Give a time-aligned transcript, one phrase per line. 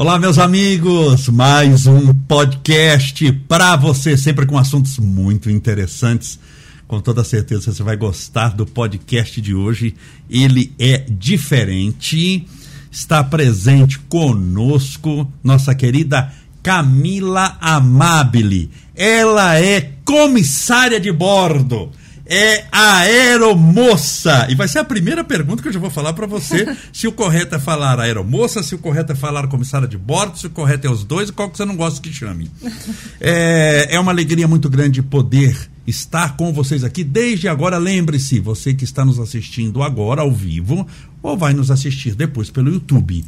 [0.00, 6.38] Olá, meus amigos, mais um podcast para você, sempre com assuntos muito interessantes.
[6.86, 9.96] Com toda certeza você vai gostar do podcast de hoje.
[10.30, 12.46] Ele é diferente.
[12.92, 18.70] Está presente conosco nossa querida Camila Amabile.
[18.94, 21.90] Ela é comissária de bordo
[22.28, 24.46] é a aeromoça.
[24.50, 27.12] E vai ser a primeira pergunta que eu já vou falar para você: se o
[27.12, 30.86] correto é falar aeromoça, se o correto é falar comissária de bordo, se o correto
[30.86, 32.50] é os dois, qual que você não gosta que chame.
[33.20, 37.78] É, é uma alegria muito grande poder estar com vocês aqui desde agora.
[37.78, 40.86] Lembre-se, você que está nos assistindo agora ao vivo
[41.22, 43.24] ou vai nos assistir depois pelo YouTube.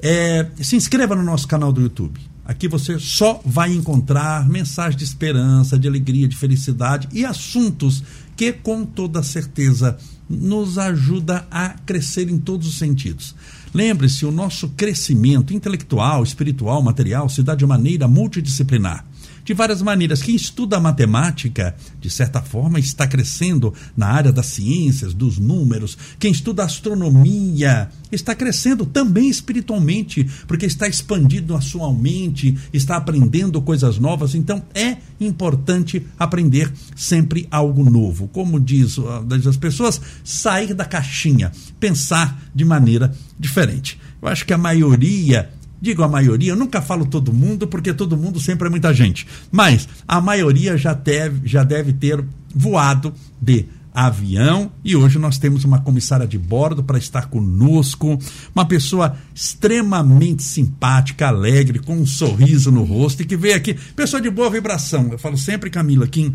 [0.00, 2.20] É, se inscreva no nosso canal do YouTube.
[2.44, 8.02] Aqui você só vai encontrar mensagens de esperança, de alegria, de felicidade e assuntos
[8.38, 9.98] que com toda certeza
[10.30, 13.34] nos ajuda a crescer em todos os sentidos.
[13.74, 19.04] Lembre-se, o nosso crescimento intelectual, espiritual, material se dá de maneira multidisciplinar
[19.48, 20.20] de várias maneiras.
[20.20, 25.96] Quem estuda matemática, de certa forma, está crescendo na área das ciências, dos números.
[26.18, 33.62] Quem estuda astronomia está crescendo também espiritualmente, porque está expandindo a sua mente, está aprendendo
[33.62, 34.34] coisas novas.
[34.34, 38.28] Então é importante aprender sempre algo novo.
[38.28, 38.96] Como diz,
[39.26, 43.98] diz as pessoas, sair da caixinha, pensar de maneira diferente.
[44.20, 45.48] Eu acho que a maioria
[45.80, 49.26] Digo a maioria, eu nunca falo todo mundo, porque todo mundo sempre é muita gente.
[49.50, 55.64] Mas a maioria já deve, já deve ter voado de avião e hoje nós temos
[55.64, 58.16] uma comissária de bordo para estar conosco,
[58.54, 64.22] uma pessoa extremamente simpática, alegre, com um sorriso no rosto e que veio aqui, pessoa
[64.22, 65.08] de boa vibração.
[65.10, 66.32] Eu falo sempre, Camila, que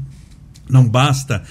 [0.69, 1.43] não basta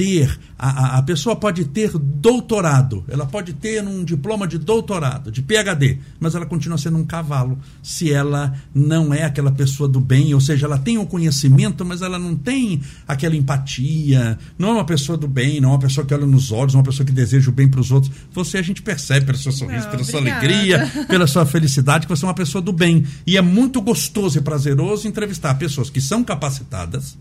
[0.00, 5.42] ter, a, a pessoa pode ter doutorado, ela pode ter um diploma de doutorado, de
[5.42, 10.32] PhD, mas ela continua sendo um cavalo se ela não é aquela pessoa do bem,
[10.32, 14.86] ou seja, ela tem o conhecimento, mas ela não tem aquela empatia, não é uma
[14.86, 17.04] pessoa do bem, não é uma pessoa que olha nos olhos, não é uma pessoa
[17.04, 18.10] que deseja o bem para os outros.
[18.32, 20.10] Você a gente percebe pelo seu sorriso, não, pela obrigada.
[20.10, 23.04] sua alegria, pela sua felicidade, que você é uma pessoa do bem.
[23.26, 27.18] E é muito gostoso e prazeroso entrevistar pessoas que são capacitadas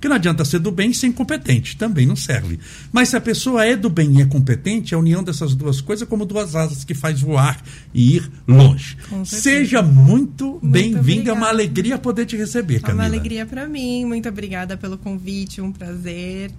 [0.00, 2.58] porque não adianta ser do bem sem competente, também não serve.
[2.90, 6.06] Mas se a pessoa é do bem e é competente, a união dessas duas coisas
[6.06, 7.62] é como duas asas que faz voar
[7.92, 8.96] e ir longe.
[9.26, 13.04] Seja muito, muito bem-vinda, é uma alegria poder te receber, Camila.
[13.04, 16.50] É uma alegria para mim, muito obrigada pelo convite, um prazer.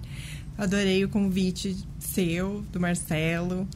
[0.56, 3.66] Adorei o convite seu, do Marcelo.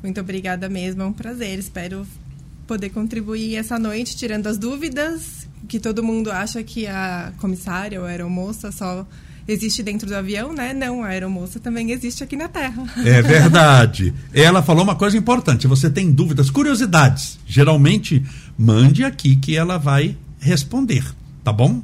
[0.00, 1.58] Muito obrigada mesmo, é um prazer.
[1.58, 2.06] Espero
[2.68, 8.06] poder contribuir essa noite, tirando as dúvidas que todo mundo acha que a comissária ou
[8.06, 9.06] a aeromoça só
[9.46, 10.74] existe dentro do avião, né?
[10.74, 12.84] Não, a aeromoça também existe aqui na Terra.
[13.04, 14.12] É verdade.
[14.32, 15.66] Ela falou uma coisa importante.
[15.66, 18.22] Você tem dúvidas, curiosidades, geralmente
[18.58, 21.04] mande aqui que ela vai responder,
[21.44, 21.82] tá bom?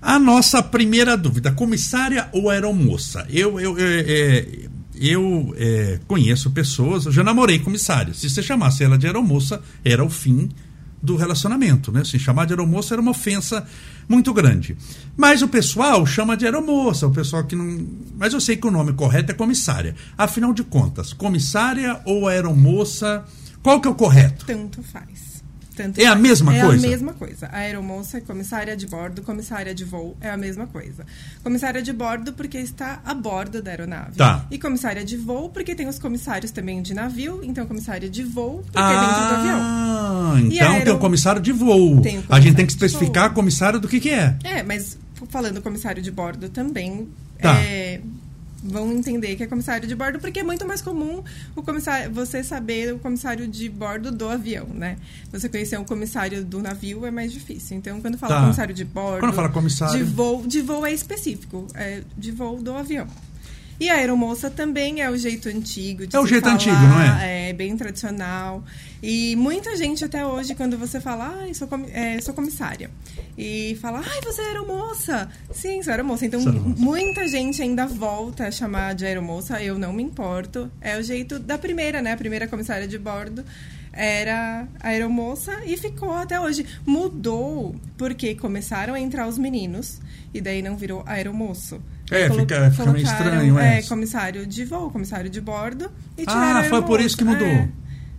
[0.00, 3.26] A nossa primeira dúvida, comissária ou aeromoça?
[3.30, 4.68] Eu, eu, eu, eu,
[5.00, 8.14] eu é, conheço pessoas, eu já namorei comissária.
[8.14, 10.48] Se você chamasse ela de aeromoça, era o fim
[11.02, 12.04] do relacionamento, né?
[12.04, 13.66] Se chamar de aeromoça era uma ofensa
[14.08, 14.76] muito grande.
[15.16, 17.86] Mas o pessoal chama de aeromoça, o pessoal que não.
[18.16, 19.94] Mas eu sei que o nome correto é comissária.
[20.16, 23.24] Afinal de contas, comissária ou aeromoça,
[23.62, 24.46] qual que é o correto?
[24.46, 25.37] Tanto faz.
[25.78, 26.84] Tanto é a mesma é coisa?
[26.84, 27.46] É a mesma coisa.
[27.46, 31.06] A aeromoça, comissária de bordo, comissária de voo, é a mesma coisa.
[31.44, 34.16] Comissária de bordo porque está a bordo da aeronave.
[34.16, 34.44] Tá.
[34.50, 38.64] E comissária de voo porque tem os comissários também de navio, então comissária de voo
[38.64, 40.38] porque ah, é dentro do avião.
[40.52, 40.84] Então aero...
[40.84, 42.00] tem o comissário de voo.
[42.00, 44.36] Tem o a gente tem que especificar comissário do que, que é.
[44.42, 47.06] É, mas falando comissário de bordo também,
[47.40, 47.54] tá.
[47.60, 48.00] é,
[48.62, 51.22] vão entender que é comissário de bordo, porque é muito mais comum
[51.54, 54.96] o comissário, você saber o comissário de bordo do avião, né?
[55.30, 57.76] Você conhecer o comissário do navio é mais difícil.
[57.76, 58.40] Então, quando fala tá.
[58.42, 62.60] comissário de bordo, quando fala comissário de voo, de voo é específico, é de voo
[62.60, 63.06] do avião.
[63.80, 67.00] E a aeromoça também é o jeito antigo de É o jeito falar, antigo, não
[67.00, 67.50] é?
[67.50, 68.64] É bem tradicional.
[69.00, 72.90] E muita gente até hoje, quando você fala, ah, sou, com, é, sou comissária,
[73.36, 75.28] e fala, ai, você é aeromoça.
[75.52, 76.26] Sim, sou aeromoça.
[76.26, 76.40] Então,
[76.76, 80.70] muita gente ainda volta a chamar de aeromoça, eu não me importo.
[80.80, 82.12] É o jeito da primeira, né?
[82.12, 83.44] A primeira comissária de bordo
[83.92, 86.66] era aeromoça e ficou até hoje.
[86.84, 90.00] Mudou porque começaram a entrar os meninos
[90.32, 91.80] e daí não virou aeromoço.
[92.10, 93.78] É, fica, fica meio estranho, é.
[93.78, 93.82] é.
[93.82, 97.46] comissário de voo, comissário de bordo e Ah, foi por isso que mudou.
[97.46, 97.68] É,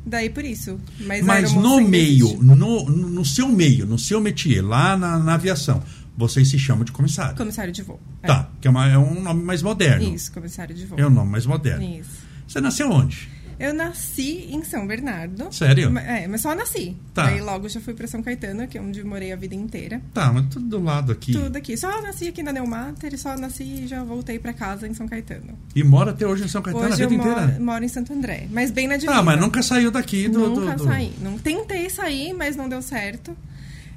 [0.06, 0.80] daí por isso.
[1.00, 5.82] Mas, Mas no meio, no, no seu meio, no seu métier, lá na, na aviação,
[6.16, 7.36] vocês se chamam de comissário.
[7.36, 8.00] Comissário de voo.
[8.22, 8.28] É.
[8.28, 10.14] Tá, que é, uma, é um nome mais moderno.
[10.14, 11.00] Isso, comissário de voo.
[11.00, 11.84] É um nome mais moderno.
[11.84, 12.28] Isso.
[12.48, 13.30] Você nasceu onde?
[13.60, 15.52] Eu nasci em São Bernardo.
[15.52, 15.96] Sério?
[16.00, 16.96] É, mas só nasci.
[17.14, 17.26] Tá.
[17.26, 20.02] Daí logo já fui pra São Caetano, que é onde eu morei a vida inteira.
[20.14, 21.34] Tá, mas tudo do lado aqui.
[21.34, 21.76] Tudo aqui.
[21.76, 25.08] Só nasci aqui na Neumater e só nasci e já voltei pra casa em São
[25.08, 25.58] Caetano.
[25.76, 27.60] E mora até hoje em São Caetano Hoje a eu vida moro, inteira.
[27.60, 29.14] moro em Santo André, mas bem na divisa.
[29.14, 30.40] Tá, mas nunca saiu daqui do.
[30.56, 31.12] do- Nunca do- saí.
[31.22, 33.36] Não, tentei sair, mas não deu certo.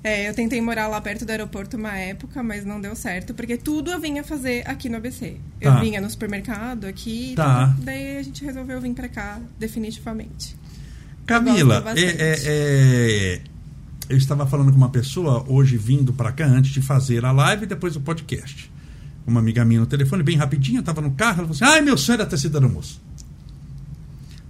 [0.05, 3.57] É, eu tentei morar lá perto do aeroporto uma época, mas não deu certo, porque
[3.57, 5.37] tudo eu vinha fazer aqui no ABC.
[5.61, 5.81] Eu Tá.
[5.81, 7.69] vinha no supermercado aqui, Tá.
[7.69, 10.57] tudo, daí a gente resolveu vir pra cá definitivamente.
[11.25, 13.41] Camila, Eu é- é- é,
[14.09, 17.63] eu estava falando com uma pessoa hoje vindo para cá antes de fazer a live
[17.63, 18.69] e depois o podcast.
[19.25, 21.81] Uma amiga minha no telefone, bem rapidinho, eu estava no carro, ela falou assim: ai,
[21.81, 22.97] meu sonho era ter sido aeromoça.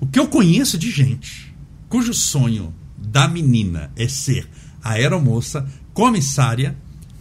[0.01, 1.55] O que eu conheço de gente
[1.91, 4.49] cujo sonho da menina é ser
[4.83, 6.77] aeromoça, comissária,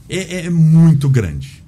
[0.09, 1.60] é, é muito grande.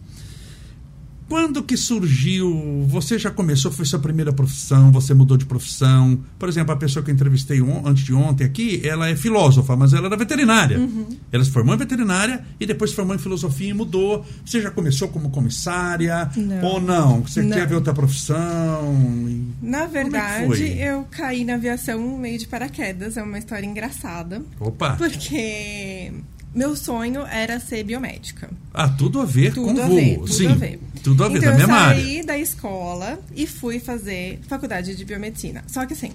[1.34, 2.86] Quando que surgiu?
[2.90, 3.72] Você já começou?
[3.72, 4.92] Foi sua primeira profissão?
[4.92, 6.20] Você mudou de profissão?
[6.38, 9.76] Por exemplo, a pessoa que eu entrevistei on- antes de ontem aqui, ela é filósofa,
[9.76, 10.80] mas ela era veterinária.
[11.32, 14.24] Ela se formou em veterinária e depois se formou em filosofia e mudou.
[14.46, 16.30] Você já começou como comissária?
[16.38, 16.64] Não.
[16.66, 17.22] Ou não?
[17.24, 17.58] Você Não.
[17.58, 18.94] quer ver outra profissão?
[19.28, 20.70] E- Na é verdade, foi?
[20.78, 24.92] eu caí na aviação meio de paraquedas, é uma história engraçada, Opa!
[24.98, 26.14] porque
[26.54, 28.50] meu sonho era ser biomédica.
[28.74, 29.96] Ah, tudo a ver Tudo com a voo.
[29.96, 30.80] ver, tudo Sim, a ver.
[31.04, 32.02] tudo a ver, então, da mesma eu área.
[32.04, 35.64] saí da escola e fui fazer faculdade de biomedicina.
[35.68, 36.12] Só que assim,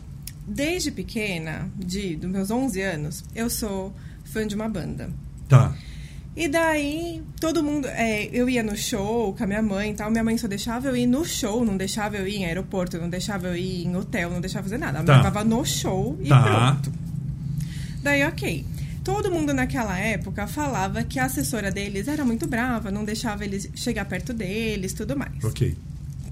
[0.46, 3.92] desde pequena, de dos meus 11 anos, eu sou
[4.24, 5.10] fã de uma banda.
[5.48, 5.74] Tá.
[6.36, 7.88] E daí, todo mundo.
[7.88, 10.08] é, eu ia no show com a minha mãe e tal.
[10.08, 13.08] Minha mãe só deixava eu ir no show, não deixava eu ir em aeroporto, não
[13.08, 15.02] deixava eu ir em hotel, não deixava fazer nada.
[15.02, 15.16] Tá.
[15.16, 16.74] me levava no show e Tá.
[16.80, 16.92] pronto.
[18.04, 18.64] Daí, ok.
[19.08, 23.66] Todo mundo naquela época falava que a assessora deles era muito brava, não deixava eles
[23.74, 25.42] chegar perto deles, tudo mais.
[25.42, 25.74] Ok.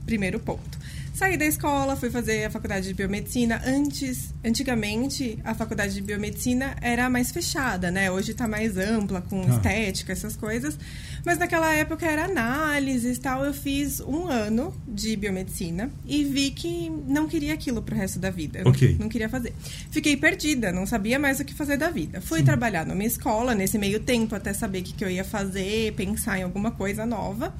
[0.05, 0.78] Primeiro ponto.
[1.16, 3.62] Saí da escola, fui fazer a faculdade de biomedicina.
[3.64, 8.10] Antes, antigamente, a faculdade de biomedicina era mais fechada, né?
[8.10, 9.54] Hoje está mais ampla, com Ah.
[9.56, 10.78] estética, essas coisas.
[11.24, 13.46] Mas naquela época era análise e tal.
[13.46, 18.28] Eu fiz um ano de biomedicina e vi que não queria aquilo pro resto da
[18.28, 18.60] vida.
[18.66, 18.96] Ok.
[19.00, 19.54] Não queria fazer.
[19.90, 22.20] Fiquei perdida, não sabia mais o que fazer da vida.
[22.20, 25.94] Fui trabalhar numa escola nesse meio tempo até saber o que, que eu ia fazer,
[25.94, 27.54] pensar em alguma coisa nova.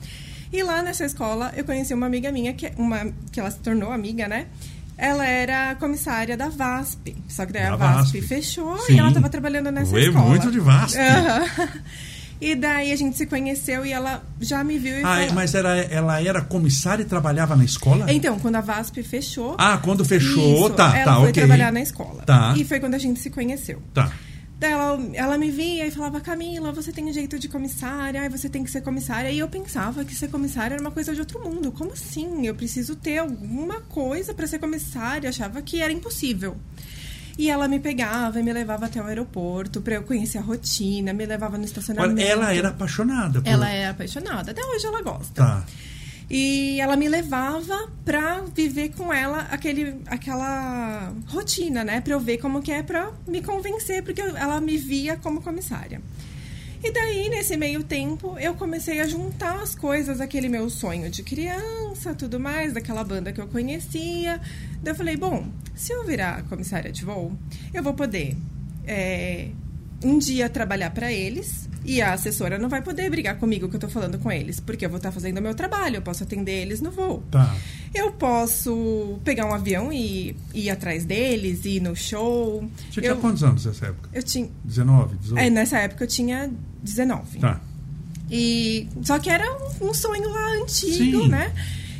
[0.53, 3.91] E lá nessa escola eu conheci uma amiga minha, que, uma, que ela se tornou
[3.93, 4.47] amiga, né?
[4.99, 7.15] Ela era comissária da VASP.
[7.29, 8.23] Só que daí Da a VASP, VASP.
[8.23, 8.95] fechou Sim.
[8.95, 10.25] e ela estava trabalhando nessa Ué, escola.
[10.25, 10.99] muito de VASP.
[10.99, 11.45] Aham.
[12.39, 15.33] E daí a gente se conheceu e ela já me viu e Ah, falou...
[15.33, 18.13] mas era, ela era comissária e trabalhava na escola?
[18.13, 19.55] Então, quando a VASP fechou...
[19.57, 21.33] Ah, quando fechou, Isso, tá, ela tá, foi ok.
[21.33, 22.23] trabalhar na escola.
[22.27, 22.53] Tá.
[22.55, 23.81] E foi quando a gente se conheceu.
[23.95, 24.13] Tá.
[24.59, 28.65] Ela, ela me via e falava, Camila, você tem jeito de comissária, ai, você tem
[28.65, 29.31] que ser comissária.
[29.31, 31.71] E eu pensava que ser comissária era uma coisa de outro mundo.
[31.71, 32.47] Como assim?
[32.47, 35.29] Eu preciso ter alguma coisa para ser comissária.
[35.29, 36.57] Achava que era impossível.
[37.39, 41.13] E ela me pegava e me levava até o aeroporto para eu conhecer a rotina,
[41.13, 42.19] me levava no estacionamento.
[42.19, 43.49] Ela era apaixonada por...
[43.49, 44.53] Ela é apaixonada.
[44.53, 45.35] Até hoje ela gosta.
[45.35, 45.65] Tá.
[46.29, 52.01] E ela me levava pra viver com ela aquele, aquela rotina, né?
[52.01, 56.01] Pra eu ver como que é pra me convencer, porque ela me via como comissária.
[56.83, 61.23] E daí, nesse meio tempo, eu comecei a juntar as coisas, aquele meu sonho de
[61.23, 64.41] criança, tudo mais, daquela banda que eu conhecia.
[64.83, 67.37] Daí eu falei, bom, se eu virar comissária de voo,
[67.73, 68.37] eu vou poder
[68.87, 69.49] é,
[70.05, 73.81] um dia trabalhar para eles e a assessora não vai poder brigar comigo que eu
[73.81, 76.63] tô falando com eles, porque eu vou estar fazendo o meu trabalho, eu posso atender
[76.63, 77.23] eles no voo.
[77.31, 77.57] Tá.
[77.95, 82.69] Eu posso pegar um avião e ir atrás deles, ir no show.
[82.91, 84.09] Você tinha eu, quantos anos nessa época?
[84.13, 84.51] eu tinha.
[84.65, 85.39] 19, 18?
[85.39, 86.51] É, nessa época eu tinha
[86.83, 87.39] 19.
[87.39, 87.61] Tá.
[88.31, 91.29] E só que era um, um sonho lá antigo, Sim.
[91.29, 91.53] né?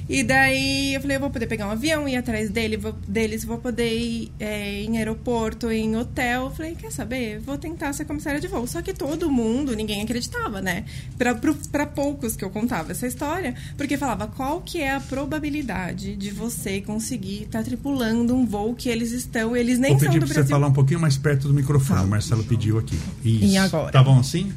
[0.09, 3.45] E daí eu falei, eu vou poder pegar um avião, ir atrás dele, vou, deles,
[3.45, 6.45] vou poder ir é, em aeroporto, em hotel.
[6.45, 7.41] Eu falei, quer saber?
[7.41, 8.67] Vou tentar ser comissária de voo.
[8.69, 10.85] Só que todo mundo, ninguém acreditava, né?
[11.19, 15.01] Pra, pro- pra poucos que eu contava essa história, porque falava, qual que é a
[15.01, 20.09] probabilidade de você conseguir estar tripulando um voo que eles estão, eles nem Vou são
[20.09, 20.45] pedir do pra Brasil.
[20.47, 22.05] você falar um pouquinho mais perto do microfone.
[22.05, 22.97] O Marcelo pediu aqui.
[23.25, 23.45] Isso.
[23.45, 23.91] E agora?
[23.91, 24.53] Tá bom assim?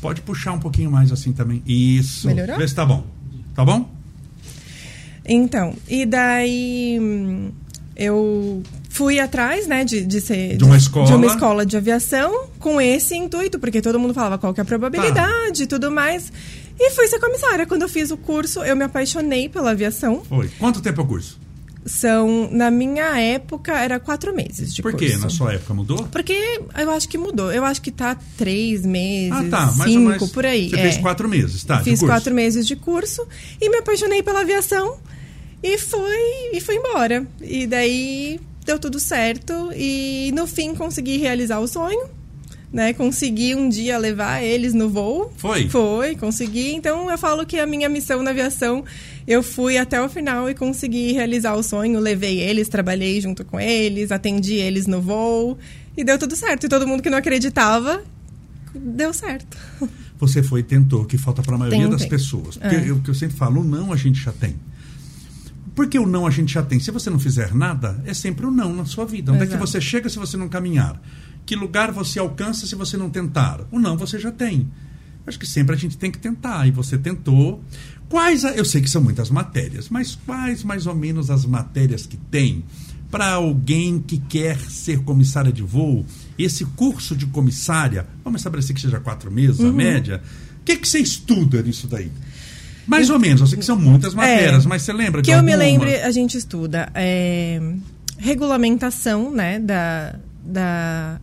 [0.00, 1.62] Pode puxar um pouquinho mais assim também.
[1.66, 2.26] Isso.
[2.26, 2.56] Melhorou?
[2.56, 3.04] Vê se tá bom.
[3.54, 3.91] Tá bom?
[5.24, 6.98] Então, e daí
[7.96, 11.06] eu fui atrás, né, de, de ser De uma escola.
[11.06, 14.62] de uma escola de aviação com esse intuito, porque todo mundo falava qual que é
[14.62, 16.32] a probabilidade e tudo mais.
[16.78, 17.66] E fui ser comissária.
[17.66, 20.22] Quando eu fiz o curso, eu me apaixonei pela aviação.
[20.28, 20.48] Foi.
[20.58, 21.40] Quanto tempo é o curso?
[21.84, 25.06] São, na minha época, era quatro meses de Por curso.
[25.06, 25.16] quê?
[25.16, 26.04] Na sua época mudou?
[26.12, 27.52] Porque eu acho que mudou.
[27.52, 29.72] Eu acho que tá três meses, Ah, tá.
[29.72, 30.30] Mais cinco, menos.
[30.30, 30.70] por aí.
[30.70, 30.82] Você é.
[30.82, 31.80] fez quatro meses, tá?
[31.82, 33.26] Fiz quatro meses de curso
[33.60, 34.96] e me apaixonei pela aviação.
[35.62, 37.26] E fui, e fui embora.
[37.40, 39.70] E daí deu tudo certo.
[39.74, 42.22] E no fim consegui realizar o sonho.
[42.72, 45.30] Né, consegui um dia levar eles no voo.
[45.36, 45.68] Foi?
[45.68, 46.72] Foi, consegui.
[46.72, 48.82] Então eu falo que a minha missão na aviação,
[49.28, 52.00] eu fui até o final e consegui realizar o sonho.
[52.00, 55.58] Levei eles, trabalhei junto com eles, atendi eles no voo
[55.94, 56.64] e deu tudo certo.
[56.64, 58.02] E todo mundo que não acreditava,
[58.74, 59.54] deu certo.
[60.18, 61.98] Você foi e tentou, que falta para a maioria Tentei.
[61.98, 62.56] das pessoas.
[62.56, 62.92] Porque é.
[62.92, 64.54] o que eu sempre falo, não a gente já tem.
[65.74, 66.78] Porque o não a gente já tem.
[66.78, 69.32] Se você não fizer nada, é sempre o não na sua vida.
[69.32, 69.54] Onde Exato.
[69.54, 71.00] é que você chega se você não caminhar?
[71.46, 73.60] Que lugar você alcança se você não tentar?
[73.70, 74.70] O não você já tem.
[75.26, 76.66] Acho que sempre a gente tem que tentar.
[76.66, 77.62] E você tentou.
[78.08, 82.16] Quais, eu sei que são muitas matérias, mas quais mais ou menos as matérias que
[82.16, 82.62] tem
[83.10, 86.04] para alguém que quer ser comissária de voo?
[86.38, 89.70] Esse curso de comissária, vamos estabelecer que seja quatro meses, uhum.
[89.70, 90.22] a média.
[90.60, 92.10] O que, que você estuda nisso daí?
[92.86, 95.42] Mais ou menos, eu sei que são muitas matérias, é, mas você lembra que eu
[95.42, 97.60] me lembre, a gente estuda é,
[98.18, 101.20] regulamentação né, da, da,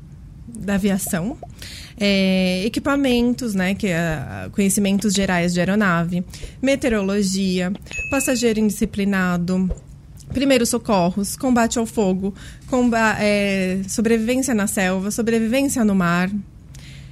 [0.48, 1.38] da aviação,
[1.98, 6.24] é, equipamentos, né, que é conhecimentos gerais de aeronave,
[6.62, 7.74] meteorologia,
[8.10, 9.70] passageiro indisciplinado,
[10.34, 12.34] primeiros socorros, combate ao fogo,
[12.68, 16.30] comba é, sobrevivência na selva, sobrevivência no mar,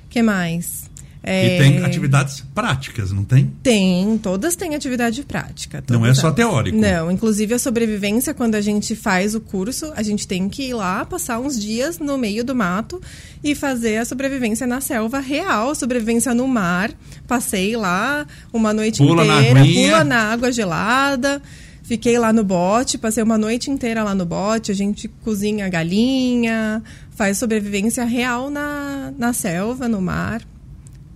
[0.09, 0.86] que mais?
[1.29, 1.55] É...
[1.55, 3.51] E tem atividades práticas, não tem?
[3.61, 5.83] Tem, todas têm atividade prática.
[5.89, 6.77] Não é só teórico.
[6.77, 10.73] Não, inclusive a sobrevivência, quando a gente faz o curso, a gente tem que ir
[10.73, 13.01] lá, passar uns dias no meio do mato
[13.43, 16.93] e fazer a sobrevivência na selva real, sobrevivência no mar.
[17.27, 21.41] Passei lá uma noite pula inteira, na pula na água gelada.
[21.83, 24.71] Fiquei lá no bote, passei uma noite inteira lá no bote.
[24.71, 26.81] A gente cozinha galinha,
[27.17, 30.41] faz sobrevivência real na, na selva, no mar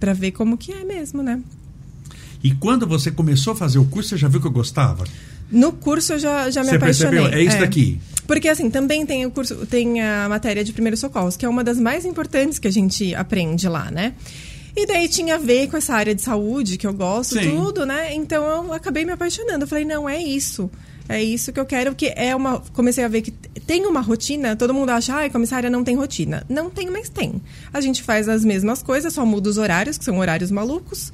[0.01, 1.39] para ver como que é mesmo, né?
[2.43, 5.05] E quando você começou a fazer o curso, você já viu que eu gostava?
[5.51, 7.19] No curso eu já, já me você apaixonei.
[7.19, 7.39] Percebeu?
[7.39, 7.59] É isso é.
[7.59, 8.01] daqui.
[8.25, 11.63] Porque assim, também tem o curso, tem a matéria de primeiros socorros, que é uma
[11.63, 14.13] das mais importantes que a gente aprende lá, né?
[14.75, 17.51] E daí tinha a ver com essa área de saúde, que eu gosto, Sim.
[17.51, 18.15] tudo, né?
[18.15, 19.65] Então eu acabei me apaixonando.
[19.65, 20.71] Eu falei, não, é isso.
[21.09, 22.59] É isso que eu quero, porque é uma.
[22.73, 23.31] Comecei a ver que
[23.65, 26.45] tem uma rotina, todo mundo acha, ai, comissária não tem rotina.
[26.47, 27.41] Não tem, mas tem.
[27.73, 31.11] A gente faz as mesmas coisas, só muda os horários, que são horários malucos.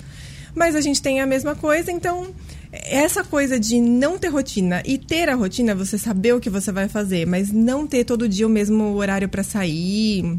[0.56, 2.28] Mas a gente tem a mesma coisa, então
[2.72, 6.72] essa coisa de não ter rotina e ter a rotina, você saber o que você
[6.72, 10.38] vai fazer, mas não ter todo dia o mesmo horário para sair,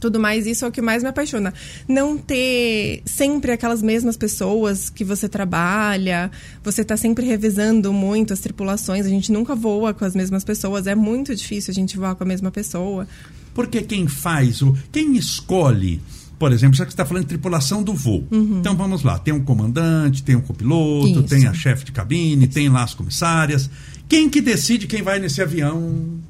[0.00, 1.52] tudo mais, isso é o que mais me apaixona.
[1.88, 6.30] Não ter sempre aquelas mesmas pessoas que você trabalha,
[6.62, 10.86] você está sempre revisando muito as tripulações, a gente nunca voa com as mesmas pessoas,
[10.86, 13.06] é muito difícil a gente voar com a mesma pessoa.
[13.54, 16.02] Porque quem faz, o quem escolhe,
[16.38, 18.26] por exemplo, já que você está falando de tripulação do voo.
[18.30, 18.58] Uhum.
[18.60, 21.22] Então vamos lá, tem um comandante, tem um copiloto, Isso.
[21.22, 22.54] tem a chefe de cabine, Isso.
[22.54, 23.70] tem lá as comissárias.
[24.08, 26.20] Quem que decide quem vai nesse avião?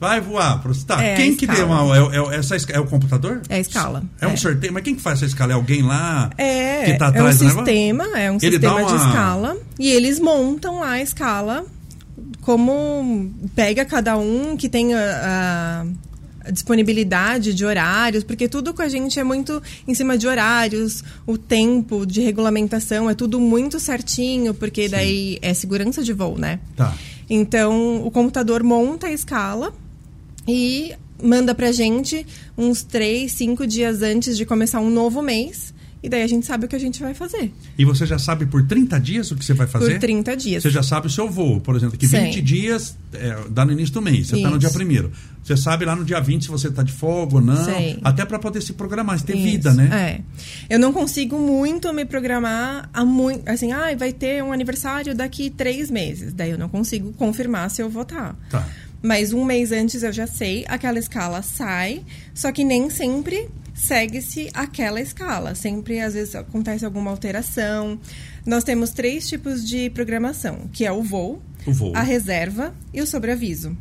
[0.00, 0.62] Vai voar.
[0.86, 1.94] Tá, é quem que deu uma.
[1.94, 3.42] É, é, essa, é o computador?
[3.50, 4.02] É a escala.
[4.18, 4.36] É, um é.
[4.36, 4.72] sorteio.
[4.72, 5.52] Mas quem que faz essa escala?
[5.52, 8.86] É alguém lá é, que tá atrás é um sistema, É um Ele sistema uma...
[8.86, 9.56] de escala.
[9.78, 11.66] E eles montam lá a escala
[12.40, 15.84] como pega cada um que tem a,
[16.46, 21.04] a disponibilidade de horários, porque tudo com a gente é muito em cima de horários,
[21.26, 24.90] o tempo de regulamentação é tudo muito certinho, porque Sim.
[24.90, 26.58] daí é segurança de voo, né?
[26.74, 26.94] Tá.
[27.28, 29.74] Então, o computador monta a escala
[30.46, 35.74] e manda pra gente uns três, cinco dias antes de começar um novo mês.
[36.02, 37.52] E daí a gente sabe o que a gente vai fazer.
[37.76, 39.92] E você já sabe por 30 dias o que você vai fazer?
[39.92, 40.62] Por 30 dias.
[40.62, 42.42] Você já sabe o seu voo, por exemplo, que 20 Sim.
[42.42, 45.12] dias é, dá no início do mês, você está no dia primeiro.
[45.44, 47.64] Você sabe lá no dia 20 se você está de folga ou não.
[47.64, 47.98] Sim.
[48.02, 49.44] Até para poder se programar, ter Isso.
[49.44, 50.24] vida, né?
[50.68, 50.74] É.
[50.74, 53.46] Eu não consigo muito me programar a muito.
[53.48, 56.32] Assim, ah, vai ter um aniversário daqui três meses.
[56.32, 58.36] Daí eu não consigo confirmar se eu vou estar.
[58.50, 58.60] Tá.
[58.60, 58.68] tá.
[59.02, 62.04] Mas um mês antes eu já sei, aquela escala sai,
[62.34, 65.54] só que nem sempre segue-se aquela escala.
[65.54, 67.98] Sempre, às vezes, acontece alguma alteração.
[68.44, 71.92] Nós temos três tipos de programação, que é o voo, o voo.
[71.94, 73.76] a reserva e o sobreaviso.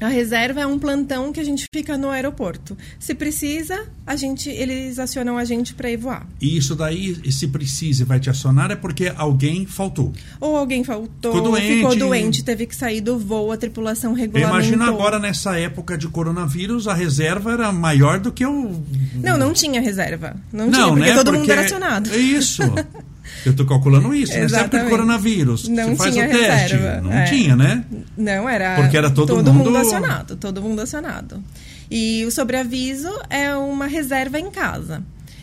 [0.00, 2.76] A reserva é um plantão que a gente fica no aeroporto.
[2.98, 6.26] Se precisa, a gente, eles acionam a gente para ir voar.
[6.40, 10.12] E isso daí, se precisa vai te acionar, é porque alguém faltou.
[10.38, 14.54] Ou alguém faltou, ficou doente, ficou doente teve que sair do voo, a tripulação regulamentou.
[14.54, 18.82] Imagina agora, nessa época de coronavírus, a reserva era maior do que o...
[19.14, 20.36] Não, não tinha reserva.
[20.52, 21.14] Não, não tinha, porque né?
[21.14, 22.10] todo porque mundo era acionado.
[22.10, 22.62] É isso.
[23.44, 24.48] Eu estou calculando isso, né?
[24.48, 25.68] Sempre do coronavírus.
[25.68, 26.76] Não Você faz o teste.
[26.76, 27.00] Reserva.
[27.00, 27.24] Não é.
[27.24, 27.84] tinha, né?
[28.16, 28.76] Não, era.
[28.76, 29.66] Porque era todo, todo mundo...
[29.66, 30.36] mundo acionado.
[30.36, 31.42] Todo mundo acionado.
[31.90, 35.02] E o sobreaviso é uma reserva em casa.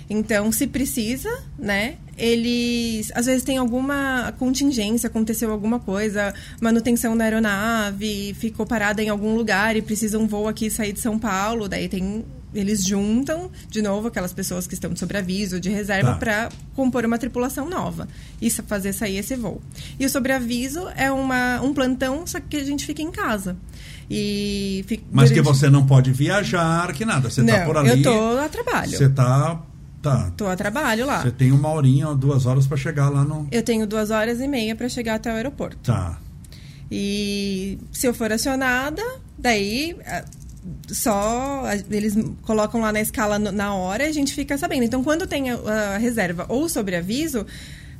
[0.09, 1.95] Então, se precisa, né?
[2.17, 9.09] Eles às vezes tem alguma contingência, aconteceu alguma coisa, manutenção da aeronave, ficou parada em
[9.09, 12.23] algum lugar e precisa um voo aqui sair de São Paulo, daí tem
[12.53, 16.17] eles juntam de novo aquelas pessoas que estão de sobreaviso, de reserva, tá.
[16.17, 18.07] para compor uma tripulação nova
[18.41, 19.61] e fazer sair esse voo.
[19.99, 23.55] E o sobreaviso é uma, um plantão, só que a gente fica em casa.
[24.09, 25.33] E fica, Mas durante...
[25.33, 27.29] que você não pode viajar, que nada.
[27.29, 27.89] Você está por ali.
[27.89, 28.97] Eu tô a trabalho.
[28.97, 29.61] Você está
[30.03, 30.29] Tá.
[30.35, 31.21] Tô a trabalho lá.
[31.21, 33.47] Você tem uma horinha, duas horas para chegar lá no.
[33.49, 35.77] Eu tenho duas horas e meia para chegar até o aeroporto.
[35.77, 36.19] Tá.
[36.91, 39.01] E se eu for acionada,
[39.39, 39.95] daí
[40.87, 44.83] só eles colocam lá na escala na hora e a gente fica sabendo.
[44.83, 47.45] Então, quando tem a, reserva ou sobreaviso,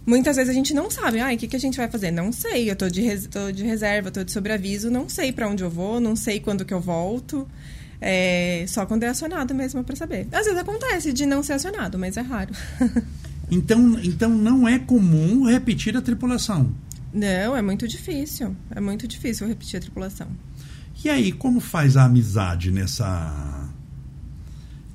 [0.05, 1.19] muitas vezes a gente não sabe.
[1.19, 2.11] Ah, o que, que a gente vai fazer?
[2.11, 2.69] Não sei.
[2.69, 5.69] Eu tô de, res, tô de reserva, tô de sobreaviso, não sei para onde eu
[5.69, 7.47] vou, não sei quando que eu volto.
[7.99, 10.27] É, só quando é acionado mesmo para saber.
[10.31, 12.53] Às vezes acontece de não ser acionado, mas é raro.
[13.49, 16.73] então, então não é comum repetir a tripulação.
[17.13, 18.55] Não, é muito difícil.
[18.71, 20.27] É muito difícil repetir a tripulação.
[21.03, 23.69] E aí, como faz a amizade nessa.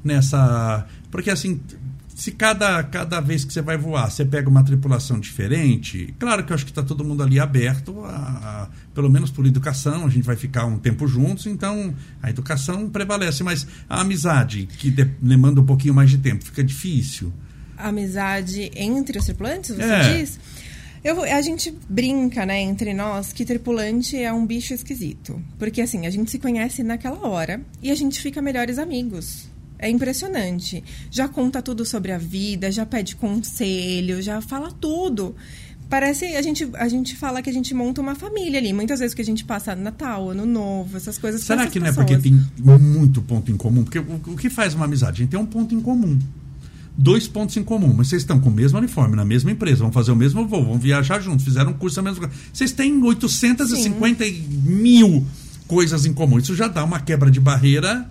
[0.03, 0.87] Nessa.
[1.11, 1.61] Porque assim,
[2.19, 6.53] se cada, cada vez que você vai voar você pega uma tripulação diferente, claro que
[6.53, 10.09] eu acho que está todo mundo ali aberto, a, a, pelo menos por educação, a
[10.11, 15.61] gente vai ficar um tempo juntos, então a educação prevalece, mas a amizade, que demanda
[15.61, 17.33] um pouquinho mais de tempo, fica difícil.
[17.77, 20.17] A amizade entre os tripulantes, você é.
[20.17, 20.41] diz?
[21.09, 25.43] Eu, a gente brinca, né, entre nós, que tripulante é um bicho esquisito.
[25.59, 29.49] Porque, assim, a gente se conhece naquela hora e a gente fica melhores amigos.
[29.79, 30.85] É impressionante.
[31.11, 35.35] Já conta tudo sobre a vida, já pede conselho, já fala tudo.
[35.89, 38.75] Parece, a gente, a gente fala que a gente monta uma família ali.
[38.75, 41.41] Muitas vezes que a gente passa Natal, Ano Novo, essas coisas.
[41.41, 42.39] Será que não é porque tem
[42.69, 43.83] muito ponto em comum?
[43.83, 45.23] Porque o, o que faz uma amizade?
[45.23, 46.19] A gente tem um ponto em comum
[46.99, 49.93] dois pontos em comum, mas vocês estão com o mesmo uniforme, na mesma empresa, vão
[49.93, 52.43] fazer o mesmo voo, vão viajar juntos, fizeram um curso na mesma coisa.
[52.53, 54.45] Vocês têm 850 Sim.
[54.65, 55.25] mil
[55.69, 56.39] coisas em comum.
[56.39, 58.11] Isso já dá uma quebra de barreira.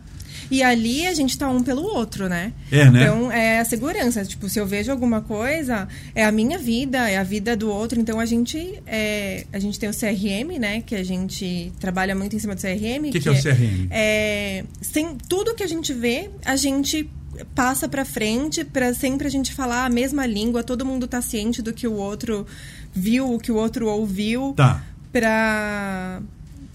[0.49, 2.53] E ali a gente tá um pelo outro, né?
[2.71, 3.03] É, né?
[3.03, 4.23] Então é a segurança.
[4.23, 7.99] Tipo, se eu vejo alguma coisa, é a minha vida, é a vida do outro.
[7.99, 10.79] Então a gente é, a gente tem o CRM, né?
[10.79, 13.09] Que a gente trabalha muito em cima do CRM.
[13.09, 13.87] O que, que, que, é o CRM?
[13.91, 17.09] É, sem tudo que a gente vê, a gente
[17.55, 21.61] passa para frente para sempre a gente falar a mesma língua, todo mundo tá ciente
[21.61, 22.45] do que o outro
[22.93, 24.53] viu, o que o outro ouviu.
[24.55, 24.83] Tá.
[25.11, 26.21] Para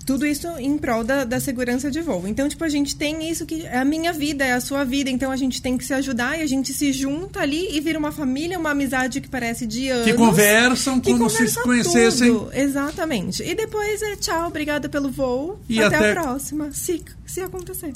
[0.05, 2.27] tudo isso em prol da, da, segurança de voo.
[2.27, 5.11] Então, tipo, a gente tem isso que é a minha vida, é a sua vida,
[5.11, 7.99] então a gente tem que se ajudar e a gente se junta ali e vira
[7.99, 10.07] uma família, uma amizade que parece de anos.
[10.07, 12.33] Que conversam que como conversa se conhecessem.
[12.33, 12.51] Tudo.
[12.53, 13.43] Exatamente.
[13.43, 15.61] E depois é tchau, obrigada pelo voo.
[15.69, 17.93] E até, até a próxima, se, se acontecer.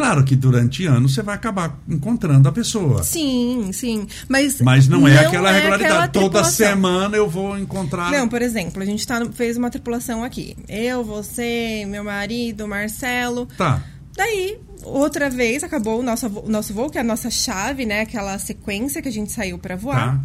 [0.00, 3.02] Claro que durante anos você vai acabar encontrando a pessoa.
[3.02, 4.06] Sim, sim.
[4.28, 5.94] Mas, Mas não é não aquela é regularidade.
[5.94, 8.10] Aquela Toda semana eu vou encontrar.
[8.10, 10.56] Não, por exemplo, a gente tá, fez uma tripulação aqui.
[10.66, 13.46] Eu, você, meu marido, Marcelo.
[13.58, 13.82] Tá.
[14.16, 18.00] Daí, outra vez, acabou o nosso, o nosso voo, que é a nossa chave, né?
[18.00, 20.16] Aquela sequência que a gente saiu para voar.
[20.16, 20.20] Tá.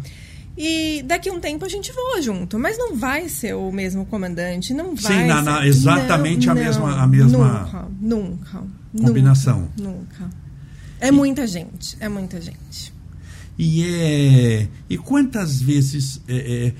[0.56, 4.06] E daqui a um tempo a gente voa junto, mas não vai ser o mesmo
[4.06, 5.12] comandante, não vai.
[5.12, 7.60] Sim, na, na, exatamente não, a, não, mesma, a mesma.
[7.60, 8.62] Nunca, nunca.
[9.02, 9.68] Combinação.
[9.78, 10.24] Nunca.
[10.24, 10.30] nunca.
[11.00, 12.92] É e, muita gente, é muita gente.
[13.58, 14.68] E é.
[14.88, 16.74] E quantas vezes, é, é,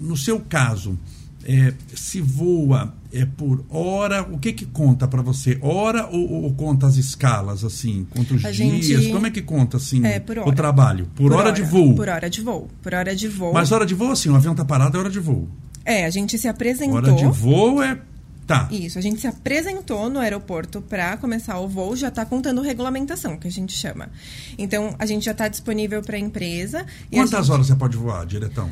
[0.00, 0.98] no seu caso,
[1.44, 5.56] é, se voa é por hora, o que que conta para você?
[5.62, 8.04] Hora ou, ou, conta as escalas, assim?
[8.10, 8.84] Conta os a dias?
[8.84, 9.12] Gente...
[9.12, 11.06] Como é que conta, assim, é, o trabalho?
[11.14, 11.94] Por, por hora, hora, de voo?
[11.94, 12.68] Por hora de voo.
[12.82, 13.52] Por hora de voo.
[13.52, 15.48] Mas hora de voo, assim, o avião tá parado, é hora de voo.
[15.84, 16.96] É, a gente se apresentou...
[16.96, 18.00] Hora de voo é...
[18.46, 18.68] Tá.
[18.70, 23.38] Isso, a gente se apresentou no aeroporto para começar o voo, já está contando regulamentação,
[23.38, 24.10] que a gente chama.
[24.58, 26.84] Então, a gente já está disponível para a empresa.
[27.10, 27.52] Quantas gente...
[27.52, 28.70] horas você pode voar, diretão?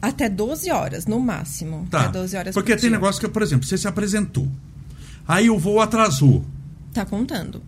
[0.00, 1.86] Até 12 horas, no máximo.
[1.88, 2.02] Tá.
[2.02, 2.98] Até 12 horas Porque por tem dia.
[2.98, 4.48] negócio que, por exemplo, você se apresentou.
[5.26, 6.44] Aí o voo atrasou.
[6.92, 7.62] Tá contando.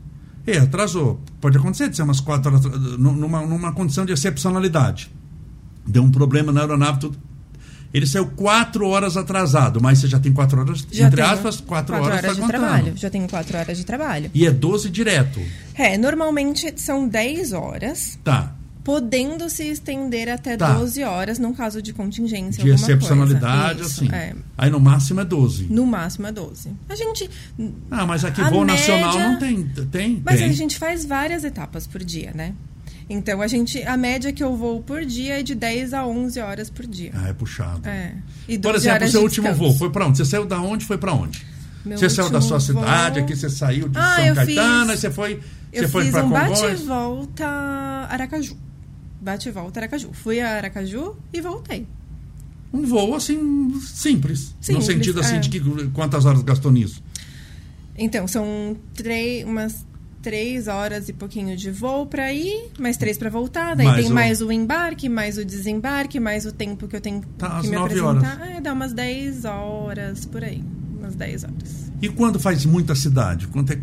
[0.44, 1.20] É, atrasou.
[1.40, 2.64] Pode acontecer de ser umas quatro horas
[2.98, 5.10] numa, numa condição de excepcionalidade.
[5.86, 7.18] Deu um problema na aeronave, tudo.
[7.94, 11.94] Ele saiu quatro horas atrasado, mas você já tem quatro horas, já entre aspas, quatro,
[11.94, 12.61] quatro horas, horas tá de contando.
[12.61, 12.92] trabalho.
[12.96, 14.30] Já tenho quatro horas de trabalho.
[14.35, 15.40] E é 12 direto.
[15.76, 18.18] É, normalmente são 10 horas.
[18.24, 18.52] Tá
[18.85, 20.74] podendo se estender até tá.
[20.74, 22.62] 12 horas num caso de contingência.
[22.62, 24.12] De excepcionalidade, assim.
[24.12, 24.35] É.
[24.59, 25.64] Aí no máximo é 12.
[25.70, 26.70] No máximo é 12.
[26.88, 27.30] A gente.
[27.90, 29.64] Ah, mas aqui voo média, nacional não tem.
[29.90, 30.50] tem mas tem.
[30.50, 32.52] a gente faz várias etapas por dia, né?
[33.08, 33.82] Então a gente.
[33.82, 37.10] A média que eu vou por dia é de 10 a 11 horas por dia.
[37.14, 37.86] Ah, é puxado.
[37.88, 38.14] É.
[38.48, 39.70] E por exemplo, o seu último descanso.
[39.70, 40.18] voo foi para onde?
[40.18, 41.44] Você saiu da onde foi para onde?
[41.84, 43.24] Meu você saiu da sua cidade, voo...
[43.24, 45.00] aqui você saiu de ah, São Caetano, fiz...
[45.00, 45.40] você foi.
[45.72, 47.46] Eu você fiz um bate e volta
[48.08, 48.56] Aracaju.
[49.20, 50.10] bate e volta Aracaju.
[50.12, 51.86] Fui a Aracaju e voltei.
[52.72, 53.38] Um voo assim
[53.80, 55.38] simples, Simples, no sentido assim é.
[55.38, 57.02] de que quantas horas gastou nisso?
[57.96, 59.84] Então, são três, umas
[60.24, 63.76] três horas e pouquinho de voo para ir, mais três para voltar.
[63.76, 67.00] Daí Mais tem o- mais o embarque, mais o desembarque, mais o tempo que eu
[67.00, 68.40] tenho Tá, que me apresentar.
[68.56, 70.64] É, dá umas 10 horas por aí.
[70.98, 71.84] Umas 10 horas.
[72.02, 73.46] E quando faz muita cidade?
[73.48, 73.78] Quanto é,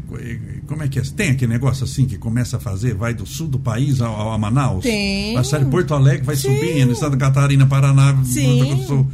[0.67, 1.01] como é que é?
[1.15, 4.31] Tem aquele negócio assim que começa a fazer, vai do sul do país ao, ao-
[4.33, 4.83] a Manaus?
[4.83, 5.33] Tem.
[5.35, 6.55] Vai sair de Porto Alegre, vai Sim.
[6.55, 8.83] subindo, Estado da Catarina, Paraná, Sim.
[8.85, 9.07] Sul.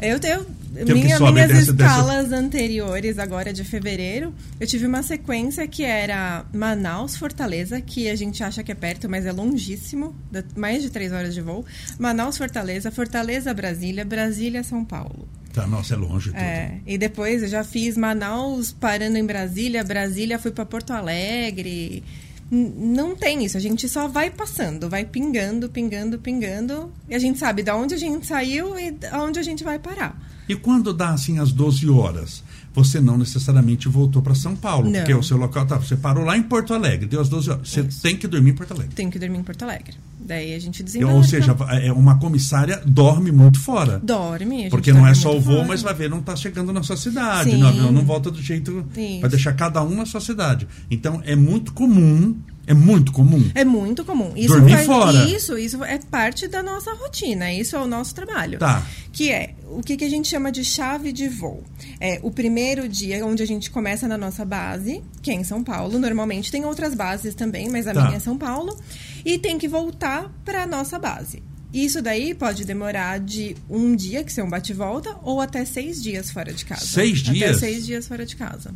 [0.00, 0.46] Eu tenho.
[0.86, 1.90] Que Minha, sobe, minhas desce, desce.
[1.90, 8.16] escalas anteriores, agora de fevereiro, eu tive uma sequência que era Manaus, Fortaleza, que a
[8.16, 10.14] gente acha que é perto, mas é longíssimo,
[10.56, 11.64] mais de três horas de voo.
[11.98, 15.28] Manaus, Fortaleza, Fortaleza, Brasília, Brasília, São Paulo.
[15.52, 16.38] Tá, nossa, é longe tudo.
[16.38, 22.04] É, e depois eu já fiz Manaus parando em Brasília, Brasília fui para Porto Alegre.
[22.50, 27.38] Não tem isso, a gente só vai passando, vai pingando, pingando, pingando, e a gente
[27.38, 30.20] sabe de onde a gente saiu e aonde a gente vai parar.
[30.48, 35.00] E quando dá assim as 12 horas, você não necessariamente voltou para São Paulo, Não.
[35.00, 37.68] porque o seu local tá, você parou lá em Porto Alegre, deu as 12 horas.
[37.68, 38.94] Você tem que dormir em Porto Alegre.
[38.94, 39.94] Tenho que dormir em Porto Alegre.
[40.20, 41.14] Daí a gente desembarca.
[41.16, 43.98] Ou seja, é uma comissária dorme muito fora.
[43.98, 44.68] dorme.
[44.70, 45.68] Porque não é dorme só o voo, fora.
[45.68, 47.50] mas vai ver, não está chegando na sua cidade.
[47.50, 47.62] Sim.
[47.62, 48.86] O avião não volta do jeito.
[48.96, 49.20] Isso.
[49.20, 50.68] Vai deixar cada um na sua cidade.
[50.90, 52.36] Então é muito comum,
[52.70, 53.50] é muito comum.
[53.54, 54.32] É muito comum.
[54.36, 55.24] Isso Dormir faz- fora.
[55.28, 57.52] Isso, isso é parte da nossa rotina.
[57.52, 58.58] Isso é o nosso trabalho.
[58.58, 58.86] Tá.
[59.12, 61.62] Que é o que, que a gente chama de chave de voo.
[62.00, 65.62] É o primeiro dia onde a gente começa na nossa base, que é em São
[65.64, 65.98] Paulo.
[65.98, 68.04] Normalmente tem outras bases também, mas a Tá.
[68.04, 68.76] minha é São Paulo.
[69.24, 71.42] E tem que voltar para nossa base.
[71.72, 76.30] Isso daí pode demorar de um dia, que é um bate-volta, ou até seis dias
[76.30, 76.84] fora de casa.
[76.84, 77.56] Seis Até dias?
[77.58, 78.74] seis dias fora de casa.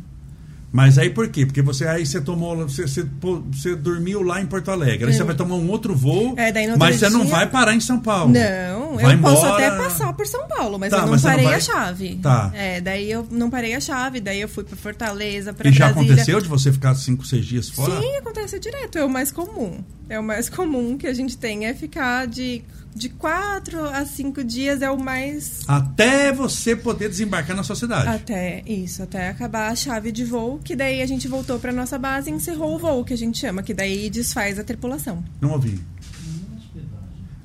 [0.75, 1.45] Mas aí por quê?
[1.45, 3.05] Porque você aí você tomou, você, você,
[3.49, 5.07] você dormiu lá em Porto Alegre.
[5.07, 5.27] Aí você Hum.
[5.27, 8.33] vai tomar um outro voo, É, mas você não dia- vai parar em São Paulo.
[8.33, 9.67] Não, Vai eu posso embora.
[9.67, 12.15] até passar por São Paulo, mas Tá, eu não mas não parei vai- a chave.
[12.21, 12.51] Tá.
[12.53, 15.85] É, daí eu não parei a chave, daí eu fui pra Fortaleza, pra E já
[15.87, 16.11] Brasília.
[16.13, 17.99] aconteceu de você ficar cinco, seis dias fora?
[18.01, 19.83] Sim, acontece direto, é o mais comum.
[20.09, 22.61] É o mais comum que a gente tem, é ficar de,
[22.95, 25.61] de quatro a cinco dias, é o mais...
[25.67, 28.07] Até você poder desembarcar na sua cidade.
[28.07, 31.97] Até isso, até acabar a chave de voo, que daí a gente voltou pra nossa
[31.97, 35.23] base e encerrou o voo, que a gente chama, que daí desfaz a tripulação.
[35.41, 35.79] Não ouvi.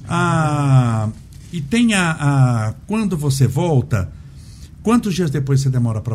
[0.09, 1.09] Ah,
[1.53, 4.11] e tem a, a- Quando você volta,
[4.83, 6.15] quantos dias depois você demora para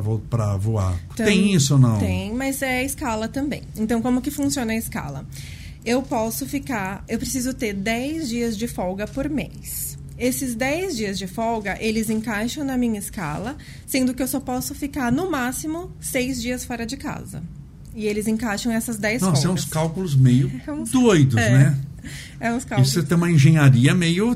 [0.57, 0.97] voar?
[1.13, 1.99] Então, tem isso ou não?
[1.99, 3.61] Tem, mas é a escala também.
[3.75, 5.25] Então, como que funciona a escala?
[5.85, 9.97] Eu posso ficar, eu preciso ter 10 dias de folga por mês.
[10.17, 14.73] Esses 10 dias de folga, eles encaixam na minha escala, sendo que eu só posso
[14.73, 17.43] ficar, no máximo, 6 dias fora de casa.
[17.93, 19.63] E eles encaixam essas 10 Nossa, é folgas.
[19.65, 21.49] uns cálculos meio É uns- doidos, é.
[21.51, 21.77] né?
[22.39, 22.91] É uns E cálculos.
[22.93, 24.35] você tem uma engenharia meio.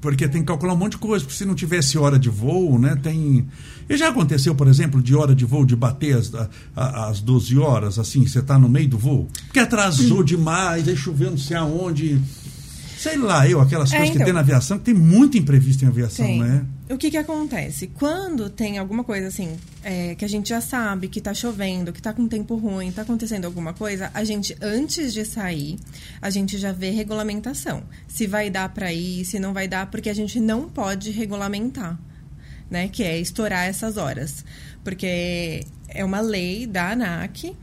[0.00, 1.24] Porque tem que calcular um monte de coisa.
[1.24, 2.96] Porque se não tivesse hora de voo, né?
[3.02, 3.46] Tem.
[3.88, 7.20] E já aconteceu, por exemplo, de hora de voo, de bater as, a- a- às
[7.20, 9.28] 12 horas, assim, você está no meio do voo?
[9.46, 12.18] Porque atrasou demais, aí choveu não sei aonde.
[12.98, 14.24] Sei lá, eu, aquelas É, coisas que então.
[14.26, 16.64] tem na aviação, que tem muito imprevisto em aviação, né?
[16.90, 17.86] O que que acontece?
[17.86, 22.02] Quando tem alguma coisa assim, é, que a gente já sabe que tá chovendo, que
[22.02, 25.78] tá com tempo ruim, tá acontecendo alguma coisa, a gente, antes de sair,
[26.20, 27.84] a gente já vê regulamentação.
[28.08, 31.96] Se vai dar para ir, se não vai dar, porque a gente não pode regulamentar,
[32.68, 32.88] né?
[32.88, 34.44] Que é estourar essas horas.
[34.82, 37.56] Porque é uma lei da ANAC,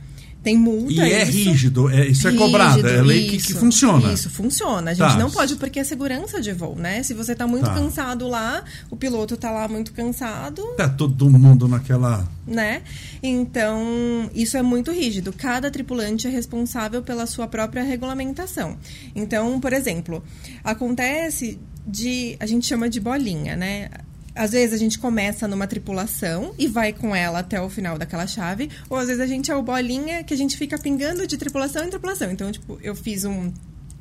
[0.47, 0.93] tem multa.
[0.93, 1.31] E é isso.
[1.49, 4.13] rígido, é, isso é cobrado, é lei que, que isso, funciona.
[4.13, 4.91] Isso, funciona.
[4.91, 5.17] A gente Tá.
[5.17, 7.03] não pode porque é segurança de voo, né?
[7.03, 7.73] Se você tá muito Tá.
[7.73, 12.25] cansado lá, o piloto tá lá muito cansado, Tá todo mundo naquela.
[12.47, 12.81] né?
[13.21, 15.33] Então, isso é muito rígido.
[15.33, 18.77] Cada tripulante é responsável pela sua própria regulamentação.
[19.13, 20.23] Então, por exemplo,
[20.63, 22.37] acontece de.
[22.39, 23.89] A gente chama de bolinha, né?
[24.37, 28.27] Às vezes a gente começa numa tripulação e vai com ela até o final daquela
[28.27, 31.37] chave, ou às vezes a gente é o bolinha que a gente fica pingando de
[31.37, 32.31] tripulação em tripulação.
[32.31, 33.51] Então, tipo, eu fiz um,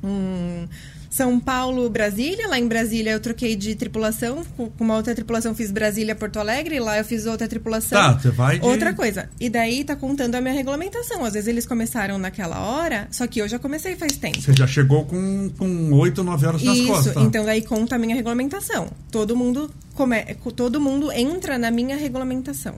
[0.03, 0.67] um
[1.09, 2.47] São Paulo, Brasília.
[2.47, 4.43] Lá em Brasília eu troquei de tripulação.
[4.57, 6.79] Com uma outra tripulação fiz Brasília, Porto Alegre.
[6.79, 7.97] Lá eu fiz outra tripulação.
[7.99, 9.29] Tá, você vai de- Outra coisa.
[9.39, 11.23] E daí tá contando a minha regulamentação.
[11.25, 14.41] Às vezes eles começaram naquela hora, só que eu já comecei faz tempo.
[14.41, 17.13] Você já chegou com, com 8, 9 horas nas Isso, costas.
[17.13, 17.21] tá?
[17.21, 18.87] então daí conta a minha regulamentação.
[19.11, 20.23] Todo mundo come...
[20.55, 22.75] todo mundo entra na minha regulamentação.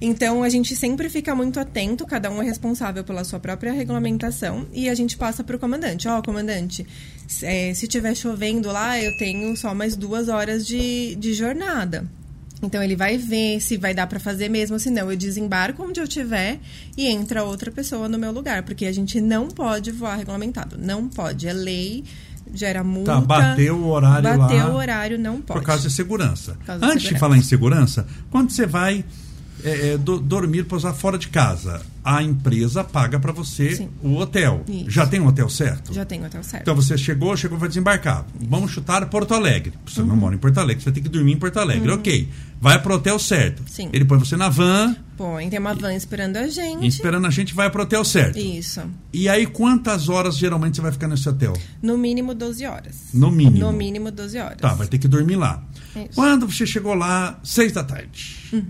[0.00, 4.66] Então a gente sempre fica muito atento, cada um é responsável pela sua própria regulamentação
[4.72, 6.06] e a gente passa para o comandante.
[6.08, 6.86] Ó, comandante,
[7.26, 12.06] se, eh, se tiver chovendo lá, eu tenho só mais duas horas de, de jornada.
[12.62, 16.00] Então ele vai ver se vai dar para fazer mesmo, se não eu desembarco onde
[16.00, 16.58] eu tiver
[16.96, 21.08] e entra outra pessoa no meu lugar, porque a gente não pode voar regulamentado, não
[21.08, 22.04] pode, é lei
[22.54, 23.12] gera multa.
[23.12, 24.48] Tá, bateu o horário bateu lá.
[24.48, 25.60] Bateu o horário, não pode.
[25.60, 26.56] Por causa de segurança.
[26.64, 27.14] Causa de Antes segurança.
[27.14, 29.04] de falar em segurança, quando você vai
[29.64, 33.88] é, é, do, dormir, pousar fora de casa, a empresa paga para você Sim.
[34.02, 34.62] o hotel.
[34.68, 34.90] Isso.
[34.90, 35.92] Já tem um hotel certo?
[35.92, 36.62] Já tem o hotel certo.
[36.62, 38.24] Então você chegou, chegou vai desembarcar.
[38.40, 39.72] Vamos chutar Porto Alegre.
[39.86, 40.06] Você Uhum.
[40.08, 41.90] não mora em Porto Alegre, você ter que dormir em Porto Alegre.
[41.90, 42.28] Ok.
[42.60, 43.62] Vai pro hotel certo.
[43.68, 43.88] Sim.
[43.92, 46.86] Ele põe você na van, Põe, tem uma van esperando a gente.
[46.86, 48.38] esperando a gente, vai pro hotel certo.
[48.38, 48.80] Isso.
[49.12, 51.52] E aí, quantas horas geralmente você vai ficar nesse hotel?
[51.82, 52.96] No mínimo 12 horas.
[53.12, 53.58] No mínimo.
[53.66, 54.58] No mínimo 12 horas.
[54.58, 55.62] Tá, vai ter que dormir lá.
[55.96, 56.08] Isso.
[56.14, 58.36] Quando você chegou lá, seis da tarde.
[58.52, 58.64] Uhum.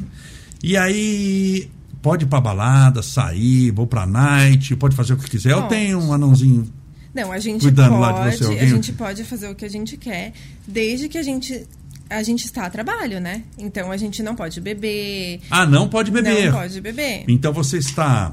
[0.63, 1.71] E aí,
[2.03, 5.53] pode ir pra balada, sair, vou pra night, pode fazer o que quiser.
[5.53, 5.69] Eu Pode.
[5.71, 6.69] tenho um anãozinho.
[7.15, 9.65] Não, a gente Cuidando pode, lá de você, alguém- a gente pode fazer o que
[9.65, 10.33] a gente quer,
[10.67, 11.67] desde que a gente
[12.11, 13.43] a gente está a trabalho, né?
[13.59, 16.47] Então a gente não pode beber, Ah, não pode beber.
[16.51, 17.25] não pode beber.
[17.29, 18.33] Então você está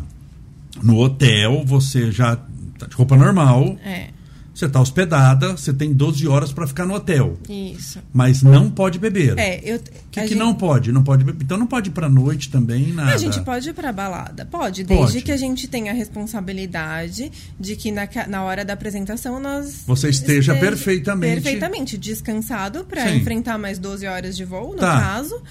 [0.81, 2.38] no hotel, você já
[2.79, 4.09] tá de roupa normal, É,
[4.56, 7.38] você está hospedada, você tem 12 horas para ficar no hotel.
[7.50, 8.00] isso.
[8.13, 9.38] Mas não pode beber.
[9.38, 10.91] É, eu O que, que gente- não pode?
[10.94, 11.44] Não pode beber.
[11.44, 13.13] Então não pode ir pra noite também, nada.
[13.13, 14.46] A gente pode ir pra balada?
[14.46, 15.22] Pode, desde Pode.
[15.24, 19.84] que a gente tenha a responsabilidade de que na, na hora da apresentação nós.
[19.86, 25.00] Você esteja perfeitamente- Perfeitamente descansado para enfrentar mais 12 horas de voo, no Tá.
[25.02, 25.41] caso.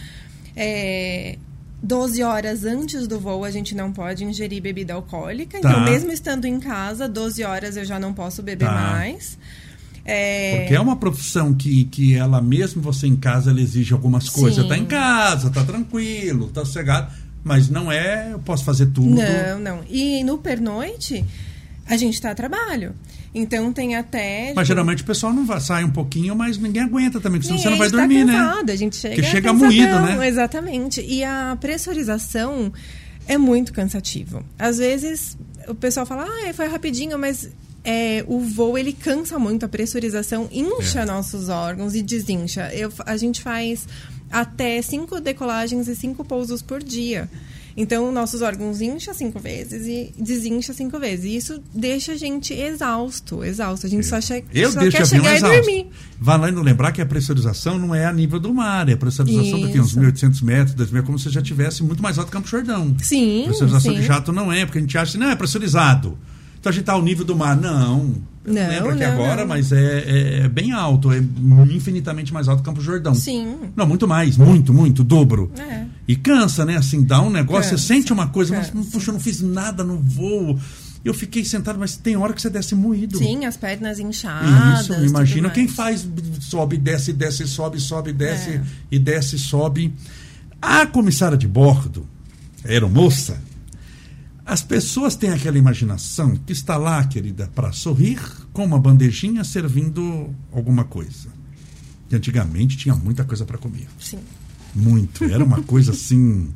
[0.56, 1.36] É,
[1.84, 5.60] 12 horas antes do voo a gente não pode ingerir bebida alcoólica.
[5.60, 5.70] Tá.
[5.70, 8.72] Então, mesmo estando em casa, 12 horas eu já não posso beber Tá.
[8.72, 9.38] mais.
[10.06, 14.28] É, Porque é uma profissão que, que ela, mesmo você em casa, ela exige algumas
[14.28, 14.62] coisas.
[14.62, 14.68] Sim.
[14.68, 17.12] Tá em casa, tá tranquilo, tá sossegado.
[17.42, 19.10] Mas não é, eu posso fazer tudo.
[19.10, 19.80] Não, não.
[19.88, 21.24] E no pernoite,
[21.86, 22.94] a gente está a trabalho.
[23.34, 24.52] Então tem até.
[24.54, 27.48] Mas tipo, geralmente o pessoal não vai, sai um pouquinho, mas ninguém aguenta também, porque
[27.48, 28.32] senão você não vai tá dormir, né?
[28.32, 30.28] cansado, A gente chega, Que chega cansadão, moído, né?
[30.28, 31.00] Exatamente.
[31.00, 32.72] E a pressurização
[33.26, 34.44] é muito cansativo.
[34.58, 37.50] Às vezes o pessoal fala, ah, foi rapidinho, mas
[37.82, 41.04] é, o voo ele cansa muito, a pressurização incha É.
[41.04, 42.70] nossos órgãos e desincha.
[42.72, 43.88] Eu, a gente faz
[44.30, 47.28] até cinco decolagens e cinco pousos por dia.
[47.76, 51.24] Então, nossos órgãos incha cinco vezes e desincha cinco vezes.
[51.24, 53.86] E isso deixa a gente exausto, exausto.
[53.86, 55.56] A gente só, che Eu só quer chegar e exausto.
[55.56, 55.86] dormir.
[56.20, 59.80] Valendo lembrar que a pressurização não é a nível do mar, é a pressurização daqui
[59.80, 59.98] uns Isso.
[60.00, 62.94] 1.800 metros, 2.000, como se já tivesse muito mais alto que Campo Jordão.
[63.02, 64.00] Sim, Pressurização sim.
[64.00, 66.16] de jato não é, porque a gente acha assim, não, é pressurizado.
[66.60, 67.56] Então a gente está ao nível do mar.
[67.56, 68.14] Não.
[68.44, 69.48] Eu não, Não, lembro aqui não, agora, não.
[69.48, 71.18] mas é, é- é bem alto, é
[71.70, 73.14] infinitamente mais alto que Campo Jordão.
[73.14, 73.56] Sim.
[73.74, 75.50] Não, muito mais, muito, muito, dobro.
[75.58, 75.84] É.
[76.06, 76.76] E cansa, né?
[76.76, 78.90] Assim, dá um negócio, Cansa, você sente uma coisa, mas, cansa.
[78.90, 80.58] puxa, eu não fiz nada no voo.
[81.04, 83.18] Eu fiquei sentado, mas tem hora que você desce moído.
[83.18, 84.80] Sim, as pernas inchadas.
[84.82, 86.06] Isso, imagina quem faz,
[86.40, 88.62] sobe, desce, desce, sobe, sobe, desce É.
[88.90, 89.94] e desce, sobe.
[90.60, 92.06] A comissária de bordo,
[92.64, 93.38] aeromoça,
[94.46, 98.18] as pessoas têm aquela imaginação que está lá, querida, para sorrir
[98.52, 101.28] com uma bandejinha servindo alguma coisa.
[102.08, 103.86] Que antigamente tinha muita coisa para comer.
[103.98, 104.18] Sim.
[104.74, 105.24] Muito.
[105.24, 106.50] Era uma coisa assim.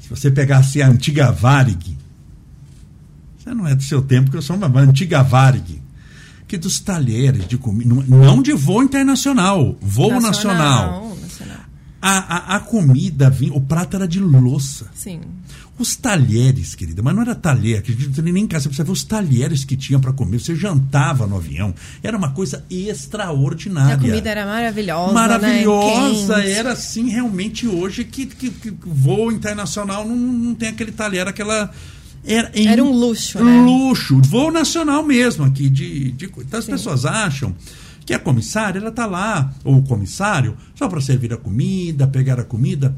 [0.00, 1.96] Se você pegasse a antiga Varig,
[3.38, 5.80] você não é do seu tempo, que eu sou uma antiga Varig,
[6.46, 11.16] que dos talheres de comida, não- de voo internacional, voo nacional.
[11.20, 11.58] nacional.
[12.00, 14.86] A, a, a comida vinha, o prato era de louça.
[14.94, 15.20] Sim.
[15.78, 18.90] Os talheres, querida, mas não era talher, que não nem em casa, você precisa ver
[18.92, 20.40] os talheres que tinha para comer.
[20.40, 23.94] Você jantava no avião, era uma coisa extraordinária.
[23.94, 25.12] A comida era maravilhosa.
[25.12, 26.36] maravilhosa.
[26.38, 26.50] Né?
[26.50, 31.70] Era assim, realmente, hoje que, que, que voo internacional não, não tem aquele talher, aquela.
[32.24, 33.60] Era, em- Era um luxo, né?
[33.62, 34.20] Luxo.
[34.22, 35.68] Voo nacional mesmo aqui.
[35.68, 36.72] De, de, então as Sim.
[36.72, 37.54] pessoas acham
[38.04, 42.40] que a comissária, ela tá lá, ou o comissário, só para servir a comida, pegar
[42.40, 42.96] a comida.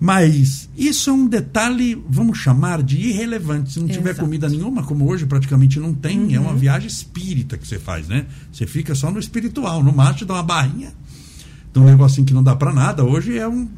[0.00, 3.72] Mas isso é um detalhe, vamos chamar de irrelevante.
[3.72, 4.20] Se não tiver Exato.
[4.20, 4.26] Uhum.
[4.26, 8.26] comida nenhuma, como hoje praticamente não tem, é uma viagem espírita que você faz, né?
[8.52, 10.92] Você fica só no espiritual, no macho dá uma barrinha,
[11.72, 13.04] de um negocinho que não dá para nada.
[13.04, 13.68] Hoje é um.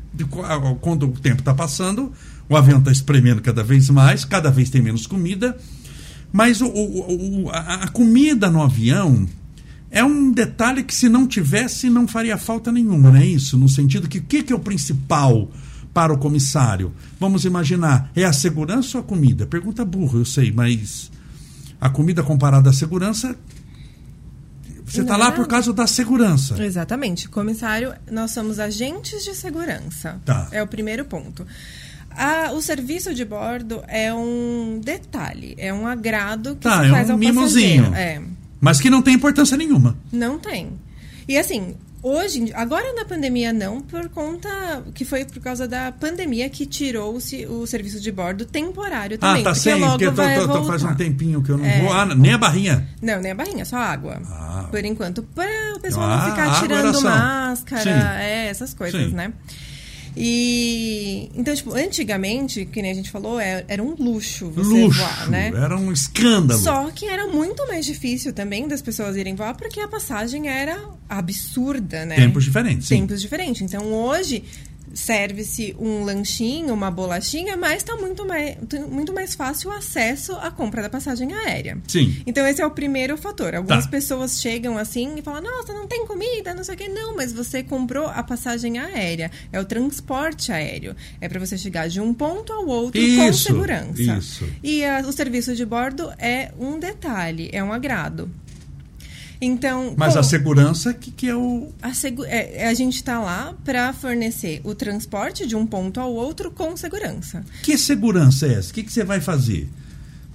[0.82, 2.12] Quando o tempo está passando,
[2.50, 5.56] o avião está espremendo cada vez mais, cada vez tem menos comida.
[6.30, 9.26] Mas o, o- o- a, a comida no avião
[9.90, 13.56] é um detalhe que, se não tivesse, não faria falta nenhuma, não é isso?
[13.56, 15.50] No sentido que o que, que é o principal
[15.92, 16.92] para o comissário?
[17.18, 19.46] Vamos imaginar, é a segurança ou a comida?
[19.46, 21.10] Pergunta burra, eu sei, mas
[21.80, 23.34] a comida comparada à segurança.
[24.84, 26.60] Você está lá por causa da segurança.
[26.62, 27.28] Exatamente.
[27.28, 30.20] Comissário, nós somos agentes de segurança.
[30.24, 30.48] Tá.
[30.50, 31.46] É o primeiro ponto.
[32.10, 36.90] A- o serviço de bordo é um detalhe, é um agrado que Tá, se é
[36.90, 37.84] faz um ao mimosinho.
[37.84, 37.94] passageiro.
[37.94, 38.22] É.
[38.60, 39.96] Mas que não tem importância nenhuma.
[40.12, 40.72] Não tem.
[41.28, 44.48] E assim, Hoje, agora na pandemia não, por conta
[44.94, 49.42] que foi por causa da pandemia que tirou o serviço de bordo temporário ah, também.
[49.42, 51.80] Ah, tá sem, logo porque vai tô, tô, faz um tempinho que eu não é.
[51.80, 51.92] vou.
[51.92, 52.88] Ah, nem a barrinha.
[53.02, 54.20] Não, nem a barrinha, só água.
[54.30, 54.66] Ah.
[54.70, 59.14] Por enquanto, para o pessoal ah, não ficar tirando máscara, é, essas coisas, Sim.
[59.14, 59.32] né?
[60.16, 64.98] E então, tipo, antigamente, que nem a gente falou, é, era um luxo você luxo,
[64.98, 65.52] voar, né?
[65.54, 66.60] Era um escândalo.
[66.60, 70.78] Só que era muito mais difícil também das pessoas irem voar, porque a passagem era
[71.08, 72.16] absurda, né?
[72.16, 72.88] Tempos diferentes.
[72.88, 73.00] Sim.
[73.00, 73.62] Tempos diferentes.
[73.62, 74.44] Então hoje
[74.92, 78.56] serve-se um lanchinho, uma bolachinha, mas está muito mais,
[78.88, 81.78] muito mais fácil o acesso à compra da passagem aérea.
[81.86, 82.22] Sim.
[82.26, 83.54] Então, esse é o primeiro fator.
[83.54, 83.90] Algumas tá.
[83.90, 86.88] pessoas chegam assim e falam: Nossa, não tem comida, não sei o quê.
[86.88, 89.30] Não, mas você comprou a passagem aérea.
[89.52, 90.94] É o transporte aéreo.
[91.20, 94.18] É para você chegar de um ponto ao outro isso, com segurança.
[94.18, 94.48] Isso.
[94.62, 98.30] E a, o serviço de bordo é um detalhe, é um agrado.
[99.40, 101.72] Então, Mas a segurança que, que é o.
[101.80, 102.24] A, segu...
[102.26, 106.76] é, a gente está lá para fornecer o transporte de um ponto ao outro com
[106.76, 107.42] segurança.
[107.62, 108.70] Que segurança é essa?
[108.70, 109.68] O que, que você vai fazer?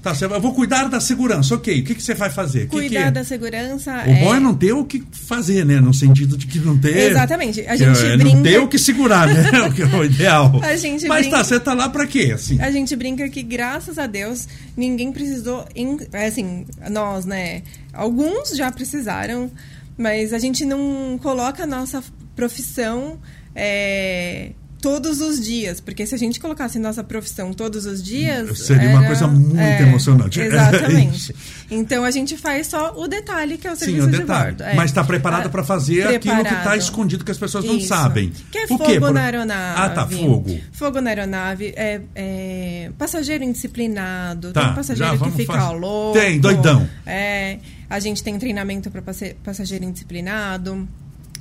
[0.05, 1.81] Tá, eu vou cuidar da segurança, ok.
[1.81, 2.67] O que, que você vai fazer?
[2.67, 3.09] Cuidar que que é?
[3.09, 4.19] da segurança o é...
[4.19, 5.81] bom é não ter o que fazer, né?
[5.81, 7.09] No sentido de que não ter...
[7.09, 7.61] Exatamente.
[7.61, 8.35] A gente é, brinca...
[8.35, 9.49] Não ter o que segurar, né?
[9.65, 10.61] o que é o ideal.
[10.61, 11.37] A gente Mas brinca...
[11.37, 12.61] tá, você tá lá para quê, assim?
[12.61, 15.65] A gente brinca que, graças a Deus, ninguém precisou...
[16.13, 17.63] Assim, nós, né?
[17.91, 19.49] Alguns já precisaram,
[19.97, 22.03] mas a gente não coloca a nossa
[22.35, 23.17] profissão...
[23.55, 24.51] É
[24.85, 28.59] todos os dias, porque se a gente colocasse nossa profissão todos os dias.
[28.59, 30.39] Seria era, uma coisa muito é, emocionante.
[30.39, 31.35] Exatamente.
[31.71, 34.51] então a gente faz só o detalhe, que é o serviço Sim, o detalhe.
[34.51, 34.63] de bordo.
[34.63, 34.75] É.
[34.75, 36.15] Mas está preparado para fazer preparado.
[36.17, 37.73] aquilo que está escondido que as pessoas Isso.
[37.73, 38.31] não sabem.
[38.51, 38.99] Que é o fogo quê?
[38.99, 39.81] na aeronave.
[39.81, 40.59] Ah, tá, fogo.
[40.71, 45.73] Fogo na aeronave, é, é passageiro indisciplinado, tá, tem passageiro que fica fazer.
[45.73, 46.19] louco.
[46.19, 46.87] Tem, doidão.
[47.07, 47.57] É,
[47.89, 49.01] a gente tem treinamento para
[49.43, 50.87] passageiro indisciplinado.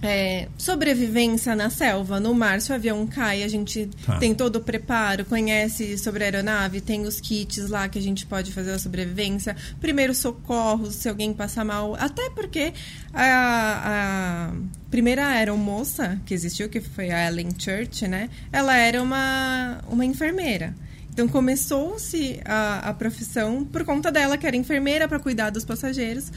[0.02, 4.18] É, sobrevivência na selva, no mar, se o avião cai, a gente tá.
[4.18, 8.26] tem todo o preparo, conhece sobre a aeronave, tem os kits lá que a gente
[8.26, 12.74] pode fazer a sobrevivência, primeiros socorros, se alguém passar mal, até porque
[13.14, 14.54] a, a
[14.90, 18.28] primeira aeromoça que existiu, que foi a Ellen Church, né?
[18.52, 20.74] Ela era uma, uma enfermeira.
[21.14, 26.30] Então começou-se a, a profissão por conta dela, que era enfermeira para cuidar dos passageiros.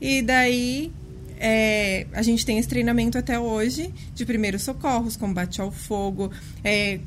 [0.00, 0.90] E daí
[1.44, 6.30] é, a gente tem esse treinamento até hoje de primeiros socorros, combate ao fogo,
[6.62, 7.00] é,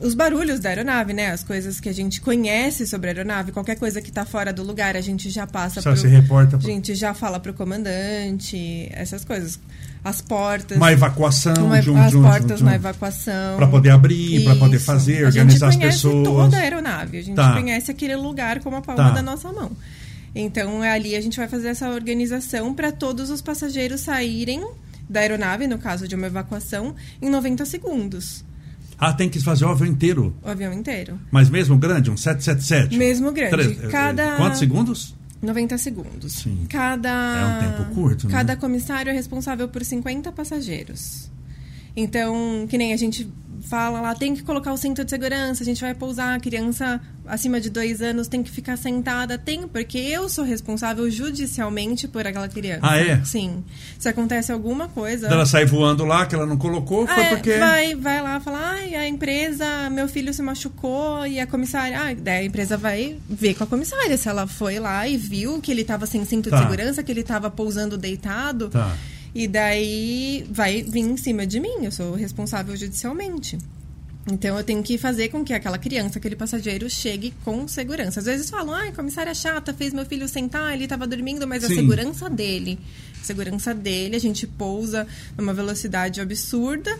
[0.00, 1.30] os barulhos da aeronave, né?
[1.30, 4.62] As coisas que a gente conhece sobre a aeronave, qualquer coisa que está fora do
[4.62, 6.56] lugar, a gente já passa para se reporta.
[6.56, 9.60] A gente já fala para o comandante, essas coisas.
[10.02, 10.78] As portas.
[10.78, 11.66] Uma evacuação.
[11.66, 13.56] Uma, de um, as de um, portas de um, na evacuação.
[13.56, 16.14] Para poder abrir, para poder fazer, organizar as pessoas.
[16.14, 17.18] A gente conhece toda a aeronave.
[17.18, 17.52] A gente tá.
[17.52, 19.10] conhece aquele lugar como a palma tá.
[19.10, 19.70] da nossa mão.
[20.34, 24.66] Então, ali a gente vai fazer essa organização para todos os passageiros saírem
[25.08, 28.44] da aeronave, no caso de uma evacuação, em 90 segundos.
[28.98, 30.34] Ah, tem que fazer o avião inteiro?
[30.42, 31.18] O avião inteiro.
[31.30, 32.96] Mas mesmo grande, um 777?
[32.96, 33.78] Mesmo grande.
[33.82, 34.36] Eh, Cada...
[34.36, 35.14] Quantos segundos?
[35.42, 36.32] 90 segundos.
[36.34, 36.66] Sim.
[36.68, 37.08] Cada...
[37.10, 38.32] É um tempo curto, né?
[38.32, 41.30] Cada comissário é responsável por 50 passageiros.
[41.96, 43.28] Então, que nem a gente
[43.62, 47.00] fala lá, tem que colocar o cinto de segurança, a gente vai pousar, a criança
[47.26, 49.38] acima de dois anos tem que ficar sentada.
[49.38, 52.80] Tem, porque eu sou responsável judicialmente por aquela criança.
[52.82, 53.24] Ah, é?
[53.24, 53.64] Sim.
[53.98, 55.28] Se acontece alguma coisa.
[55.28, 57.50] Ela sai voando lá, que ela não colocou, foi ah, porque.
[57.50, 61.98] É, vai, vai lá falar, ai, a empresa, meu filho se machucou e a comissária.
[61.98, 65.60] Ah, daí a empresa vai ver com a comissária se ela foi lá e viu
[65.60, 66.56] que ele estava sem cinto tá.
[66.56, 68.68] de segurança, que ele estava pousando deitado.
[68.68, 68.94] Tá.
[69.34, 73.58] E daí vai vir em cima de mim, eu sou responsável judicialmente.
[74.30, 78.20] Então eu tenho que fazer com que aquela criança, aquele passageiro chegue com segurança.
[78.20, 81.72] Às vezes falam, ai, comissária chata, fez meu filho sentar, ele estava dormindo, mas Sim.
[81.72, 82.78] a segurança dele,
[83.20, 86.96] a segurança dele, a gente pousa numa velocidade absurda.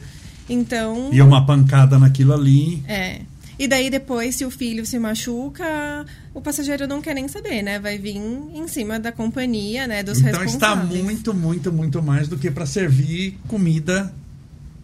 [0.49, 1.11] Então.
[1.13, 2.83] E uma pancada naquilo ali.
[2.89, 3.21] É.
[3.59, 7.79] E daí depois, se o filho se machuca, o passageiro não quer nem saber, né?
[7.79, 10.03] Vai vir em cima da companhia, né?
[10.03, 14.13] Dos então está muito, muito, muito mais do que para servir comida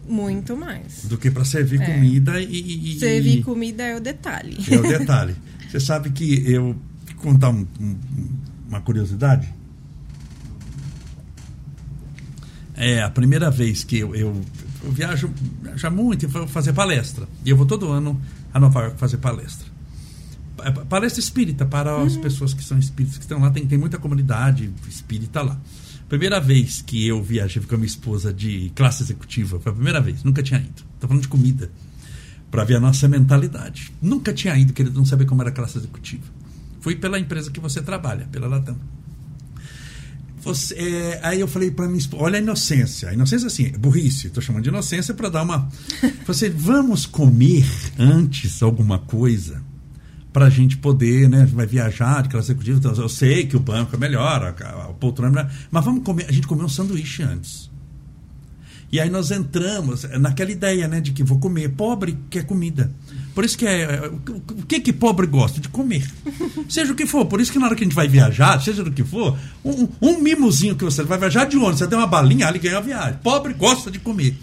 [0.09, 1.05] muito mais.
[1.05, 1.85] Do que para servir é.
[1.85, 4.57] comida e, e, Servir comida é o detalhe.
[4.69, 5.35] É o detalhe.
[5.69, 6.75] Você sabe que eu
[7.17, 7.95] contar um, um,
[8.67, 9.47] uma curiosidade.
[12.75, 14.41] É a primeira vez que eu, eu,
[14.83, 15.29] eu viajo
[15.75, 17.27] já muito e vou fazer palestra.
[17.45, 18.19] E eu vou todo ano
[18.53, 19.67] a Nova York fazer palestra.
[20.63, 22.05] É, palestra espírita para uhum.
[22.05, 23.49] as pessoas que são espíritas que estão lá.
[23.49, 25.59] Tem, tem muita comunidade espírita lá.
[26.09, 30.01] Primeira vez que eu viajei com a minha esposa de classe executiva, foi a primeira
[30.01, 30.83] vez, nunca tinha ido.
[30.95, 31.69] Estou falando de comida,
[32.49, 33.93] para ver a nossa mentalidade.
[34.01, 36.23] Nunca tinha ido, querido, não saber como era a classe executiva.
[36.81, 38.75] Fui pela empresa que você trabalha, pela Latam.
[40.41, 43.09] Você, é, aí eu falei para mim, olha a inocência.
[43.09, 44.27] A inocência, assim, burrice.
[44.27, 45.69] Estou chamando de inocência para dar uma.
[46.25, 47.65] Você, vamos comer
[47.97, 49.61] antes alguma coisa
[50.31, 51.45] para a gente poder, né?
[51.45, 52.77] Vai viajar de classe executiva.
[52.77, 55.85] Então, eu sei que o banco é melhor, a, a, a poltrona é melhor, mas
[55.85, 56.25] vamos comer.
[56.27, 57.69] A gente comeu um sanduíche antes.
[58.91, 61.69] E aí nós entramos naquela ideia, né, de que vou comer.
[61.69, 62.91] Pobre quer comida.
[63.39, 66.05] Por isso que é, é o que que pobre gosta de comer,
[66.67, 67.25] seja o que for.
[67.25, 69.87] Por isso que na hora que a gente vai viajar, seja do que for, um,
[70.01, 72.81] um mimozinho que você vai viajar de onde você tem uma balinha, ali ganha a
[72.81, 73.17] viagem.
[73.23, 74.35] Pobre gosta de comer.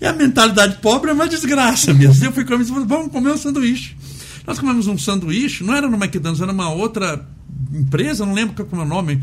[0.00, 2.24] E a mentalidade pobre é uma desgraça mesmo.
[2.24, 3.96] Eu fui comer, vamos comer um sanduíche.
[4.46, 7.26] Nós comemos um sanduíche, não era no McDonald's, era numa outra
[7.72, 9.20] empresa, não lembro qual é o nome.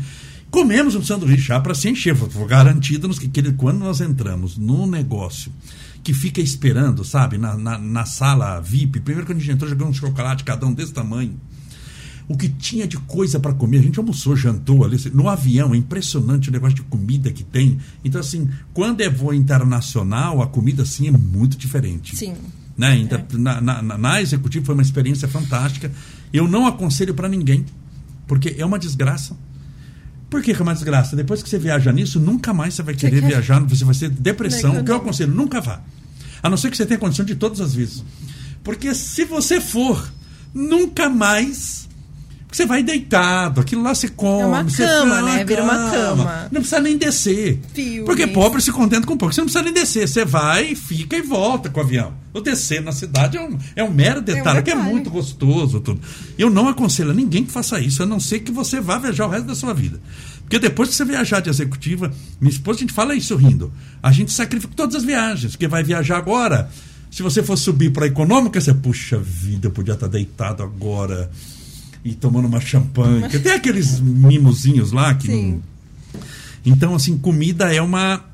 [0.50, 2.14] Comemos um sanduíche já para se encher.
[2.14, 5.50] Foi garantido que, que quando nós entramos no negócio
[6.02, 9.00] que fica esperando, sabe, na, na, na sala VIP.
[9.00, 11.38] Primeiro que a gente entrou, jogando um chocolate, cada um desse tamanho.
[12.28, 14.96] O que tinha de coisa para comer, a gente almoçou, jantou ali.
[15.12, 17.78] No avião, é impressionante o negócio de comida que tem.
[18.04, 22.16] Então, assim, quando é voo internacional, a comida, assim, é muito diferente.
[22.16, 22.34] Sim.
[22.76, 22.96] Né?
[22.98, 23.38] Então, é.
[23.38, 25.92] na, na, na executiva foi uma experiência fantástica.
[26.32, 27.64] Eu não aconselho para ninguém,
[28.26, 29.36] porque é uma desgraça.
[30.32, 31.14] Por que, é uma desgraça?
[31.14, 34.08] Depois que você viaja nisso, nunca mais você vai querer você viajar, você vai ter
[34.08, 34.78] depressão.
[34.78, 35.30] O que eu aconselho?
[35.30, 35.82] Nunca vá.
[36.42, 38.02] A não ser que você tenha condição de todas as vezes.
[38.64, 40.10] Porque se você for,
[40.54, 41.86] nunca mais
[42.56, 44.42] você vai deitado, aquilo lá se come.
[44.42, 45.44] É uma você cama, né?
[45.44, 46.48] Vira uma cama.
[46.52, 47.58] Não precisa nem descer.
[47.72, 48.04] Filmes.
[48.04, 49.34] Porque pobre se contenta com pouco.
[49.34, 50.06] Você não precisa nem descer.
[50.06, 52.12] Você vai, fica e volta com o avião.
[52.34, 55.08] O descer na cidade é um, é um mero detalhe, é um que é muito
[55.08, 55.80] gostoso.
[55.80, 56.00] tudo.
[56.38, 59.26] Eu não aconselho a ninguém que faça isso, a não ser que você vá viajar
[59.26, 59.98] o resto da sua vida.
[60.42, 63.72] Porque depois que você viajar de executiva, minha esposa, a gente fala isso rindo.
[64.02, 66.70] A gente sacrifica todas as viagens, porque vai viajar agora.
[67.10, 71.30] Se você for subir para a econômica, você, puxa vida, eu podia estar deitado agora
[72.04, 73.28] e tomando uma champanhe.
[73.40, 75.26] Tem aqueles mimozinhos lá que.
[75.26, 75.62] Sim.
[76.64, 78.24] Então, assim, comida é uma.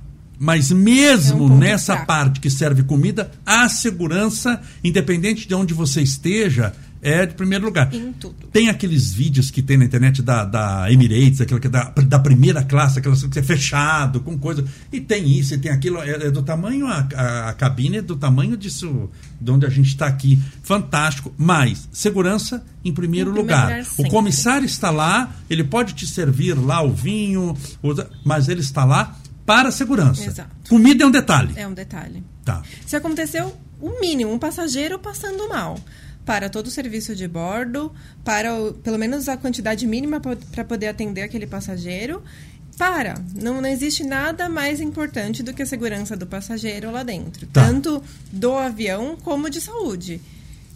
[0.41, 6.01] Mas mesmo é um nessa parte que serve comida, a segurança, independente de onde você
[6.01, 7.92] esteja, é de primeiro lugar.
[7.94, 8.34] Em tudo.
[8.53, 12.18] Tem aqueles vídeos que tem na internet da, da Emirates, aquela que é da, da
[12.18, 14.64] primeira classe, aquela que é fechado, com coisa.
[14.92, 16.03] E tem isso, e tem aquilo.
[16.03, 19.09] É, é do tamanho, a, a, a, cabine é do tamanho disso,
[19.40, 20.38] de onde a gente está aqui.
[20.62, 21.32] Fantástico.
[21.36, 23.68] Mas, segurança em primeiro, em lugar.
[23.68, 27.57] lugar o comissário está lá, ele pode te servir lá o vinho,
[28.24, 30.24] mas ele está lá para a segurança.
[30.24, 30.51] Exato.
[30.68, 31.55] Comida é um detalhe.
[31.57, 32.22] É um detalhe.
[32.44, 32.62] Tá.
[32.86, 35.78] Se aconteceu o mínimo, um passageiro passando mal
[36.29, 37.91] para todo o serviço de bordo,
[38.22, 42.22] para o, pelo menos a quantidade mínima para poder atender aquele passageiro.
[42.76, 43.14] Para.
[43.35, 47.64] Não, não existe nada mais importante do que a segurança do passageiro lá dentro, tá.
[47.64, 50.20] tanto do avião como de saúde.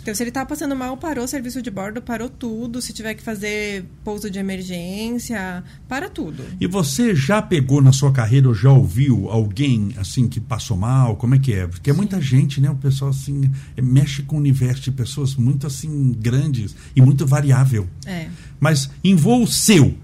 [0.03, 2.83] Então, se ele está passando mal, parou o serviço de bordo, parou tudo.
[2.83, 6.45] Se tiver que fazer pouso de emergência, para tudo.
[6.61, 11.15] E você já pegou na sua carreira ou já ouviu alguém assim que passou mal?
[11.15, 11.69] Como é que é?
[11.69, 12.69] Porque é muita gente, né?
[12.69, 13.49] O pessoal assim
[13.81, 17.89] mexe com o universo de pessoas muito assim grandes e muito variável.
[18.05, 18.29] É.
[18.59, 19.95] Mas em voo seu,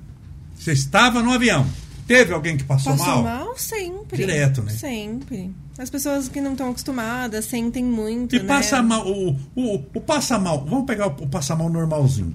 [0.55, 1.67] você estava no avião,
[2.09, 3.23] teve alguém que passou, passou mal?
[3.23, 4.17] Passou mal sempre.
[4.17, 4.73] Direto, né?
[4.73, 5.55] Sempre.
[5.79, 8.35] As pessoas que não estão acostumadas sentem muito.
[8.35, 8.45] E né?
[8.47, 12.35] passa mal, o, o, o passa mal, vamos pegar o, o passa mal normalzinho.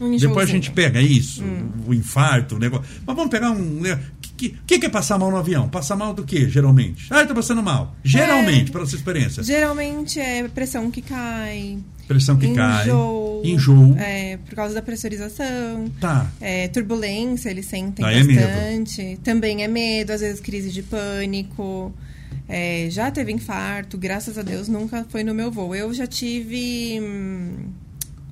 [0.00, 1.70] Um Depois a gente pega isso, hum.
[1.86, 2.86] o infarto, o negócio.
[3.06, 3.78] Mas vamos pegar um.
[3.78, 5.68] O né, que, que, que, é passar mal no avião?
[5.68, 7.06] Passar mal do que, geralmente?
[7.10, 7.94] Ah, tá passando mal.
[8.02, 9.42] Geralmente, é, pela sua experiência.
[9.42, 11.78] Geralmente é pressão que cai.
[12.10, 13.50] Pressão que enjoo, cai.
[13.52, 13.96] Enjoo.
[13.96, 15.88] É, por causa da pressurização.
[16.00, 16.28] Tá.
[16.40, 19.00] É, turbulência, eles sentem ah, bastante.
[19.00, 21.94] É Também é medo, às vezes crise de pânico.
[22.48, 25.72] É, já teve infarto, graças a Deus nunca foi no meu voo.
[25.72, 27.68] Eu já tive hum,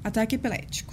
[0.03, 0.93] ataque epilético.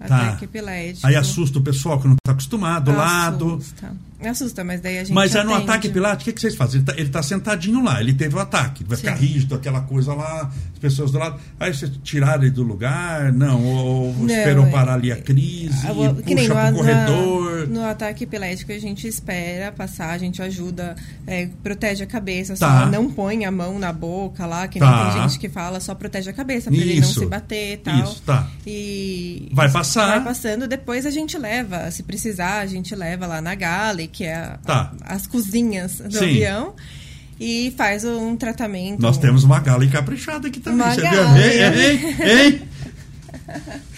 [0.00, 0.06] Tá.
[0.06, 1.06] Ataque epilético.
[1.06, 3.86] Aí assusta o pessoal que não está acostumado, assusta.
[3.86, 3.98] lado.
[4.20, 5.12] Assusta, mas daí a gente.
[5.12, 6.82] Mas é no ataque epilético, o que, que vocês fazem?
[6.96, 9.04] Ele está tá sentadinho lá, ele teve o ataque, vai Sim.
[9.04, 11.40] ficar rígido, aquela coisa lá, as pessoas do lado.
[11.58, 13.32] Aí vocês tiraram ele do lugar?
[13.32, 17.68] Não, ou não, esperou é, parar ali a crise, a, que puxa pro corredor.
[17.68, 22.80] no ataque epilético a gente espera passar, a gente ajuda, é, protege a cabeça, tá.
[22.80, 25.12] só não põe a mão na boca lá, que nem tá.
[25.12, 28.02] tem gente que fala, só protege a cabeça para ele não se bater e tal.
[28.02, 28.50] Isso, tá.
[28.66, 30.06] E vai passar.
[30.08, 34.24] Vai passando, depois a gente leva, se precisar, a gente leva lá na galley, que
[34.24, 34.92] é tá.
[35.02, 36.24] a, as cozinhas do Sim.
[36.24, 36.74] avião.
[37.40, 39.00] E faz um tratamento.
[39.00, 40.80] Nós temos uma gala encaprichada aqui também.
[40.84, 41.34] Uma Você gala.
[41.34, 41.44] viu?
[41.44, 41.98] Hein?
[42.20, 42.48] Hein?
[42.50, 42.62] hein?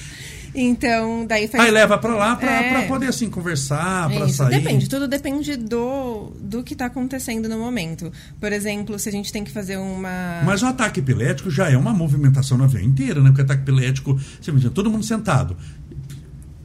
[0.55, 1.63] Então, daí faz...
[1.65, 2.87] Aí leva para lá para É.
[2.89, 4.61] poder assim conversar, para sair.
[4.61, 8.13] depende, tudo depende do, do que está acontecendo no momento.
[8.41, 10.43] Por exemplo, se a gente tem que fazer uma.
[10.45, 13.31] Mas o ataque epilético já é uma movimentação no avião inteiro, né?
[13.31, 15.57] Porque ataque epilético, você imagina, todo mundo sentado.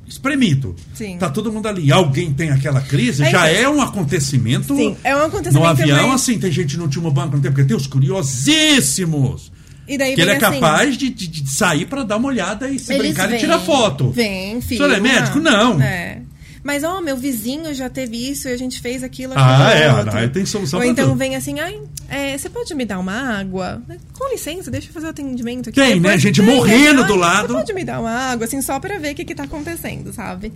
[0.07, 0.75] Espremido.
[0.93, 1.17] Sim.
[1.17, 1.91] Tá todo mundo ali.
[1.91, 4.75] Alguém tem aquela crise, É, já é um acontecimento.
[4.75, 7.51] Sim, é um acontecimento, No avião, mas- assim, tem gente no último banco, não tem,
[7.51, 9.51] porque tem os curiosíssimos.
[9.87, 12.67] E daí que ele é assim, capaz de, de- de sair pra dar uma olhada
[12.69, 14.09] e se brincar e tirar foto.
[14.09, 14.83] Vem, O filho.
[14.83, 15.39] senhor é médico?
[15.39, 15.79] Não.
[15.81, 16.21] É.
[16.65, 19.33] Mas, ó, meu vizinho já teve isso e a gente fez aquilo.
[19.35, 20.29] Ah, é, outro.
[20.31, 21.17] tem solução Ou então tudo.
[21.19, 23.83] vem assim, ai, é, você pode me dar uma água?
[24.13, 25.79] Com licença, deixa eu fazer o atendimento aqui.
[25.79, 26.17] Tem, né?
[26.17, 27.47] Gente Tem, morrendo ai, do lado.
[27.49, 30.11] Você pode me dar uma água, assim, só pra ver o que que tá acontecendo,
[30.11, 30.51] sabe?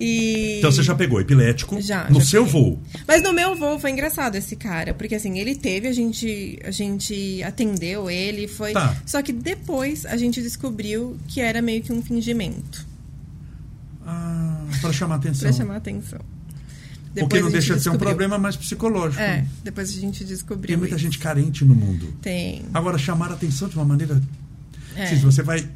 [0.00, 0.56] E...
[0.56, 2.60] Então você já pegou epilético Já, no já seu peguei.
[2.62, 2.82] voo.
[3.06, 6.70] Mas no meu voo foi engraçado esse cara, porque assim, ele teve, a gente, a
[6.70, 8.72] gente atendeu ele, foi.
[8.72, 8.96] Tá.
[9.04, 12.90] Só que depois a gente descobriu que era meio que um fingimento
[14.06, 15.48] Ah, pra chamar atenção.
[15.48, 16.18] pra chamar atenção.
[17.14, 18.08] Porque Depois não a gente deixa de ser um descobriu.
[18.08, 19.20] problema mais psicológico.
[19.22, 20.68] É, depois a gente descobriu.
[20.68, 21.04] Tem muita isso.
[21.04, 22.12] gente carente no mundo.
[22.22, 22.62] Tem.
[22.72, 24.20] Agora, chamar a atenção de uma maneira.
[24.96, 25.06] É.
[25.06, 25.68] Se você vai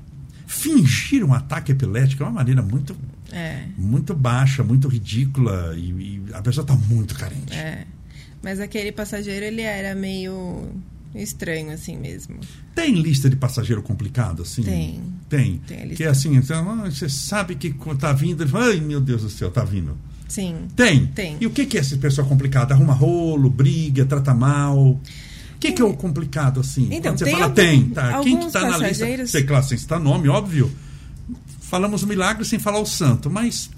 [0.46, 2.96] fingir um ataque epilético é uma maneira muito,
[3.32, 5.74] É, muito baixa, muito ridícula.
[5.76, 7.52] E, e a pessoa está muito carente.
[7.52, 7.84] é.
[8.42, 10.70] Mas aquele passageiro, ele era meio
[11.20, 12.36] estranho, assim mesmo.
[12.74, 14.62] Tem lista de passageiro complicado, assim?
[14.62, 15.00] Tem.
[15.28, 15.58] Tem.
[15.66, 15.96] Tem a lista.
[15.96, 18.42] que é assim, então, ah, você sabe que tá vindo.
[18.42, 19.96] Ele fala, Ai, meu Deus do céu, tá vindo.
[20.28, 20.68] Sim.
[20.74, 21.06] Tem.
[21.06, 21.36] Tem.
[21.40, 22.74] E o que, que é essa pessoa complicada?
[22.74, 24.78] Arruma rolo, briga, trata mal.
[24.92, 25.00] O
[25.58, 26.88] que, que é o complicado, assim?
[26.90, 28.20] Então, Quando você tem fala, algum- tem, tá.
[28.20, 28.82] Quem que tá na lista?
[28.88, 30.70] passageiros- Sei, claro, sem citar nome, óbvio.
[31.60, 33.70] Falamos o milagre sem falar o santo, mas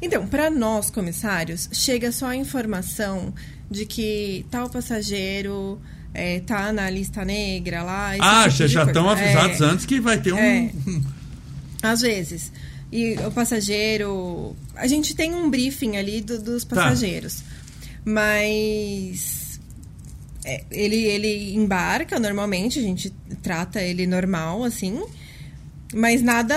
[0.00, 3.32] Então, para nós, comissários, chega só a informação
[3.70, 5.80] de que tal passageiro
[6.16, 8.12] é, tá na lista negra lá.
[8.20, 10.38] ah, tipo já estão avisados É, antes que vai ter um.
[10.38, 10.70] É.
[11.82, 12.52] Às vezes.
[12.90, 14.56] E o passageiro.
[14.74, 16.76] A gente tem um briefing ali do- dos Tá.
[16.76, 17.42] passageiros.
[18.04, 19.60] Mas.
[20.44, 23.12] é, ele, ele embarca normalmente, a gente
[23.42, 25.02] trata ele normal, assim.
[25.94, 26.54] Mas nada.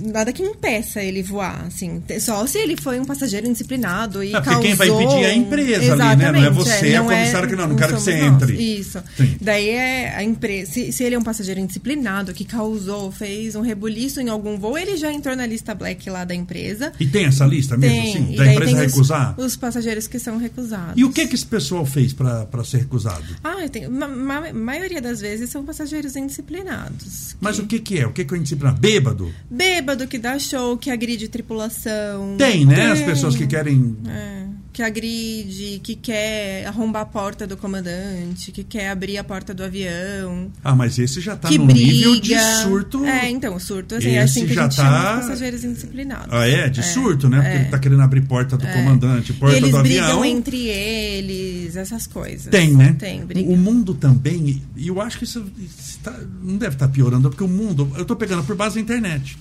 [0.00, 2.02] Nada que impeça ele voar, assim.
[2.20, 4.62] Só se ele foi um passageiro indisciplinado e É, porque causou...
[4.62, 6.32] quem vai impedir é a empresa ali, né?
[6.32, 8.42] Não é você, a comissária que não, não quero que você nós.
[8.42, 8.54] entre.
[8.54, 9.02] Isso.
[9.16, 9.36] Sim.
[9.40, 10.72] Daí é a empresa.
[10.72, 14.76] Se, se ele é um passageiro indisciplinado que causou, fez um rebuliço em algum voo,
[14.78, 16.92] ele já entrou na lista black lá da empresa.
[16.98, 18.10] E tem essa lista mesmo, Tem.
[18.10, 18.36] assim?
[18.36, 19.34] Da empresa tem os- recusar?
[19.38, 20.94] Os, passageiros que são recusados.
[20.96, 23.24] E o que, que esse pessoal fez para ser recusado?
[23.44, 27.36] Ah, tem, ma, ma- maioria das vezes são passageiros indisciplinados.
[27.40, 28.06] Mas o que, que é?
[28.06, 28.72] O que, que é indisciplina?
[28.72, 29.32] Bêbado?
[29.50, 32.36] Bêbado que dá show, que agride tripulação.
[32.38, 32.90] Tem, né?
[32.92, 33.08] As Tem.
[33.08, 33.96] pessoas que querem.
[34.08, 34.40] É,
[34.72, 39.62] que agride, que quer arrombar a porta do comandante, que quer abrir a porta do
[39.64, 40.50] avião.
[40.62, 41.92] Ah, mas esse já tá que no briga.
[41.92, 43.04] nível de surto.
[43.04, 45.64] É, então, surto, assim, é Esse assim que já a gente tá- chama os passageiros
[45.64, 46.28] indisciplinados.
[46.30, 46.68] Ah, é?
[46.68, 47.38] De surto, né?
[47.40, 47.60] Porque é.
[47.62, 50.24] ele tá querendo abrir porta do comandante, porta eles do brigam avião.
[50.24, 52.46] entre eles, essas coisas.
[52.46, 52.94] Tem, né?
[52.98, 53.50] Tem, briga.
[53.50, 57.42] O mundo também, e eu acho que isso, isso tá- não deve estar piorando, porque
[57.44, 59.36] o mundo, eu estou pegando por base da internet.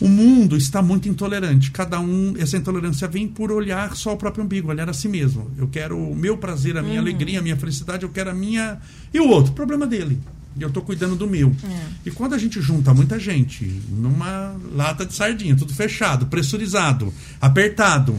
[0.00, 1.70] O mundo está muito intolerante.
[1.70, 5.50] Cada um, essa intolerância vem por olhar só o próprio umbigo, olhar a si mesmo.
[5.56, 7.00] Eu quero o meu prazer, a minha Uhum.
[7.00, 8.78] alegria, a minha felicidade, eu quero a minha.
[9.12, 10.18] E o outro, problema dele.
[10.56, 11.54] E eu estou cuidando do meu.
[11.64, 11.86] É.
[12.06, 18.16] E quando a gente junta muita gente numa lata de sardinha, tudo fechado, pressurizado, apertado,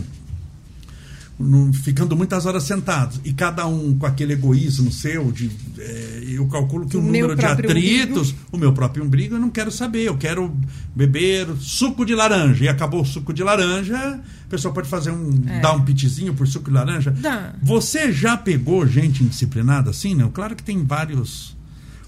[1.38, 6.48] num- ficando muitas horas sentados e cada um com aquele egoísmo seu de é, eu
[6.48, 10.04] calculo que o, meu número de atritos o meu próprio umbigo eu não quero saber
[10.04, 10.56] eu quero
[10.96, 13.98] beber suco de laranja e acabou o suco de laranja
[14.46, 15.60] a pessoa pode fazer um É.
[15.60, 17.12] dar um pitizinho por suco de laranja.
[17.12, 17.54] Dá.
[17.62, 20.30] você já pegou gente indisciplinada assim não?
[20.32, 21.54] Claro que tem vários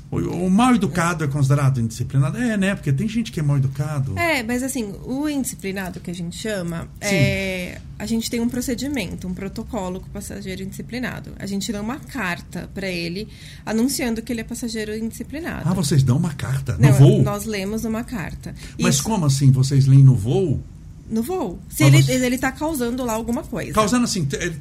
[0.09, 2.37] o, o mal educado é considerado indisciplinado.
[2.37, 2.73] É né?
[2.75, 4.17] Porque tem gente que é mal educado.
[4.17, 9.27] É, mas assim, o indisciplinado que a gente chama, é, a gente tem um procedimento,
[9.27, 11.31] um protocolo com o passageiro indisciplinado.
[11.39, 13.27] A gente dá uma carta para ele
[13.65, 15.67] anunciando que ele é passageiro indisciplinado.
[15.67, 18.53] ah vocês dão uma carta no Não, voo nós lemos uma carta.
[18.79, 20.61] mas Isso- como assim vocês leem no voo
[21.09, 21.57] No voo.
[21.69, 23.71] Se ele, ele tá causando lá alguma coisa.
[23.71, 24.53] Causando assim, é, é,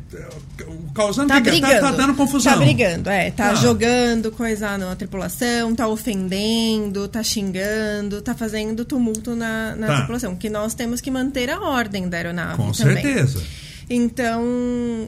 [0.95, 1.73] causando Tá que- brigando.
[1.75, 2.53] tá, tá dando confusão.
[2.53, 3.31] Tá brigando, é.
[3.33, 3.55] Tá Ah.
[3.57, 9.97] jogando coisa na tripulação, tá ofendendo, tá xingando, tá fazendo tumulto na, na Tá.
[9.97, 10.37] tripulação.
[10.37, 13.03] Que nós temos que manter a ordem da aeronave Com também.
[13.03, 13.43] certeza.
[13.89, 14.43] Então,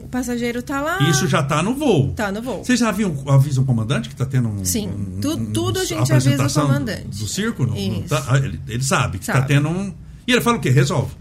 [0.03, 0.99] o passageiro tá lá.
[1.09, 2.13] Isso já tá no voo.
[2.13, 2.63] Tá no voo.
[2.63, 4.63] Vocês já viam, avisam o comandante que tá tendo um.
[4.63, 4.87] Sim.
[4.89, 7.03] um- Tu- um- tudo a um- gente avisa o comandante.
[7.07, 7.63] Do, do circo?
[7.65, 8.07] Não, não Isso.
[8.09, 8.25] tá?
[8.27, 9.47] Ah, ele, ele sabe que tá Sabe.
[9.47, 9.93] tendo um.
[10.25, 10.69] E ele fala o quê?
[10.69, 11.11] Resolve.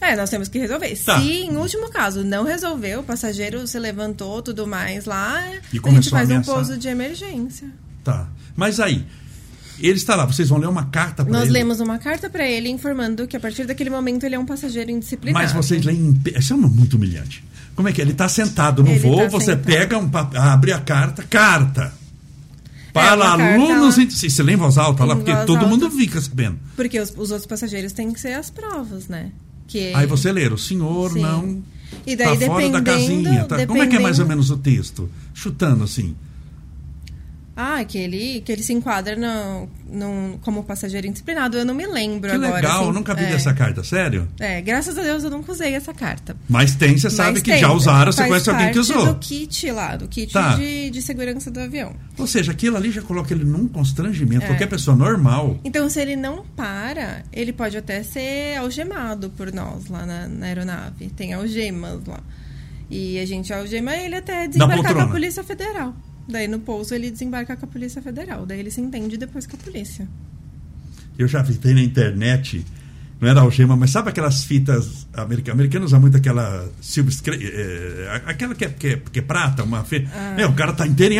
[0.00, 0.96] É, nós temos que resolver.
[1.04, 1.18] Tá.
[1.20, 5.52] Se, em último caso, não resolveu, o passageiro se levantou, tudo mais lá, E a
[5.62, 7.68] gente começou a faz um pouso de emergência.
[8.04, 8.28] Tá.
[8.54, 9.04] Mas aí,
[9.80, 11.52] ele está lá, vocês vão ler uma carta para Nós ele.
[11.52, 14.90] lemos uma carta para ele informando que a partir daquele momento ele é um passageiro
[14.90, 15.42] indisciplinado.
[15.44, 16.18] Mas vocês leem.
[16.38, 17.44] Isso é muito humilhante.
[17.74, 18.04] Como é que é?
[18.04, 19.64] Ele está sentado no Ele voo, tá você sentado.
[19.66, 21.92] pega um abre a carta, carta.
[22.92, 23.96] Para carta alunos.
[23.98, 24.02] lá.
[24.02, 25.68] em- Você lê em voz alta lá, porque voz todo alta.
[25.68, 26.58] mundo fica sabendo.
[26.74, 29.30] Porque os, os outros passageiros têm que ser as provas, né?
[29.66, 31.20] Que Aí você lê, o senhor Sim.
[31.22, 31.62] não.
[32.06, 33.44] E daí, tá fora da casinha.
[33.44, 33.66] tá?
[33.66, 35.10] Como é que é mais ou menos o texto?
[35.34, 36.14] Chutando assim.
[37.56, 39.68] Ah, que ele, que ele se enquadra no,
[40.42, 41.56] como passageiro indisciplinado.
[41.56, 42.54] Eu não me lembro Que agora.
[42.56, 42.86] legal, assim.
[42.86, 44.28] eu nunca vi é, dessa carta, sério?
[44.38, 46.36] É, graças a Deus eu nunca usei essa carta.
[46.48, 49.06] Mas tem, você sabe Mas que tem, já usaram, você conhece alguém que usou.
[49.06, 50.54] do kit lá, do kit Tá.
[50.56, 51.94] de, de segurança do avião.
[52.18, 54.44] Ou seja, aquilo ali já coloca ele num constrangimento.
[54.44, 54.48] É.
[54.48, 55.58] Qualquer pessoa normal.
[55.64, 60.46] Então, se ele não para, ele pode até ser algemado por nós lá na, na
[60.46, 61.10] aeronave.
[61.10, 62.20] Tem algemas lá.
[62.90, 65.08] E a gente algema ele até desembarcar com a.
[65.08, 65.94] Polícia Federal.
[66.28, 68.44] Daí no pouso ele desembarca com a Polícia Federal.
[68.46, 70.08] Daí ele se entende depois com a polícia.
[71.18, 72.64] Eu já vi na internet,
[73.20, 75.54] não era algema, mas sabe aquelas fitas americanas?
[75.54, 79.62] Americanos usam muito aquela silver scra- eh, aquela que é, que é, que é prata,
[79.62, 80.10] uma fita.
[80.36, 81.18] Meu, o cara tá inteiro em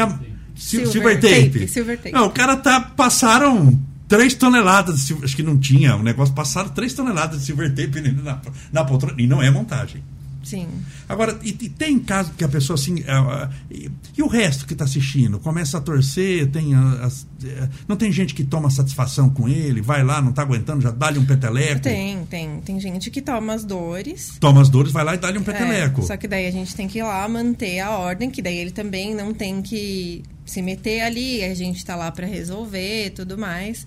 [0.59, 1.50] sil- Silver silver, tape.
[1.61, 2.12] tape, silver tape.
[2.12, 3.78] Não, o cara tá passaram
[4.09, 7.70] 3 toneladas de silver, acho que não tinha, o negócio passaram 3 toneladas de silver
[7.74, 8.40] tape na,
[8.72, 10.02] na poltrona e não é montagem.
[10.47, 10.68] Sim.
[11.09, 13.03] Agora, e, e tem caso que a pessoa assim.
[13.09, 15.40] ah, ah, e, e o resto que está assistindo?
[15.40, 19.80] Começa a torcer, tem ah, as- eh, não tem gente que toma satisfação com ele,
[19.82, 21.80] vai lá, não está aguentando, já dá-lhe um peteleco.
[21.80, 22.61] Tem, tem.
[22.61, 24.36] Tem gente que toma as dores.
[24.38, 26.03] Toma as dores, vai lá e dá-lhe um É, peteleco.
[26.05, 28.70] só que daí a gente tem que ir lá manter a ordem, que daí ele
[28.70, 33.36] também não tem que se meter ali, a gente tá lá para resolver e tudo
[33.36, 33.84] mais.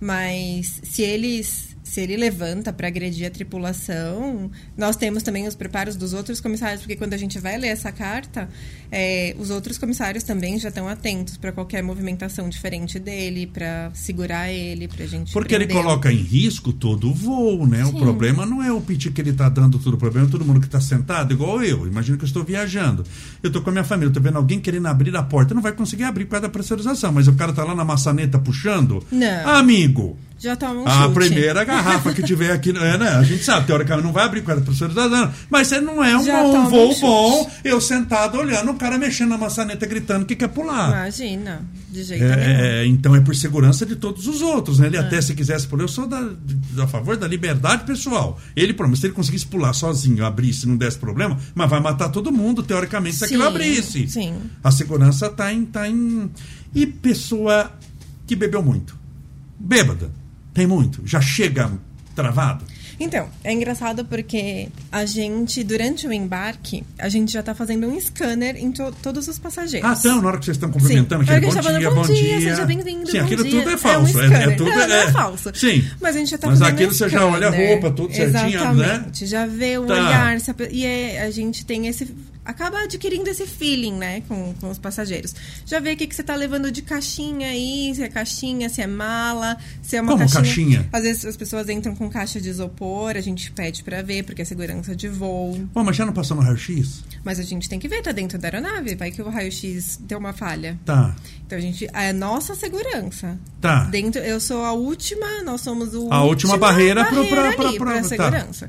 [0.00, 5.96] Mas se eles se ele levanta para agredir a tripulação, nós temos também os preparos
[5.96, 8.48] dos outros comissários, porque quando a gente vai ler essa carta,
[8.92, 14.52] é, os outros comissários também já estão atentos para qualquer movimentação diferente dele, para segurar
[14.52, 15.32] ele, para gente.
[15.32, 15.88] Porque ele prendê-lo.
[15.88, 17.82] coloca em risco todo o voo, né?
[17.82, 17.98] O Sim.
[17.98, 20.60] problema não é o piti que ele está dando tudo, o problema é todo mundo
[20.60, 21.88] que está sentado, igual eu.
[21.88, 23.04] Imagina que eu estou viajando.
[23.42, 25.72] Eu estou com a minha família, estou vendo alguém querendo abrir a porta, não vai
[25.72, 29.04] conseguir abrir por causa da pressurização, mas o cara está lá na maçaneta puxando.
[29.10, 29.48] Não.
[29.48, 31.14] Amigo, Já toma um a chute.
[31.14, 33.08] primeira garrafa que tiver aqui, é, né?
[33.10, 36.16] A gente sabe, teoricamente não vai abrir por causa da pressurização, mas você não é
[36.16, 37.00] um, bom um voo chute.
[37.02, 40.88] bom, eu sentado olhando, o cara mexendo na maçaneta, gritando que quer pular.
[40.88, 41.60] Imagina,
[41.90, 42.40] de jeito nenhum.
[42.40, 44.86] É, então é por segurança de todos os outros, né?
[44.86, 46.30] Ele até se quisesse pular, eu sou da,
[46.82, 48.40] a favor da liberdade pessoal.
[48.56, 52.08] Ele, pelo menos, se ele conseguisse pular sozinho, abrisse, não desse problema, mas vai matar
[52.08, 54.08] todo mundo, teoricamente, se aquilo Sim, abrisse.
[54.08, 54.34] sim.
[54.64, 56.30] A segurança tá em, tá em.
[56.74, 57.70] E pessoa
[58.26, 58.98] que bebeu muito.
[59.58, 60.19] Bêbada.
[60.54, 61.02] Tem muito.
[61.06, 61.70] Já chega
[62.14, 62.64] travado.
[63.02, 67.98] Então, é engraçado porque a gente, durante o embarque, a gente já tá fazendo um
[67.98, 69.88] scanner em to- todos os passageiros.
[69.88, 71.30] Ah, então, na hora que vocês estão cumprimentando, Sim.
[71.30, 72.40] aquele bom a gente dia, tá bom falando, dia.
[72.42, 73.52] seja bem-vindo, Sim, bom aquilo dia.
[73.58, 74.20] tudo é É um falso.
[74.20, 74.56] É, scanner.
[74.58, 75.50] tudo, Não, não é falso.
[75.54, 75.84] Sim.
[75.98, 78.14] Mas a gente já tá Mas fazendo aquilo um você já olha a roupa, tudo
[78.14, 78.84] certinho, né?
[78.84, 79.26] Exatamente.
[79.26, 79.94] Já vê o Tá.
[79.94, 80.36] olhar.
[80.70, 82.14] E é- a gente tem esse...
[82.50, 85.34] Acaba adquirindo esse feeling, né, com, com os passageiros.
[85.64, 88.82] Já vê o que, que você tá levando de caixinha aí, se é caixinha, se
[88.82, 90.42] é mala, se é uma Como caixinha...
[90.42, 90.88] caixinha?
[90.92, 94.42] Às vezes as pessoas entram com caixa de isopor, a gente pede pra ver, porque
[94.42, 95.66] é segurança de voo.
[95.72, 97.02] Pô, mas já não passou no raio-x?
[97.24, 100.18] Mas a gente tem que ver, tá dentro da aeronave, vai que o raio-x deu
[100.18, 100.78] uma falha.
[100.84, 101.14] Tá.
[101.46, 101.88] Então a gente.
[101.92, 103.38] É nossa segurança.
[103.60, 103.84] Tá.
[103.84, 107.72] Dentro, eu sou a última, nós somos o A última barreira pro- pra- barreira pra-
[107.72, 108.68] pra- pra tá.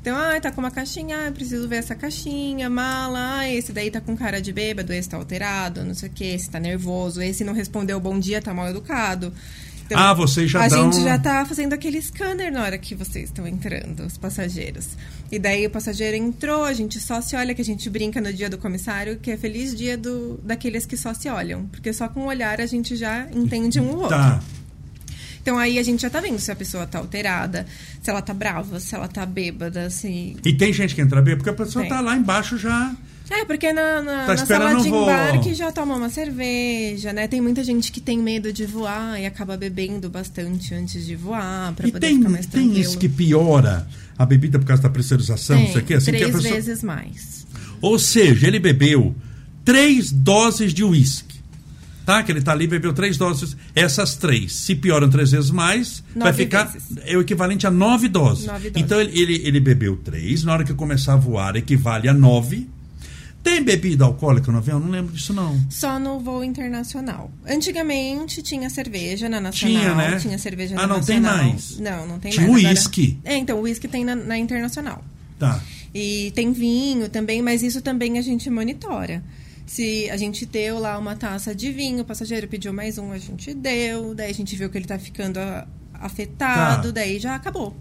[0.00, 3.90] Então, ah, tá com uma caixinha, ah, preciso ver essa caixinha, mala, ah, esse daí
[3.90, 7.20] tá com cara de bêbado, esse tá alterado, não sei o que, esse tá nervoso,
[7.20, 9.32] esse não respondeu bom dia, tá mal educado.
[9.84, 12.94] Então, Ah, vocês já A dão- gente já tá fazendo aquele scanner na hora que
[12.94, 14.90] vocês estão entrando, os passageiros.
[15.32, 18.32] E daí o passageiro entrou, a gente só se olha, que a gente brinca no
[18.32, 21.66] dia do comissário, que é feliz dia do, daqueles que só se olham.
[21.66, 24.10] Porque só com o olhar a gente já entende um o outro.
[24.10, 24.40] Tá.
[25.42, 27.66] Então aí a gente já tá vendo se a pessoa tá alterada,
[28.02, 30.36] se ela tá brava, se ela tá bêbada, se.
[30.44, 31.90] E tem gente que entra bem, porque a pessoa Tem.
[31.90, 32.94] tá lá embaixo já.
[33.30, 37.28] É, porque na, na, Tá na sala de embarque já toma uma cerveja, né?
[37.28, 41.72] Tem muita gente que tem medo de voar e acaba bebendo bastante antes de voar,
[41.74, 42.80] pra e poder tem, ficar mais tem tranquilo.
[42.80, 43.86] isso que piora
[44.18, 46.54] a bebida por causa da pressurização, Tem, isso aqui, assim três que a pessoa.
[46.54, 47.46] vezes mais.
[47.80, 49.14] Ou seja, ele bebeu
[49.64, 51.39] três doses de uísque.
[52.06, 52.22] Tá?
[52.22, 53.56] Que ele tá ali bebeu três doses.
[53.74, 56.64] Essas três, se pioram três vezes mais, vai Nove ficar.
[56.64, 56.88] vezes.
[57.04, 58.46] É o equivalente a nove doses.
[58.46, 58.82] Nove doses.
[58.84, 62.68] Então ele, ele, ele bebeu três, na hora que começar a voar, equivale a nove.
[63.42, 64.78] Tem bebida alcoólica no avião?
[64.78, 65.58] Não lembro disso, não.
[65.70, 67.30] Só no voo internacional.
[67.48, 69.80] Antigamente tinha cerveja na nacional.
[69.82, 70.18] Tinha, né?
[70.18, 71.78] Tinha cerveja Ah, na não tem mais.
[71.78, 72.58] Não, não tem Tinha mais.
[72.64, 73.18] Agora- uísque.
[73.24, 75.02] É, então, uísque tem na, na internacional.
[75.38, 75.58] Tá.
[75.94, 79.22] E tem vinho também, mas isso também a gente monitora.
[79.70, 83.18] Se a gente deu lá uma taça de vinho, o passageiro pediu mais um, a
[83.18, 84.16] gente deu.
[84.16, 85.38] Daí a gente viu que ele tá ficando
[85.94, 86.94] afetado, Tá.
[86.94, 87.72] daí já acabou.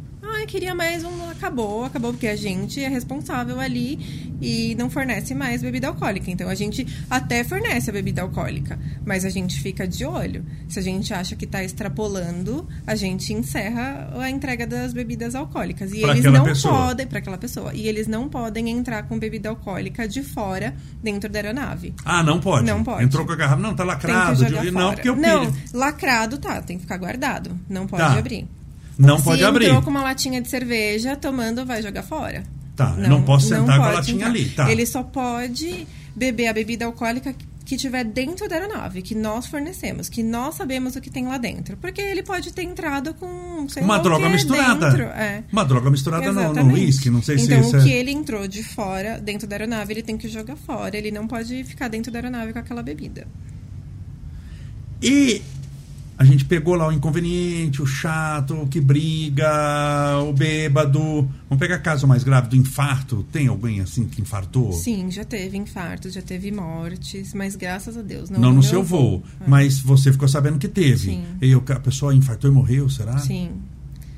[0.47, 5.61] Queria mais um, acabou, acabou, porque a gente é responsável ali e não fornece mais
[5.61, 6.31] bebida alcoólica.
[6.31, 10.43] Então a gente até fornece a bebida alcoólica, mas a gente fica de olho.
[10.67, 15.91] Se a gente acha que está extrapolando, a gente encerra a entrega das bebidas alcoólicas.
[15.93, 16.73] E Pra eles não pessoa.
[16.87, 20.73] podem, para aquela pessoa, e eles não podem entrar com bebida alcoólica de fora
[21.03, 21.93] dentro da aeronave.
[22.03, 22.65] Ah, não pode.
[22.65, 23.03] Não pode.
[23.03, 23.61] Entrou com a garrafa.
[23.61, 24.35] Não, tá Tem lacrado.
[24.43, 24.83] que jogar de- fora.
[24.85, 27.51] Não, porque eu Não, lacrado tá, tem que ficar guardado.
[27.69, 28.17] Não pode Tá.
[28.17, 28.47] abrir.
[28.99, 29.65] Não Se pode abrir.
[29.67, 32.43] entrou com uma latinha de cerveja, tomando, vai jogar fora.
[32.75, 34.29] Tá, eu não posso sentar com a latinha entrar.
[34.29, 34.71] ali, tá.
[34.71, 37.33] Ele só pode beber a bebida alcoólica
[37.65, 41.37] que tiver dentro da aeronave, que nós fornecemos, que nós sabemos o que tem lá
[41.37, 41.77] dentro.
[41.77, 44.89] Porque ele pode ter entrado com sei Uma lá droga misturada.
[44.89, 45.03] Dentro.
[45.03, 45.43] É.
[45.51, 46.79] Uma droga misturada no- no Exatamente.
[46.79, 49.55] uísque, não sei se então, isso o é- que ele entrou de fora, dentro da
[49.55, 50.97] aeronave, ele tem que jogar fora.
[50.97, 53.27] Ele não pode ficar dentro da aeronave com aquela bebida.
[55.01, 55.41] E
[56.19, 59.49] a gente pegou lá o inconveniente, o chato, o que briga,
[60.27, 60.99] o bêbado.
[61.47, 63.25] Vamos pegar caso mais grave do infarto.
[63.31, 64.73] Tem alguém assim que infartou?
[64.73, 68.83] Sim, já teve infartos, já teve mortes, mas graças a Deus não Não no seu
[68.83, 69.45] voo, É.
[69.47, 70.97] mas você ficou sabendo que teve.
[71.11, 71.23] Sim.
[71.41, 73.17] E a pessoa infartou e morreu, será?
[73.19, 73.51] Sim.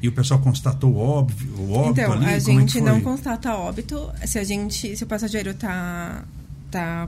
[0.02, 2.26] E o pessoal constatou o óbvio, o óbito Então, ali?
[2.26, 2.82] a é gente foi?
[2.82, 6.24] não constata óbito se a gente, se o passageiro tá
[6.72, 7.08] tá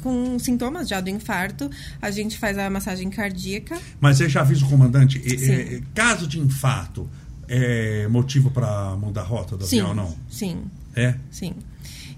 [0.00, 1.70] com sintomas já do infarto,
[2.00, 3.78] a gente faz a massagem cardíaca.
[4.00, 5.52] Mas você já avisa o comandante, Sim.
[5.52, 7.08] e- caso de infarto,
[7.48, 10.16] é motivo para mudar a rota do sim, avião ou não?
[10.28, 10.62] sim,
[10.94, 11.14] É?
[11.30, 11.52] sim.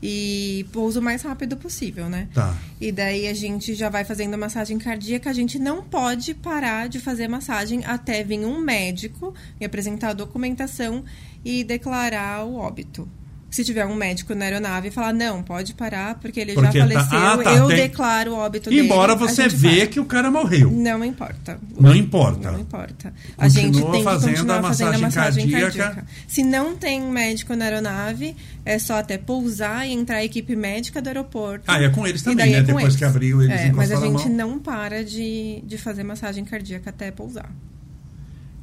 [0.05, 2.27] E pouso o mais rápido possível, né?
[2.35, 2.57] Tá.
[2.81, 5.31] E daí a gente já vai fazendo a massagem cardíaca.
[5.31, 10.13] A gente não pode parar de fazer massagem até vir um médico e apresentar a
[10.13, 11.05] documentação
[11.45, 13.09] e declarar o óbito.
[13.53, 16.87] Se tiver um médico na aeronave e falar, não, pode parar, porque ele Porque já
[16.87, 18.83] tá- faleceu, ah, tá, eu tem- declaro o óbito dele.
[18.87, 20.71] Embora a você vê que o cara morreu.
[20.71, 21.61] Não importa.
[21.79, 22.51] Não importa.
[22.51, 23.13] Não importa.
[23.13, 25.79] Continua a gente tem que fazendo continuar a fazendo a massagem cardíaca.
[25.85, 26.07] cardíaca.
[26.27, 28.35] Se não tem médico na aeronave,
[28.65, 31.65] é só até pousar e entrar a equipe médica do aeroporto.
[31.69, 32.59] Ah, é com eles também, né?
[32.59, 34.35] é Depois que abriu, eles é, Mas a a gente mão.
[34.35, 37.53] não para de, de fazer massagem cardíaca até pousar.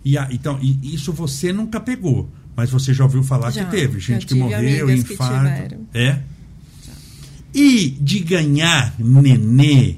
[0.04, 2.28] E a- então, e isso você nunca pegou,
[2.60, 3.64] mas você já ouviu falar Já.
[3.64, 5.34] que teve gente que morreu, que infarto.
[5.53, 5.88] tiveram.
[5.93, 6.20] É?
[7.53, 9.95] E de ganhar nenê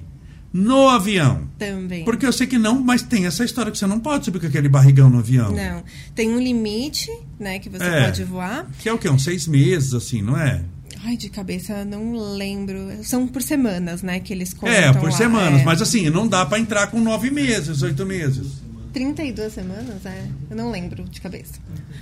[0.53, 1.47] no avião.
[1.57, 2.05] Também.
[2.05, 4.45] Porque eu sei que não, mas tem essa história que você não pode subir com
[4.45, 5.51] aquele barrigão no avião.
[5.51, 5.84] Não.
[6.14, 7.09] Tem um limite,
[7.39, 8.03] né, que você É.
[8.05, 8.68] pode voar.
[8.78, 9.09] Que é o quê?
[9.09, 10.62] Uns seis meses, assim, não é?
[11.03, 12.78] Ai, de cabeça, não lembro.
[13.03, 15.12] São por semanas, né, que eles contam é, por lá.
[15.12, 15.62] semanas.
[15.62, 15.64] É.
[15.64, 18.62] Mas assim, não dá pra entrar com nove meses, oito meses.
[18.94, 20.26] 32 semanas, é.
[20.50, 21.54] Eu não lembro de cabeça.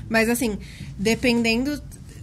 [0.08, 0.58] Mas assim,
[0.98, 1.82] dependendo.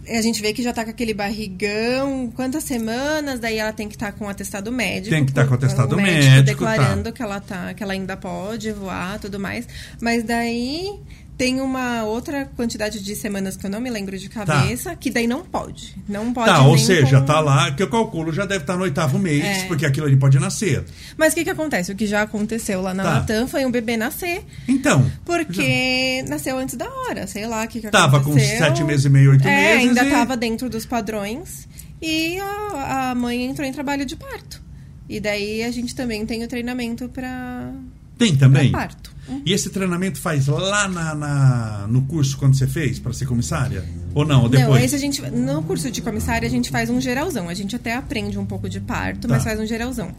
[0.09, 3.97] A gente vê que já tá com aquele barrigão, quantas semanas, daí ela tem que
[3.97, 5.11] estar com um atestado médico.
[5.11, 7.13] Tem que tá com atestado o médico, declarando tá.
[7.13, 9.67] que ela tá, que ela ainda pode voar, tudo mais.
[10.01, 11.01] Mas daí
[11.39, 15.27] tem uma outra quantidade de semanas que eu não me lembro de cabeça, que daí
[15.27, 15.95] não pode.
[16.09, 18.85] Não pode tá, ou seja, com- tá lá, que eu calculo já deve estar no
[18.85, 19.65] oitavo mês, É.
[19.67, 20.83] porque aquilo ali pode nascer.
[21.17, 21.93] Mas o que que acontece?
[21.93, 23.11] O que já aconteceu lá na Tá.
[23.19, 24.45] Latam foi um bebê nascer.
[24.67, 25.05] Então.
[25.25, 28.59] Porque nasceu antes da hora, sei lá o que, que Tava com aconteceu.
[28.59, 31.69] sete meses e meio, oito é, meses ainda e- tava dentro dos padrões.
[32.01, 34.63] E a, a mãe entrou em trabalho de parto.
[35.09, 37.73] E daí a gente também tem o treinamento para
[38.19, 38.71] Tem também?
[38.73, 39.15] parto.
[39.29, 39.43] Uhum.
[39.45, 43.85] E esse treinamento faz lá na, na- no curso quando você fez para ser comissária?
[44.15, 44.43] Ou não?
[44.45, 44.69] Ou depois?
[44.69, 45.21] Não, esse a gente.
[45.31, 47.49] No curso de comissária a gente faz um geralzão.
[47.49, 49.35] A gente até aprende um pouco de parto, Tá.
[49.35, 50.13] mas faz um geralzão.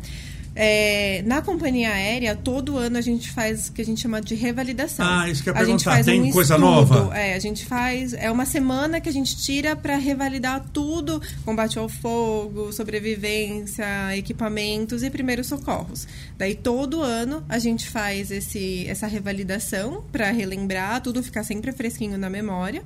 [0.59, 4.33] É, na companhia aérea, todo ano a gente faz o que a gente chama de
[4.33, 5.05] revalidação.
[5.07, 5.91] Ah, isso que eu ia a gente perguntar.
[5.91, 7.15] faz Tem um coisa estudo, nova?
[7.15, 8.13] É, a gente faz.
[8.13, 13.85] É uma semana que a gente tira para revalidar tudo: combate ao fogo, sobrevivência,
[14.17, 16.07] equipamentos e primeiros socorros.
[16.39, 22.17] Daí todo ano a gente faz esse, essa revalidação para relembrar, tudo ficar sempre fresquinho
[22.17, 22.81] na memória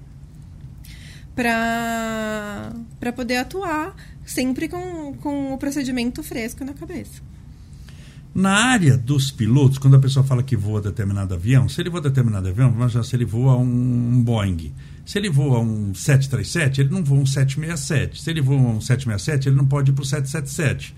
[1.33, 3.95] para poder atuar
[4.25, 7.30] sempre com, com o procedimento fresco na cabeça.
[8.33, 11.99] Na área dos pilotos, quando a pessoa fala que voa determinado avião, se ele voa
[11.99, 14.71] determinado avião, vamos já se ele voa um Boeing.
[15.05, 18.21] Se ele voa um 737, ele não voa um 767.
[18.21, 20.95] Se ele voa um 767, ele não pode ir para o 777.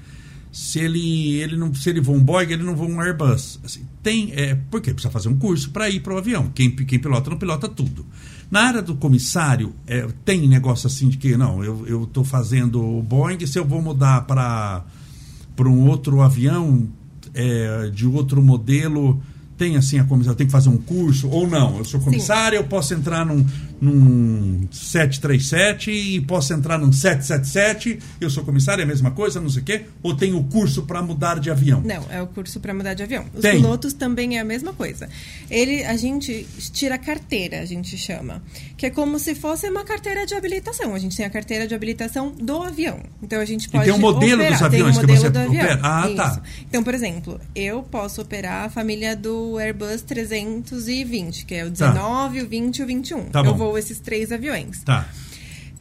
[0.52, 3.60] Se ele, ele não, se ele voa um Boeing, ele não voa um Airbus.
[3.64, 6.52] Assim, tem, é, porque precisa fazer um curso para ir para o avião.
[6.54, 8.06] Quem, quem pilota não pilota tudo.
[8.52, 13.02] Na área do comissário, é, tem negócio assim de que, não, eu estou fazendo o
[13.02, 14.86] Boeing, se eu vou mudar para
[15.60, 16.88] um outro avião
[17.34, 19.22] é, de outro modelo,
[19.58, 21.78] tem assim a comissão, tem que fazer um curso ou não?
[21.78, 23.46] Eu sou comissário, eu posso entrar num,
[23.84, 29.50] num 737 e posso entrar num 777, eu sou comissário, é a mesma coisa, não
[29.50, 29.86] sei o quê?
[30.02, 31.82] Ou tem o curso para mudar de avião?
[31.82, 33.26] Não, é o curso para mudar de avião.
[33.34, 33.58] Os tem.
[33.58, 35.10] pilotos também é a mesma coisa.
[35.50, 38.42] Ele, a gente tira carteira, a gente chama,
[38.78, 40.96] que é como se fosse uma carteira de habilitação.
[40.96, 43.00] A gente tem a carteira de habilitação do avião.
[43.22, 44.52] Então a gente pode e tem um modelo operar.
[44.54, 45.64] dos aviões tem um que você do avião.
[45.64, 45.80] opera?
[45.84, 46.16] Ah, Isso.
[46.16, 46.42] tá.
[46.70, 52.42] Então, por exemplo, eu posso operar a família do Airbus 320, que é o 19,
[52.42, 53.26] o 20 e o 21.
[53.26, 53.54] Tá eu bom.
[53.56, 54.84] vou esses três aviões.
[54.84, 55.08] Tá.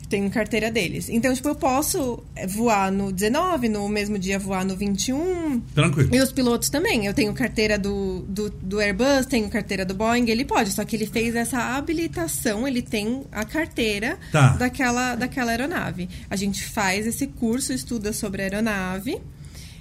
[0.09, 1.09] Tenho carteira deles.
[1.09, 5.59] Então, tipo, eu posso voar no 19, no mesmo dia voar no 21.
[5.75, 6.15] Tranquilo.
[6.15, 7.07] E os pilotos também.
[7.07, 10.71] Eu tenho carteira do, do, do Airbus, tenho carteira do Boeing, ele pode.
[10.71, 14.49] Só que ele fez essa habilitação, ele tem a carteira Tá.
[14.57, 16.07] daquela, daquela aeronave.
[16.29, 19.19] A gente faz esse curso, estuda sobre a aeronave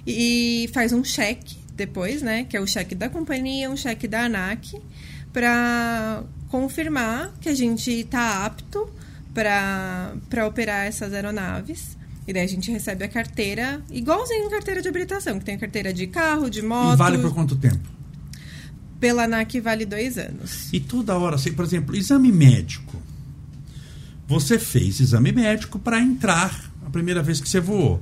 [0.06, 2.44] e faz um cheque depois, né?
[2.48, 4.80] Que é o cheque da companhia, um cheque da ANAC,
[5.30, 6.22] para
[6.52, 8.86] confirmar que a gente está apto
[9.32, 11.96] para operar essas aeronaves.
[12.28, 15.58] E daí a gente recebe a carteira, igualzinho a carteira de habilitação, que tem a
[15.58, 16.92] carteira de carro, de moto.
[16.92, 17.88] E vale por quanto tempo?
[19.00, 20.70] Pela ANAC vale dois anos.
[20.72, 23.00] E toda hora, assim, por exemplo, exame médico.
[24.28, 28.00] Você fez exame médico para entrar a primeira vez que você voou.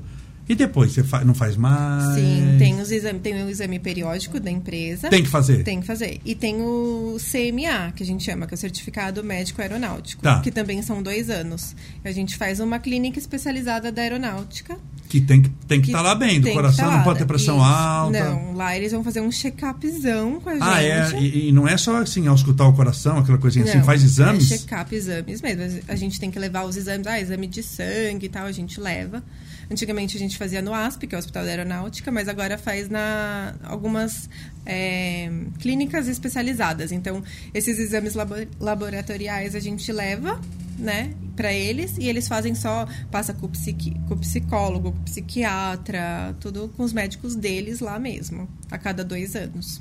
[0.50, 2.14] E depois você fa- não faz mais?
[2.16, 5.08] Sim, tem, os exame, tem o exame periódico da empresa.
[5.08, 5.62] Tem que fazer?
[5.62, 6.20] Tem que fazer.
[6.24, 10.40] E tem o CMA, que a gente chama, que é o Certificado Médico Aeronáutico, Tá.
[10.40, 11.76] que também são dois anos.
[12.04, 14.76] A gente faz uma clínica especializada da aeronáutica.
[15.08, 17.18] Que tem que estar tem que que tá lá bem, do coração, tá não pode
[17.20, 17.64] ter pressão Isso.
[17.64, 18.24] alta.
[18.30, 20.62] Não, lá eles vão fazer um check-upzão com a gente.
[20.64, 21.20] Ah, é?
[21.20, 24.50] E, e não é só assim, auscultar o coração, aquela coisinha assim, Não, faz exames?
[24.50, 25.80] É check-up, exames mesmo.
[25.88, 28.80] A gente tem que levar os exames, ah, exame de sangue e tal, a gente
[28.80, 29.22] leva.
[29.70, 32.88] Antigamente a gente fazia no ASP, que é o Hospital da Aeronáutica, mas agora faz
[32.88, 34.28] na algumas
[34.66, 36.90] é, clínicas especializadas.
[36.90, 37.22] Então,
[37.54, 40.40] esses exames labo- laboratoriais a gente leva,
[40.76, 46.68] né, para eles e eles fazem só passa com psiqui, com psicólogo, com psiquiatra, tudo
[46.76, 49.80] com os médicos deles lá mesmo, a cada dois anos.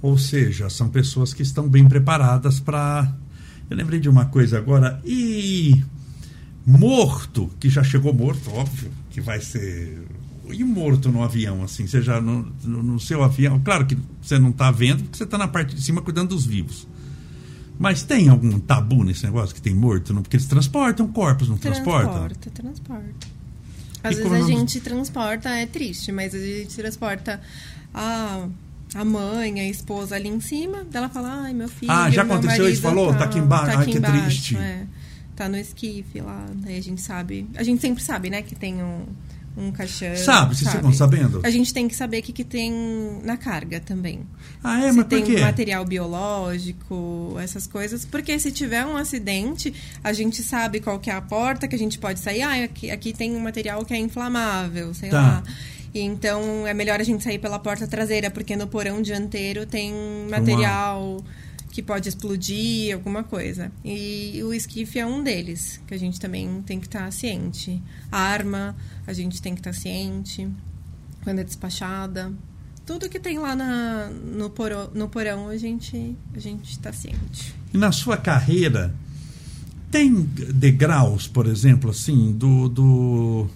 [0.00, 3.12] Ou seja, são pessoas que estão bem preparadas para.
[3.70, 5.00] Eu lembrei de uma coisa agora.
[5.04, 5.82] E
[6.66, 10.02] morto, que já chegou morto, óbvio, que vai ser.
[10.50, 13.58] E morto no avião, assim, você já no, no, seu avião.
[13.60, 16.44] Claro que você não está vendo, porque você está na parte de cima cuidando dos
[16.44, 16.86] vivos.
[17.78, 20.12] Mas tem algum tabu nesse negócio que tem morto?
[20.12, 20.20] Não?
[20.22, 22.12] Porque eles transportam corpos, não transportam?
[22.12, 23.26] Transporta, transporta.
[24.04, 27.40] Às E vezes a não- gente transporta, é triste, mas a gente transporta
[27.94, 28.46] a,
[28.94, 31.90] a mãe, a esposa ali em cima, dela fala, ai, meu filho.
[31.90, 32.82] Ah, já aconteceu isso?
[32.82, 33.14] Falou?
[33.14, 33.78] Tá aqui embaixo.
[33.78, 34.56] Ai, que triste.
[34.56, 34.86] é.
[35.34, 37.46] Tá no esquife lá, daí a gente sabe.
[37.56, 39.06] A gente sempre sabe, né, que tem um,
[39.56, 40.14] um caixão.
[40.16, 40.54] Sabe?
[40.56, 41.40] Vocês ficam sabendo?
[41.42, 42.70] A gente tem que saber o que, que tem
[43.24, 44.20] na carga também.
[44.62, 44.90] Ah, é?
[44.90, 45.40] se Mas por tem quê?
[45.40, 48.04] material biológico, essas coisas.
[48.04, 49.72] Porque se tiver um acidente,
[50.04, 52.42] a gente sabe qual que é a porta que a gente pode sair.
[52.42, 55.20] Ah, aqui, aqui tem um material que é inflamável, sei Tá.
[55.20, 55.42] lá.
[55.94, 59.92] E então é melhor a gente sair pela porta traseira, porque no porão dianteiro tem
[60.30, 61.22] material
[61.72, 63.72] que pode explodir, alguma coisa.
[63.82, 67.82] E o esquife é um deles, que a gente também tem que estar ciente.
[68.10, 70.46] A arma, a gente tem que estar ciente.
[71.24, 72.30] Quando é despachada.
[72.84, 76.38] Tudo que tem lá na, no, porão, no porão, a gente a
[76.70, 77.54] está ciente.
[77.72, 78.94] E na sua carreira,
[79.90, 80.12] tem
[80.52, 82.68] degraus, por exemplo, assim, do.
[82.68, 83.48] do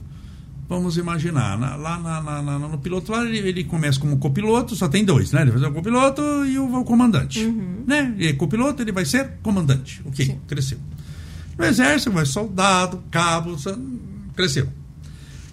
[0.68, 4.88] vamos imaginar, na- lá na- na- no piloto, lá ele, ele começa como copiloto, só
[4.88, 5.42] tem dois, né?
[5.42, 7.44] Ele vai ser o copiloto e o, o comandante.
[7.86, 8.14] Né?
[8.18, 10.02] E copiloto, ele vai ser comandante.
[10.04, 10.40] Ok, Sim.
[10.46, 10.78] cresceu.
[11.58, 13.56] No exército, vai soldado, cabo,
[14.34, 14.68] cresceu.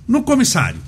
[0.08, 0.80] No comissário.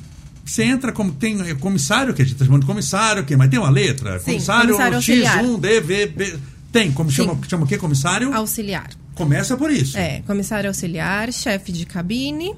[0.46, 3.50] Você entra como tem é, comissário, que a gente está chamando de comissário, que mas
[3.50, 5.44] tem uma letra, Sim, comissário, comissário auxiliar.
[5.44, 6.38] X1, D, V, B.
[6.72, 7.16] Tem, como Sim.
[7.18, 7.78] chama, chama o quê?
[7.78, 8.32] Comissário?
[8.34, 8.90] Auxiliar.
[9.16, 9.98] Começa por isso.
[9.98, 12.54] É, comissário auxiliar, chefe de cabine.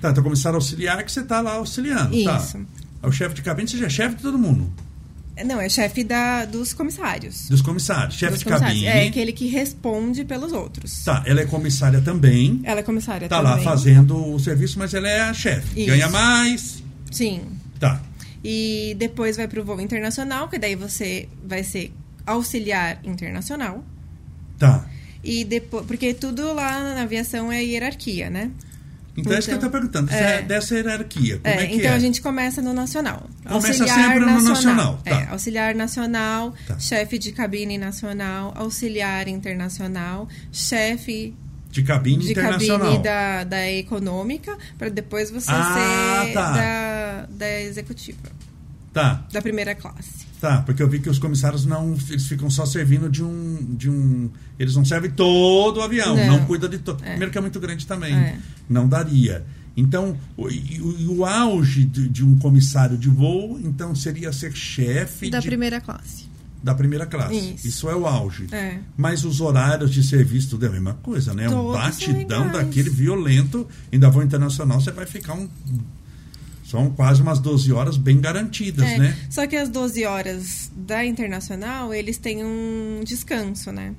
[0.00, 2.10] Tá, então comissário auxiliar que você tá lá auxiliando.
[2.24, 2.36] Tá.
[2.36, 2.58] Isso.
[3.02, 4.70] É o chefe de cabine, você já é chefe de todo mundo.
[5.44, 7.46] Não, é chefe da, dos comissários.
[7.50, 8.14] Dos comissários.
[8.14, 8.80] Chefe de comissários.
[8.82, 8.86] cabine.
[8.86, 11.04] É aquele que responde pelos outros.
[11.04, 12.60] Tá, ela é comissária também.
[12.64, 13.52] Ela é comissária Tá também.
[13.52, 15.84] lá fazendo o serviço, mas ela é a chefe.
[15.84, 16.82] Ganha mais.
[17.12, 17.42] Sim.
[17.78, 18.00] Tá.
[18.42, 21.92] E depois vai pro voo internacional, que daí você vai ser
[22.26, 23.84] auxiliar internacional.
[24.58, 24.86] Tá.
[25.22, 28.50] E depois, porque tudo lá na aviação é hierarquia, né?
[29.16, 30.12] Então, é isso que eu tô perguntando.
[30.12, 30.42] É é.
[30.42, 31.38] dessa hierarquia.
[31.42, 31.94] Como é, É, que então é?
[31.94, 33.28] a gente começa no nacional.
[33.46, 35.10] Começa sempre no nacional, tá.
[35.10, 36.78] É, auxiliar nacional, Tá.
[36.78, 41.34] chefe de cabine nacional, auxiliar internacional, chefe
[41.70, 42.78] De cabine de internacional.
[42.80, 46.52] cabine da, da econômica, para depois você Ah, ser tá.
[46.52, 48.18] da, da executiva.
[48.96, 49.26] Tá.
[49.30, 50.24] Da primeira classe.
[50.40, 51.94] Tá, porque eu vi que os comissários não.
[52.08, 53.74] Eles ficam só servindo de um.
[53.76, 56.46] De um eles não servem todo o avião, não, Não.
[56.46, 57.02] cuida de todo.
[57.04, 57.10] É.
[57.10, 58.14] Primeiro que é muito grande também.
[58.14, 58.38] É.
[58.68, 59.44] Não daria.
[59.76, 65.28] Então, o, o, o auge de, de um comissário de voo, então, seria ser chefe
[65.28, 66.24] Da de- primeira classe.
[66.62, 67.56] da primeira classe.
[67.62, 67.88] Isso.
[67.90, 68.46] é o auge.
[68.50, 68.78] É.
[68.96, 71.48] Mas os horários de serviço, tudo é a mesma coisa, né?
[71.48, 73.66] um Todos são batidão daquele violento.
[73.92, 75.46] Ainda voo internacional, você vai ficar um.
[76.66, 79.16] São quase umas 12 horas bem garantidas, É, né?
[79.30, 83.94] Só que as 12 horas da internacional, eles têm um descanso, né?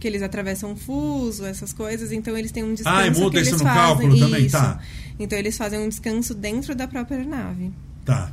[0.00, 2.96] Que eles atravessam um fuso, essas coisas, então eles têm um descanso.
[2.98, 3.82] Ah, e muda que isso eles no fazem.
[3.82, 4.56] cálculo também, Isso.
[4.56, 4.80] tá.
[5.18, 7.70] Então eles fazem um descanso dentro da própria nave.
[8.04, 8.32] Tá.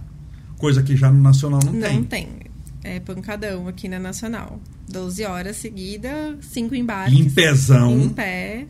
[0.58, 2.04] Coisa que já no Nacional não, Não tem.
[2.04, 2.28] tem.
[2.84, 4.60] É pancadão aqui na Nacional.
[4.90, 7.20] 12 horas seguida, cinco embarques.
[7.20, 8.00] Em pezão.
[8.00, 8.66] Em pé.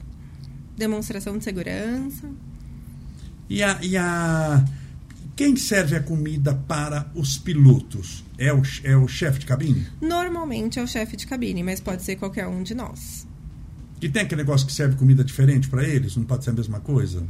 [0.77, 2.27] Demonstração de segurança.
[3.49, 4.63] E a, e a.
[5.35, 8.23] Quem serve a comida para os pilotos?
[8.37, 9.85] É o, é o chefe de cabine?
[10.01, 13.27] Normalmente é o chefe de cabine, mas pode ser qualquer um de nós.
[13.99, 16.15] Que tem aquele negócio que serve comida diferente para eles?
[16.15, 17.23] Não pode ser a mesma coisa?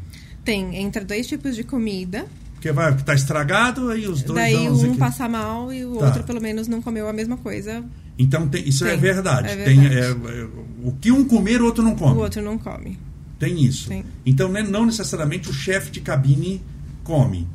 [0.43, 2.26] Tem, entra dois tipos de comida.
[2.53, 4.97] Porque vai, tá estragado, aí os dois Daí um aqui.
[4.97, 6.06] passa mal e o Tá.
[6.08, 7.84] outro, pelo menos, não comeu a mesma coisa.
[8.18, 9.49] Então tem- isso é Tem, verdade.
[9.49, 10.28] é Tem, verdade.
[10.28, 10.47] é, é,
[10.84, 12.14] o que um comer, o outro não come.
[12.18, 12.97] O outro não come.
[13.39, 13.89] Tem isso.
[13.89, 14.06] Tem.
[14.26, 16.62] Então né, não necessariamente o chefe de cabine
[17.03, 17.47] come.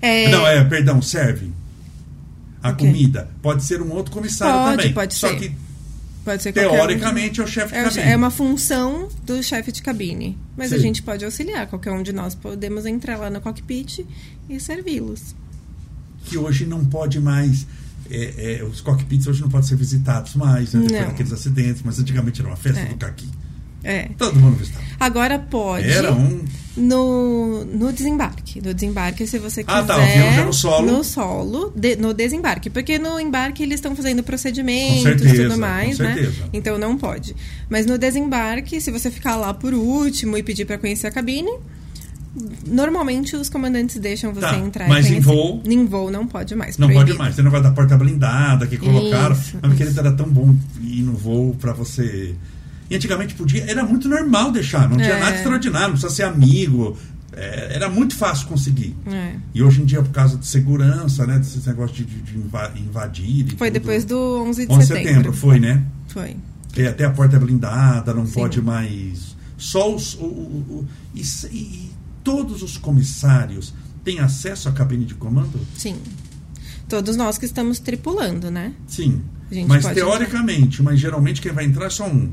[0.00, 1.50] É, Não, é, perdão, serve.
[2.62, 2.86] A O quê?
[2.86, 3.28] comida.
[3.42, 4.92] Pode ser um outro comissário Pode, também.
[4.92, 5.36] pode Só ser.
[5.38, 5.52] que,
[6.24, 6.72] Pode ser qualquer um.
[6.72, 8.02] teoricamente, é o chefe de É, cabine.
[8.02, 10.36] é uma função do chefe de cabine.
[10.56, 10.82] Mas a Sim.
[10.82, 11.66] gente pode auxiliar.
[11.68, 14.00] Qualquer um de nós podemos entrar lá no cockpit
[14.48, 15.34] e servi-los.
[16.26, 17.66] Que hoje não pode mais.
[18.10, 20.80] é, é, os cockpits hoje não podem ser visitados mais, né?
[20.80, 21.08] Depois Não.
[21.08, 22.84] daqueles acidentes, mas antigamente era uma festa É.
[22.86, 23.28] do caqui.
[23.84, 24.08] É.
[24.18, 24.84] Todo mundo visitava.
[25.00, 26.44] Agora pode Era um.
[26.76, 28.60] no, no desembarque.
[28.60, 29.78] No desembarque, se você quiser.
[29.78, 30.86] Ah, tá, o avião já no solo.
[30.92, 32.68] No solo, de- no desembarque.
[32.70, 36.14] Porque no embarque eles estão fazendo procedimentos e tudo mais, com né?
[36.14, 36.48] certeza.
[36.52, 37.36] Então não pode.
[37.70, 41.52] Mas no desembarque, se você ficar lá por último e pedir para conhecer a cabine,
[42.66, 45.62] normalmente os comandantes deixam você Tá, entrar mas em vou?
[45.64, 46.76] Em voo não pode mais.
[46.78, 47.06] Não proibido.
[47.16, 47.34] pode mais.
[47.36, 49.34] Tem o negócio da porta blindada que colocaram.
[49.34, 49.98] Isso, mas isso.
[50.00, 52.34] era tão bom ir no voo pra você.
[52.90, 53.64] E antigamente podia.
[53.70, 54.88] Era muito normal deixar.
[54.88, 55.20] Não tinha É.
[55.20, 55.88] nada extraordinário.
[55.88, 56.96] Não precisa ser amigo.
[57.40, 58.96] é, era muito fácil conseguir.
[59.06, 59.34] É.
[59.54, 61.38] E hoje em dia, por causa de segurança, né?
[61.38, 63.54] Desse negócio de, de- de inva- invadir.
[63.56, 63.74] Foi tudo.
[63.74, 65.08] depois do 11 de 11 de setembro.
[65.08, 65.84] setembro, foi, né?
[66.08, 66.36] Foi.
[66.66, 68.32] Porque até a porta é blindada, não Sim.
[68.32, 69.36] pode mais.
[69.56, 70.14] Só os.
[70.14, 71.20] O, o- o- e,
[71.52, 71.90] e-
[72.24, 73.72] todos os comissários
[74.02, 75.60] têm acesso à cabine de comando?
[75.76, 75.96] Sim.
[76.88, 78.72] Todos nós que estamos tripulando, né?
[78.88, 79.20] Sim.
[79.68, 82.30] Mas teoricamente, mas geralmente quem vai entrar é só um.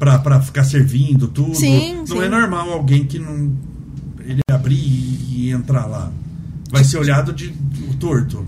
[0.00, 1.54] Pra, pra ficar servindo tudo.
[1.54, 2.22] Sim, não sim.
[2.22, 3.52] é normal alguém que não.
[4.24, 6.10] Ele abrir e, e entrar lá.
[6.72, 8.44] Vai ser olhado de, de torto.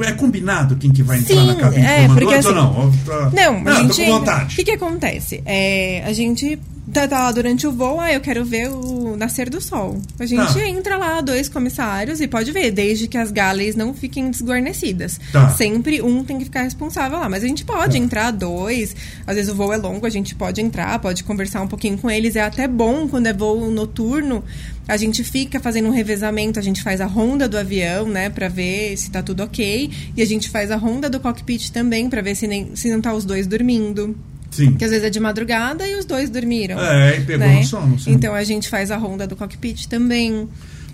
[0.00, 2.82] É combinado quem que vai entrar Sim, na cabine é, porque antes ou assim- não?
[2.84, 3.96] Eu tô- Não, não a gente.
[3.96, 4.52] tô com vontade.
[4.52, 5.42] O que, que acontece?
[5.46, 6.58] É, a gente
[6.92, 10.00] tá, tá lá durante o voo, ah, eu quero ver o nascer do sol.
[10.18, 10.66] A gente Tá.
[10.68, 15.18] entra lá, dois comissários, e pode ver, desde que as galleys não fiquem desguarnecidas.
[15.32, 15.50] Tá.
[15.50, 17.28] Sempre um tem que ficar responsável lá.
[17.28, 18.04] Mas a gente pode Tá.
[18.04, 18.94] entrar dois.
[19.26, 22.10] Às vezes o voo é longo, a gente pode entrar, pode conversar um pouquinho com
[22.10, 22.36] eles.
[22.36, 24.44] É até bom quando é voo noturno.
[24.88, 28.48] A gente fica fazendo um revezamento, a gente faz a ronda do avião, né, pra
[28.48, 29.90] ver se tá tudo ok.
[30.16, 33.00] E a gente faz a ronda do cockpit também, pra ver se, nem, se não
[33.00, 34.16] tá os dois dormindo.
[34.56, 34.72] Sim.
[34.72, 36.80] Que às vezes é de madrugada e os dois dormiram.
[36.80, 37.56] É, e pegou né?
[37.56, 38.12] no sono, sim.
[38.12, 40.48] Então a gente faz a ronda do cockpit também.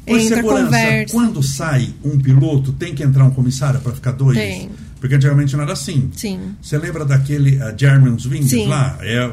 [0.04, 1.14] Pois entra, segurança, conversa.
[1.14, 4.36] quando sai um piloto, tem que entrar um comissário para ficar dois?
[4.36, 4.68] Tem.
[4.98, 6.10] Porque antigamente não era assim.
[6.16, 6.54] Sim.
[6.60, 8.66] Você lembra daquele uh, Germans Wings Sim.
[8.66, 8.98] lá?
[9.00, 9.30] É,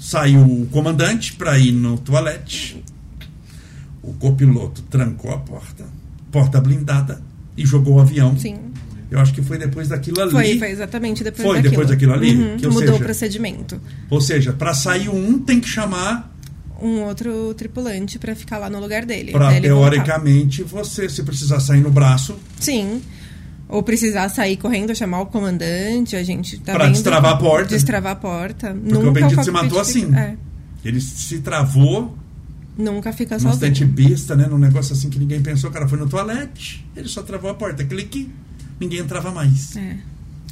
[0.00, 2.82] saiu o comandante para ir no toalete.
[4.02, 5.84] O copiloto trancou a porta,
[6.30, 7.20] porta blindada,
[7.56, 8.36] e jogou o avião.
[8.38, 8.56] Sim.
[9.14, 10.30] Eu acho que foi depois daquilo ali.
[10.32, 11.70] Foi, foi exatamente depois Foi daquilo.
[11.70, 12.34] depois daquilo ali?
[12.34, 13.80] Uhum, Que, ou mudou seja- o procedimento.
[14.10, 16.34] Ou seja, para sair um, tem que chamar
[16.82, 19.30] Um outro tripulante pra ficar lá no lugar dele.
[19.32, 19.60] para voltar.
[19.62, 23.00] teoricamente você, se precisar sair no braço, Sim.
[23.68, 27.68] Ou precisar sair correndo, chamar o comandante, a gente tá Pra vendo- destravar a porta.
[27.68, 28.74] Destravar a porta.
[28.74, 30.14] porque nunca o bendito se cockpit matou fica- assim.
[30.16, 30.34] É,
[30.84, 32.14] Ele se travou
[32.76, 33.52] nunca fica sozinho.
[33.52, 34.46] acidente besta, né?
[34.46, 35.70] Num negócio assim que ninguém pensou.
[35.70, 37.82] O cara foi no toalete, ele só travou a porta.
[37.84, 38.30] Clique,
[38.80, 39.76] ninguém entrava mais.
[39.76, 39.96] É.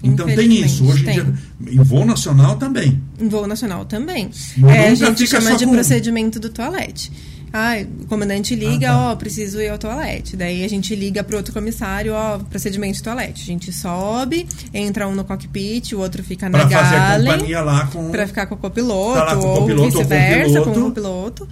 [0.04, 0.84] Então tem isso.
[0.84, 1.14] Hoje em tem.
[1.14, 1.34] dia,
[1.70, 3.00] em voo nacional também.
[3.20, 4.30] Em voo nacional também.
[4.68, 7.12] É, a gente chama de com procedimento do toalete.
[7.54, 9.10] Ah, o comandante liga, Ah, tá.
[9.12, 10.36] ó, preciso ir ao toalete.
[10.36, 13.42] Daí a gente liga pro outro comissário, ó, procedimento de toalete.
[13.42, 17.32] A gente sobe, entra um no cockpit, o outro fica Pra na fazer a galley.
[17.32, 18.10] companhia lá com.
[18.10, 20.80] Pra ficar com o copiloto, Tá com o ou vice-versa, com o piloto.
[20.88, 21.48] copiloto.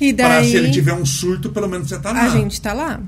[0.00, 2.22] E pra daí se ele tiver um surto, pelo menos você tá lá.
[2.24, 3.00] a gente tá lá.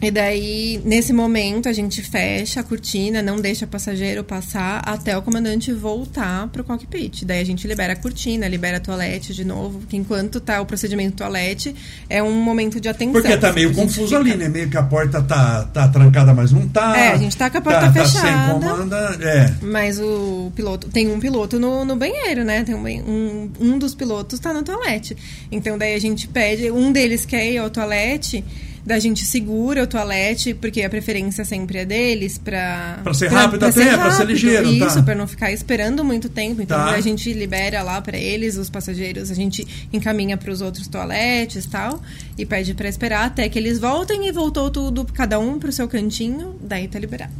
[0.00, 5.16] E daí, nesse momento, a gente fecha a cortina, não deixa o passageiro passar até
[5.16, 7.24] o comandante voltar pro cockpit.
[7.24, 10.66] Daí a gente libera a cortina, libera a toalete de novo, porque enquanto tá o
[10.66, 11.74] procedimento toalete,
[12.10, 13.14] é um momento de atenção.
[13.14, 14.18] Porque tá meio confuso fica...
[14.18, 14.50] ali, né?
[14.50, 16.94] Meio que a porta tá, tá trancada, mas não tá.
[16.96, 18.26] É, a gente tá com a porta tá, fechada.
[18.28, 19.54] Tá sem comanda, é.
[19.62, 22.64] Mas o piloto, tem um piloto no, no banheiro, né?
[22.64, 25.16] Tem um, um, um dos pilotos tá no toalete.
[25.50, 28.44] Então daí a gente pede, um deles quer ir ao toalete
[28.86, 33.58] da gente segura o toalete, porque a preferência sempre é deles para para ser rápido
[33.58, 35.02] pra, pra até, para ser ligeiro, isso, tá.
[35.02, 36.62] para não ficar esperando muito tempo.
[36.62, 36.90] Então tá.
[36.92, 41.66] a gente libera lá para eles, os passageiros, a gente encaminha para os outros toaletes,
[41.66, 42.00] tal,
[42.38, 45.72] e pede para esperar até que eles voltem e voltou tudo cada um para o
[45.72, 47.34] seu cantinho, daí tá liberado.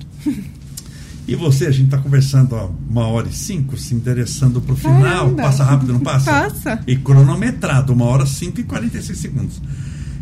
[1.29, 4.77] E você, a gente está conversando há uma hora e cinco, se interessando para o
[4.77, 5.31] final.
[5.31, 6.31] Passa rápido, não passa?
[6.31, 6.81] Passa.
[6.87, 9.61] E cronometrado, uma hora cinco e quarenta e seis segundos.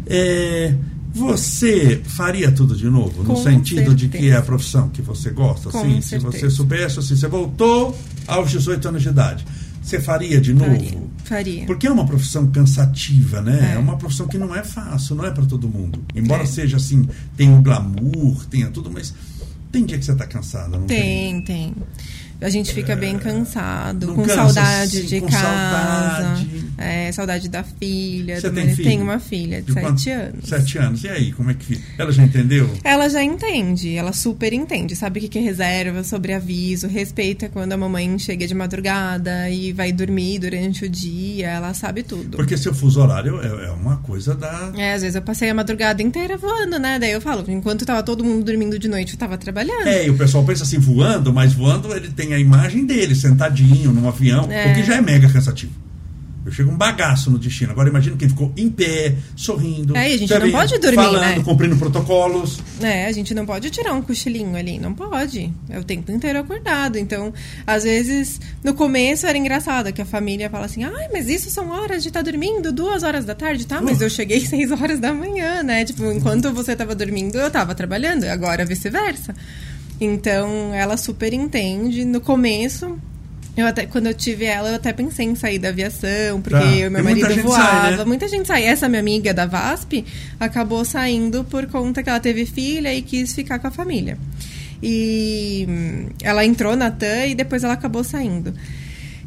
[0.06, 0.74] É,
[1.14, 3.22] você faria tudo de novo?
[3.22, 3.96] No sentido certeza.
[3.96, 5.70] de que é a profissão que você gosta?
[5.70, 6.32] Com assim, certeza.
[6.32, 7.96] se você soubesse, assim, você voltou
[8.26, 9.46] aos 18 anos de idade.
[9.80, 10.70] Você faria de novo?
[10.74, 11.00] Faria.
[11.24, 11.66] faria.
[11.66, 13.72] Porque é uma profissão cansativa, né?
[13.72, 16.02] É, é uma profissão que não é fácil, não é para todo mundo.
[16.14, 16.46] Embora é.
[16.46, 19.14] seja assim, tenha um glamour, tenha tudo, mas
[19.70, 21.42] tem dia que você está cansada, não tem?
[21.42, 21.74] Tem, tem
[22.40, 26.64] a gente fica bem cansado, com cansa, saudade sim, de com casa, saudade.
[26.76, 28.40] É, saudade da filha.
[28.40, 28.88] Você tem, filho?
[28.88, 30.48] tem uma filha de, de sete anos.
[30.48, 31.04] Sete anos.
[31.04, 32.68] E aí, como é que Ela já entendeu?
[32.82, 34.96] Ela já entende, ela super entende.
[34.96, 39.72] Sabe o que é reserva, sobre aviso, respeita quando a mamãe chega de madrugada e
[39.72, 42.36] vai dormir durante o dia, ela sabe tudo.
[42.36, 44.72] Porque seu fuso horário é, é uma coisa da.
[44.76, 46.98] É, às vezes eu passei a madrugada inteira voando, né?
[46.98, 49.86] Daí eu falo, enquanto tava todo mundo dormindo de noite, eu tava trabalhando.
[49.86, 53.92] É, e o pessoal pensa assim, voando, mas voando ele tem a imagem dele sentadinho
[53.92, 54.70] num avião, é.
[54.70, 55.84] o que já é mega cansativo.
[56.44, 57.72] Eu chego um bagaço no destino.
[57.72, 59.96] Agora imagina quem ficou em pé, sorrindo.
[59.96, 61.42] É, a gente não pode dormir, falando, né?
[61.42, 62.60] cumprindo protocolos.
[62.82, 65.50] É, a gente não pode tirar um cochilinho ali, não pode.
[65.70, 66.98] É o tempo inteiro acordado.
[66.98, 67.32] Então,
[67.66, 71.70] às vezes, no começo era engraçado que a família fala assim: "Ai, mas isso são
[71.70, 73.80] horas de estar tá dormindo, duas horas da tarde, tá?
[73.80, 74.04] Mas uh.
[74.04, 75.82] eu cheguei seis horas da manhã, né?
[75.86, 78.24] Tipo, enquanto você estava dormindo, eu estava trabalhando.
[78.24, 79.34] Agora vice-versa.
[80.00, 82.04] Então, ela super entende.
[82.04, 82.98] No começo,
[83.56, 86.76] eu até, quando eu tive ela, eu até pensei em sair da aviação, porque tá.
[86.76, 87.62] eu e meu marido voava.
[87.62, 88.04] Sai, né?
[88.04, 88.64] Muita gente sai.
[88.64, 90.04] Essa minha amiga da VASP
[90.40, 94.18] acabou saindo por conta que ela teve filha e quis ficar com a família.
[94.82, 98.52] E hum, ela entrou na TAM e depois ela acabou saindo.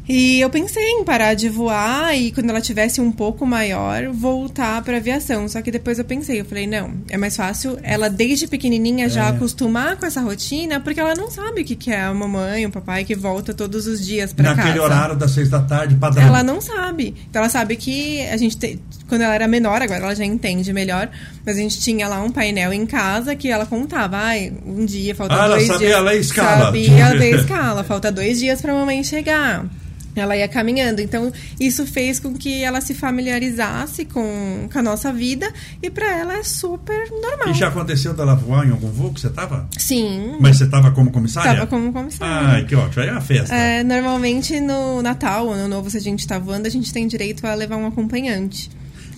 [0.08, 4.82] E eu pensei em parar de voar e quando ela tivesse um pouco maior, voltar
[4.82, 5.46] para aviação.
[5.46, 9.08] Só que depois eu pensei, eu falei, não, é mais fácil ela desde pequenininha é.
[9.10, 12.64] já acostumar com essa rotina, porque ela não sabe o que, que é a mamãe,
[12.64, 14.56] o papai que volta todos os dias para casa.
[14.56, 16.26] Naquele horário das seis da tarde, padrão.
[16.26, 17.14] Ela não sabe.
[17.28, 18.78] Então ela sabe que a gente te...
[19.06, 21.10] quando ela era menor, agora ela já entende melhor,
[21.44, 25.14] mas a gente tinha lá um painel em casa que ela contava, ai, um dia
[25.14, 25.98] falta ah, dois ela sabia dias.
[25.98, 26.64] Ela escala.
[26.64, 29.66] Sabia ler escala, falta dois dias para mamãe chegar
[30.14, 31.00] ela ia caminhando.
[31.00, 35.52] Então, isso fez com que ela se familiarizasse com, com a nossa vida
[35.82, 37.50] e para ela é super normal.
[37.50, 39.68] E já aconteceu dela voar em algum voo que você tava?
[39.76, 40.36] Sim.
[40.40, 41.54] Mas você tava como comissária?
[41.54, 42.48] Tava como comissária.
[42.48, 43.02] Ai, que ótimo.
[43.02, 43.54] Aí é uma festa.
[43.54, 47.46] É, normalmente no Natal, Ano Novo, se a gente tá voando, a gente tem direito
[47.46, 48.70] a levar um acompanhante.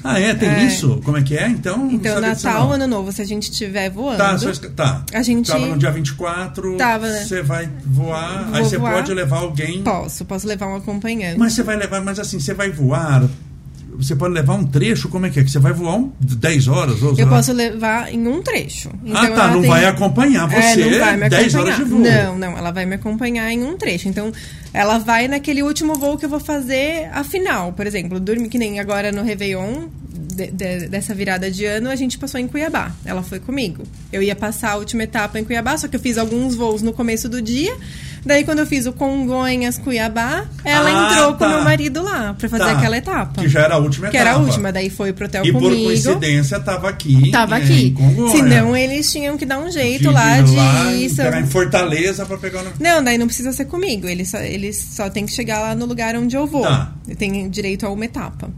[0.02, 0.34] Ah, é?
[0.34, 0.64] Tem é.
[0.64, 1.00] isso?
[1.04, 1.48] Como é que é?
[1.48, 4.18] Então, então Natal, Ano Novo, se a gente estiver voando...
[4.18, 5.04] Tá, só, tá.
[5.12, 5.50] A gente...
[5.50, 7.22] Tava no dia 24, tava, né?
[7.22, 8.94] você vai voar, Vou aí você voar.
[8.94, 9.82] pode levar alguém...
[9.82, 11.38] Posso, posso levar um acompanhante.
[11.38, 13.28] Mas você vai levar, mas assim, você vai voar
[14.04, 15.44] você pode levar um trecho, como é que é?
[15.44, 17.02] Que você vai voar um, 10 horas?
[17.02, 18.88] Ou, eu posso levar em um trecho.
[18.88, 19.70] Ah, então, ah, tá, não tem...
[19.70, 22.00] vai acompanhar é, você é, não vai me 10 horas de voo.
[22.00, 24.08] Não, não, ela vai me acompanhar em um trecho.
[24.08, 24.32] Então,
[24.72, 28.20] ela vai naquele último voo que eu vou fazer a final, por exemplo.
[28.20, 29.88] Dormir que nem agora no Réveillon,
[30.40, 32.92] de, de, dessa virada de ano, a gente passou em Cuiabá.
[33.04, 33.82] Ela foi comigo.
[34.12, 36.92] Eu ia passar a última etapa em Cuiabá, só que eu fiz alguns voos no
[36.92, 37.76] começo do dia.
[38.24, 41.38] Daí, quando eu fiz o Congonhas Cuiabá, ela ah, entrou tá.
[41.38, 42.72] com meu marido lá pra fazer tá.
[42.72, 43.40] aquela etapa.
[43.40, 44.10] Que já era a última etapa.
[44.10, 45.74] Que era a última, daí foi pro hotel e comigo.
[45.74, 47.30] E por coincidência tava aqui.
[47.30, 47.94] Tava aqui.
[48.32, 50.54] Senão eles tinham que dar um jeito de, lá de.
[50.54, 51.22] Lá, isso.
[51.22, 52.72] em Fortaleza pra pegar o.
[52.78, 54.06] Não, daí não precisa ser comigo.
[54.06, 56.62] Eles só, eles só tem que chegar lá no lugar onde eu vou.
[56.62, 56.92] Tá.
[57.16, 58.50] Tem direito a uma etapa.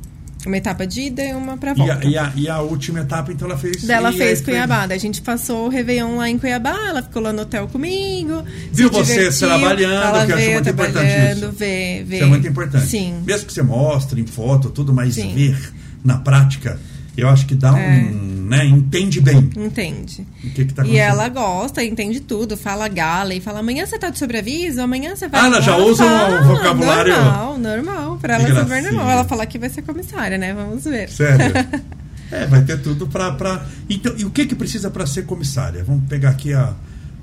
[0.45, 2.05] Uma etapa de ida e uma pra volta.
[2.05, 3.89] E a, e a, e a última etapa, então, ela fez...
[3.89, 4.87] Ela fez Cuiabá.
[4.87, 8.45] Daí a gente passou o Réveillon lá em Cuiabá, ela ficou lá no hotel comigo.
[8.73, 11.53] Viu você trabalhando, ela que eu acho muito importante isso.
[11.53, 12.17] Vê, vê.
[12.17, 12.87] Isso é muito importante.
[12.87, 13.23] Sim.
[13.25, 15.33] Mesmo que você mostre em foto, tudo, mas Sim.
[15.33, 15.73] ver
[16.05, 16.79] na prática
[17.17, 18.05] eu acho que dá é.
[18.05, 18.33] um.
[18.53, 19.51] Né, entende bem.
[19.57, 20.27] Entende.
[20.45, 22.57] O que que tá e ela gosta, entende tudo.
[22.57, 25.41] Fala gala e fala: amanhã você tá de sobreaviso, amanhã você vai.
[25.41, 27.15] Ah, ela já usa o vocabulário.
[27.15, 28.19] Normal, normal.
[28.21, 29.11] Pra ela é super normal.
[29.11, 30.53] Ela fala que vai ser comissária, né?
[30.53, 31.09] Vamos ver.
[31.09, 31.53] Sério.
[32.33, 33.31] É, vai ter tudo para.
[33.33, 33.67] Pra...
[33.91, 35.85] Então, e o que, que precisa para ser comissária?
[35.85, 36.73] Vamos pegar aqui a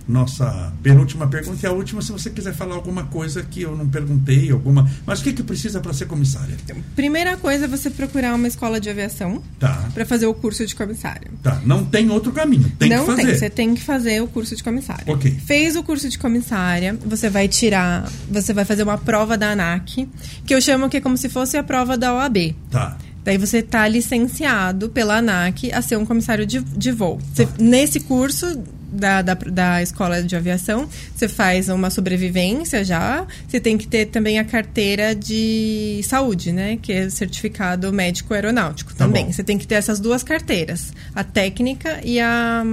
[0.09, 3.87] nossa penúltima pergunta e a última, se você quiser falar alguma coisa que eu não
[3.87, 4.89] perguntei, alguma.
[5.05, 6.57] Mas o que, que precisa para ser comissária?
[6.95, 9.87] Primeira coisa é você procurar uma escola de aviação tá.
[9.93, 11.29] para fazer o curso de comissária.
[11.43, 13.27] Tá, não tem outro caminho, tem não que fazer.
[13.27, 15.03] Tem, você tem que fazer o curso de comissária.
[15.07, 15.31] Ok.
[15.45, 20.09] Fez o curso de comissária, você vai tirar, você vai fazer uma prova da ANAC,
[20.43, 22.55] que eu chamo que é como se fosse a prova da OAB.
[22.71, 22.97] Tá.
[23.23, 27.19] Daí você está licenciado pela ANAC a ser um comissário de, de voo.
[27.31, 27.53] Você, tá.
[27.59, 28.59] Nesse curso,
[28.91, 33.25] da, da, da, escola de aviação, você faz uma sobrevivência já.
[33.47, 36.77] Você tem que ter também a carteira de saúde, né?
[36.81, 39.25] Que é certificado médico aeronáutico tá também.
[39.25, 39.31] Bom.
[39.31, 42.63] Você tem que ter essas duas carteiras: a técnica e a,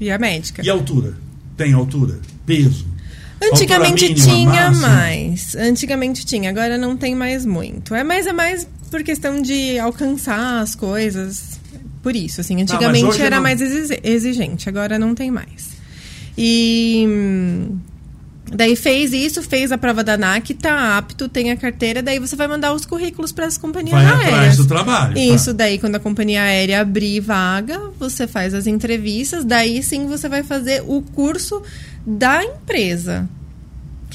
[0.00, 0.62] e a médica.
[0.64, 1.14] E a altura?
[1.56, 2.18] Tem altura?
[2.44, 2.86] Peso?
[3.42, 4.88] Antigamente mínima, tinha máxima.
[4.88, 5.54] mais.
[5.56, 7.94] Antigamente tinha, agora não tem mais muito.
[7.94, 11.60] É mais, é mais por questão de alcançar as coisas
[12.02, 12.40] por isso.
[12.40, 13.42] Assim, antigamente era não...
[13.42, 15.76] mais exigente, agora não tem mais.
[16.36, 17.06] E
[18.52, 22.36] daí fez isso, fez a prova da ANAC, tá apto, tem a carteira, daí você
[22.36, 24.28] vai mandar os currículos para as companhias vai aéreas.
[24.28, 25.18] Atrás do trabalho.
[25.18, 25.64] Isso, tá.
[25.64, 30.42] daí quando a companhia aérea abrir vaga, você faz as entrevistas, daí sim você vai
[30.42, 31.62] fazer o curso
[32.06, 33.28] da empresa.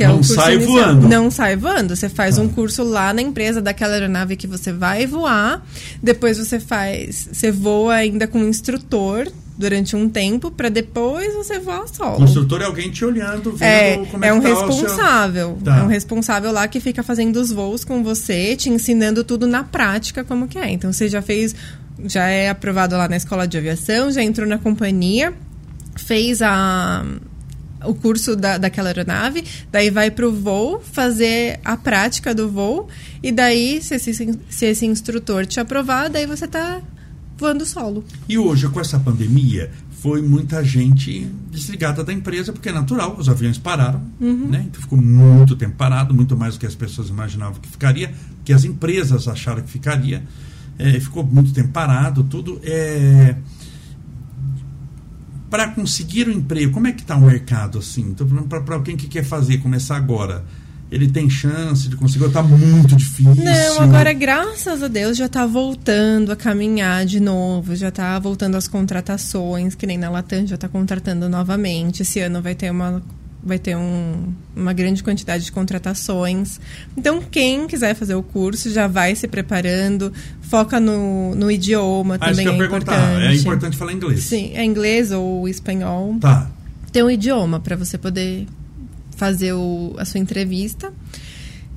[0.02, 0.76] Que é não sai inicial.
[0.76, 1.07] voando.
[1.07, 1.95] Não sai voando.
[1.95, 2.41] Você faz ah.
[2.41, 5.65] um curso lá na empresa daquela aeronave que você vai voar.
[6.02, 7.30] Depois você faz.
[7.32, 12.22] Você voa ainda com um instrutor durante um tempo para depois você voar solo.
[12.22, 15.57] O instrutor é alguém te olhando, vendo é, como é, é um tá responsável.
[15.64, 15.78] Tá.
[15.78, 19.64] É um responsável lá que fica fazendo os voos com você, te ensinando tudo na
[19.64, 20.72] prática como que é.
[20.72, 21.56] Então você já fez,
[22.06, 25.32] já é aprovado lá na escola de aviação, já entrou na companhia,
[25.95, 27.06] fez a
[27.86, 32.88] o curso da, daquela aeronave, daí vai para o voo, fazer a prática do voo,
[33.22, 36.82] e daí, se esse, se esse instrutor te aprovar, daí você está
[37.38, 38.03] voando solo.
[38.30, 39.72] E hoje, com essa pandemia,
[40.02, 44.48] foi muita gente desligada da empresa, porque é natural, os aviões pararam, uhum.
[44.48, 44.66] né?
[44.68, 48.12] Então ficou muito tempo parado, muito mais do que as pessoas imaginavam que ficaria,
[48.44, 50.24] que as empresas acharam que ficaria.
[50.80, 52.60] É, ficou muito tempo parado, tudo.
[52.64, 53.36] É,
[55.52, 58.15] para conseguir o um emprego, como é que está o mercado assim?
[58.18, 60.45] Falando para alguém que quer fazer, começar agora.
[60.90, 63.36] Ele tem chance de conseguir, está muito difícil.
[63.36, 68.56] Não, agora, graças a Deus, já está voltando a caminhar de novo, já está voltando
[68.56, 72.02] as contratações, que nem na Latam já está contratando novamente.
[72.02, 73.02] Esse ano vai ter uma
[73.43, 76.59] vai ter um, uma grande quantidade de contratações.
[76.95, 82.19] Então, quem quiser fazer o curso já vai se preparando, foca no, no idioma ah,
[82.19, 82.34] também.
[82.34, 83.26] Isso que eu é importante.
[83.26, 84.23] É importante falar inglês.
[84.23, 86.18] Sim, é inglês ou espanhol.
[86.19, 86.49] Tá.
[86.91, 88.47] Tem um idioma para você poder
[89.15, 90.93] fazer o, a sua entrevista.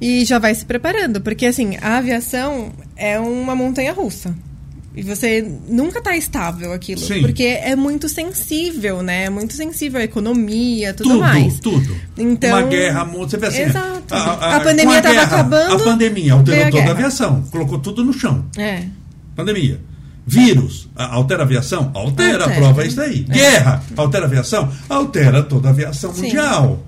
[0.01, 4.35] E já vai se preparando, porque assim, a aviação é uma montanha russa.
[4.97, 7.01] E você nunca está estável aquilo.
[7.01, 7.21] Sim.
[7.23, 9.25] Porque é muito sensível, né?
[9.25, 11.59] É muito sensível a economia, tudo, tudo mais.
[11.59, 13.63] Tudo, Então, Uma guerra, você vê assim.
[13.63, 14.15] Exato.
[14.15, 15.75] A, a, a pandemia estava acabando.
[15.75, 17.43] A pandemia alterou a toda a aviação.
[17.51, 18.45] Colocou tudo no chão.
[18.57, 18.85] É.
[19.35, 19.81] Pandemia.
[20.27, 21.91] Vírus, altera a aviação?
[21.93, 22.61] Altera, altera.
[22.61, 23.27] prova isso aí.
[23.29, 23.33] É.
[23.33, 24.73] Guerra, altera a aviação?
[24.89, 26.23] Altera toda a aviação Sim.
[26.23, 26.85] mundial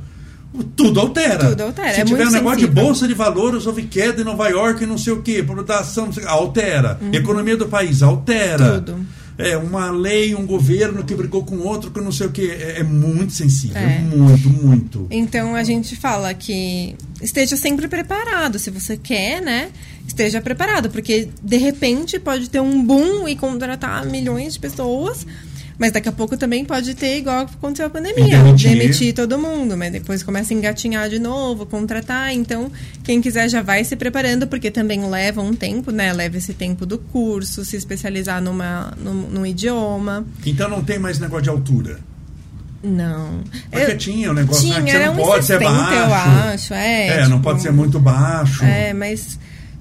[0.64, 1.50] tudo altera.
[1.50, 1.94] Tudo altera.
[1.94, 4.98] Se é tiver um negócio de bolsa de valores, houve queda em Nova York, não
[4.98, 6.98] sei o quê, produção, altera.
[7.00, 7.10] Uhum.
[7.12, 8.80] Economia do país, altera.
[8.80, 9.06] Tudo.
[9.38, 12.56] É, uma lei, um governo que brigou com outro, que não sei o quê.
[12.58, 13.76] É, é muito sensível.
[13.76, 13.98] É.
[13.98, 15.06] Muito, muito.
[15.10, 18.58] Então a gente fala que esteja sempre preparado.
[18.58, 19.68] Se você quer, né?
[20.06, 20.88] Esteja preparado.
[20.88, 25.26] Porque de repente pode ter um boom e contratar milhões de pessoas
[25.78, 28.70] mas daqui a pouco também pode ter, igual aconteceu a pandemia, demitir.
[28.70, 32.32] demitir todo mundo, mas depois começa a engatinhar de novo, contratar.
[32.32, 32.70] Então,
[33.04, 36.12] quem quiser já vai se preparando, porque também leva um tempo, né?
[36.12, 40.26] Leva esse tempo do curso, se especializar numa, num, num idioma.
[40.46, 42.00] Então não tem mais negócio de altura.
[42.82, 43.42] Não.
[43.70, 45.94] Porque eu, tinha o um negócio tinha, né, que você não pode 60, ser baixo.
[45.94, 46.74] eu acho.
[46.74, 48.64] É, é tipo, não pode tipo, ser muito baixo.
[48.64, 49.38] É, mas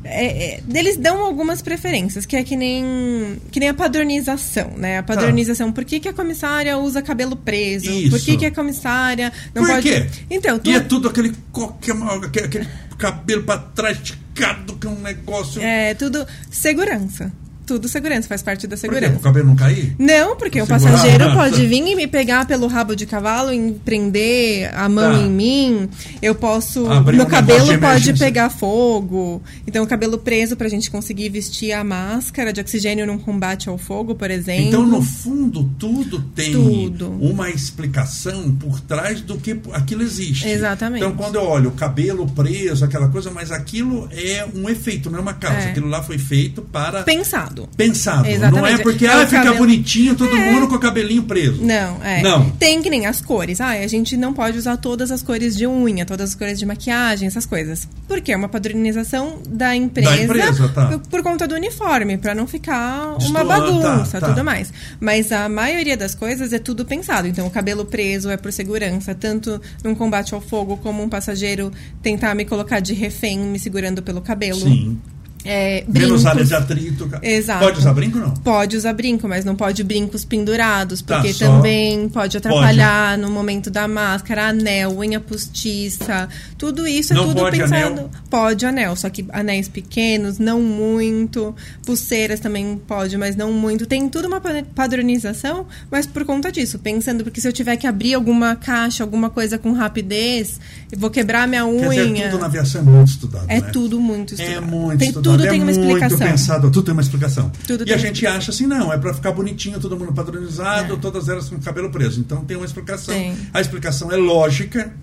[0.07, 4.99] é, é, eles dão algumas preferências, que é que nem, que nem a padronização, né?
[4.99, 5.67] A padronização.
[5.67, 5.73] Tá.
[5.73, 7.91] Por que, que a comissária usa cabelo preso?
[7.91, 8.11] Isso.
[8.11, 9.89] Por que, que a comissária não Por pode.
[9.89, 10.07] Quê?
[10.29, 10.69] Então, tu...
[10.69, 12.67] E é tudo aquele, aquele, aquele
[12.97, 15.61] cabelo para trás esticado, que é um negócio.
[15.61, 17.31] É, tudo segurança
[17.65, 19.07] tudo segurança, faz parte da segurança.
[19.07, 19.19] Por quê?
[19.19, 19.95] O cabelo não cair?
[19.97, 24.73] Não, porque o passageiro pode vir e me pegar pelo rabo de cavalo e prender
[24.73, 25.19] a mão tá.
[25.19, 25.89] em mim.
[26.21, 26.89] Eu posso.
[26.89, 29.41] Abrir meu um cabelo pode pegar fogo.
[29.67, 33.77] Então, o cabelo preso pra gente conseguir vestir a máscara de oxigênio num combate ao
[33.77, 34.67] fogo, por exemplo.
[34.67, 37.11] Então, no fundo, tudo tem tudo.
[37.19, 40.47] uma explicação por trás do que aquilo existe.
[40.47, 41.03] Exatamente.
[41.03, 45.19] Então, quando eu olho o cabelo preso, aquela coisa, mas aquilo é um efeito, não
[45.19, 45.59] é uma causa.
[45.59, 45.71] É.
[45.71, 47.03] Aquilo lá foi feito para.
[47.03, 48.23] Pensado pensado.
[48.23, 48.27] Pensado.
[48.27, 48.61] Exatamente.
[48.61, 50.51] Não é porque É ah, fica cabelo- bonitinho todo É.
[50.51, 51.63] mundo com o cabelinho preso.
[51.63, 52.21] Não, é.
[52.21, 52.49] Não.
[52.51, 53.59] Tem que nem as cores.
[53.61, 56.65] Ah, a gente não pode usar todas as cores de unha, todas as cores de
[56.65, 57.87] maquiagem, essas coisas.
[58.07, 60.85] Porque é uma padronização da empresa, Da empresa, tá.
[60.87, 64.33] por, por conta do uniforme, pra não ficar Destoa, uma bagunça, tá, tá.
[64.33, 64.71] tudo mais.
[64.99, 67.27] Mas a maioria das coisas é tudo pensado.
[67.27, 71.71] Então, o cabelo preso é por segurança, tanto num combate ao fogo como um passageiro
[72.01, 74.59] tentar me colocar de refém, me segurando pelo cabelo.
[74.61, 74.99] Sim.
[75.45, 75.93] É, Menos
[76.23, 76.25] brincos.
[76.25, 77.09] área de atrito.
[77.21, 77.63] Exato.
[77.63, 78.33] Pode usar brinco não?
[78.33, 83.29] Pode usar brinco, mas não pode brincos pendurados, Tá, porque só- também pode atrapalhar no
[83.29, 86.27] momento da máscara, anel, unha postiça,
[86.57, 87.85] tudo isso é Não tudo pode pensado.
[87.85, 88.09] anel?
[88.29, 91.55] Pode anel, só que anéis pequenos, não muito,
[91.85, 93.85] pulseiras também pode, mas não muito.
[93.85, 97.85] Tem tudo uma pa- padronização, mas por conta disso, pensando porque se eu tiver que
[97.87, 100.59] abrir alguma caixa, alguma coisa com rapidez,
[100.91, 102.05] eu vou quebrar minha Quer unha.
[102.05, 103.69] dizer, tudo na aviação é muito estudado, É né?
[103.71, 104.65] tudo muito É estudado.
[104.67, 106.27] muito tem, estudado, Tudo é tem uma muito explicação.
[106.27, 107.51] pensado, tudo tem uma explicação.
[107.67, 110.97] Tudo e a gente acha assim, não, é pra ficar bonitinho, todo mundo padronizado, É.
[110.97, 112.19] todas elas com o cabelo preso.
[112.19, 113.13] Então tem uma explicação.
[113.13, 113.35] Tem.
[113.53, 114.93] A explicação é lógica,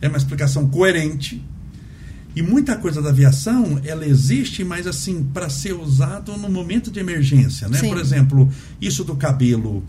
[0.00, 1.42] é uma explicação coerente.
[2.34, 7.00] E muita coisa da aviação, ela existe, mas assim, para ser usado no momento de
[7.00, 7.78] emergência, né?
[7.78, 7.88] Sim.
[7.88, 8.48] Por exemplo,
[8.80, 9.82] isso do cabelo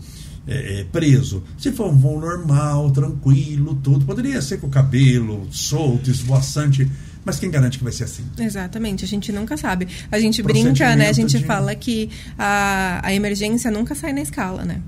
[0.44, 1.44] é, é, preso.
[1.56, 6.90] Se for um voo normal, tranquilo, tudo, poderia ser com o cabelo solto, esvoaçante,
[7.24, 8.24] mas quem garante que vai ser assim?
[8.38, 9.86] Exatamente, a gente nunca sabe.
[10.10, 11.08] A gente brinca, né?
[11.08, 14.80] A gente de- fala que a, a emergência nunca sai na escala, né?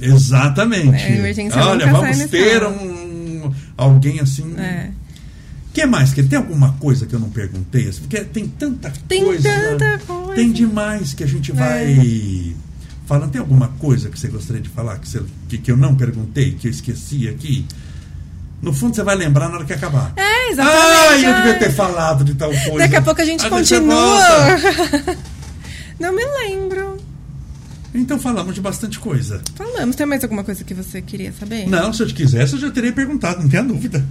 [0.00, 0.94] Exatamente.
[1.02, 4.54] É, a emergência Olha, nunca vamos sai ter nessa- um, alguém assim.
[4.56, 4.90] É.
[5.72, 6.12] que mais?
[6.12, 7.84] Que tem alguma coisa que eu não perguntei?
[8.00, 9.48] Porque tem tanta Tem coisa.
[9.48, 10.32] tanta coisa.
[10.32, 10.34] É.
[10.36, 12.54] Tem demais que a gente vai
[13.06, 13.30] falando.
[13.30, 16.52] Tem alguma coisa que você gostaria de falar que, você- que, que eu não perguntei,
[16.52, 17.64] que eu esqueci aqui?
[18.60, 20.12] No fundo, você vai lembrar na hora que acabar.
[20.16, 21.24] É, exatamente.
[21.24, 22.78] Ah, eu devia ter falado de tal coisa.
[22.78, 24.18] Daqui a pouco a gente continua.
[25.98, 26.96] Não me lembro.
[27.94, 29.40] Então falamos de bastante coisa.
[29.54, 29.96] Falamos.
[29.96, 31.68] Tem mais alguma coisa que você queria saber?
[31.68, 34.04] Não, se eu te quisesse, eu já teria perguntado, não tenha dúvida.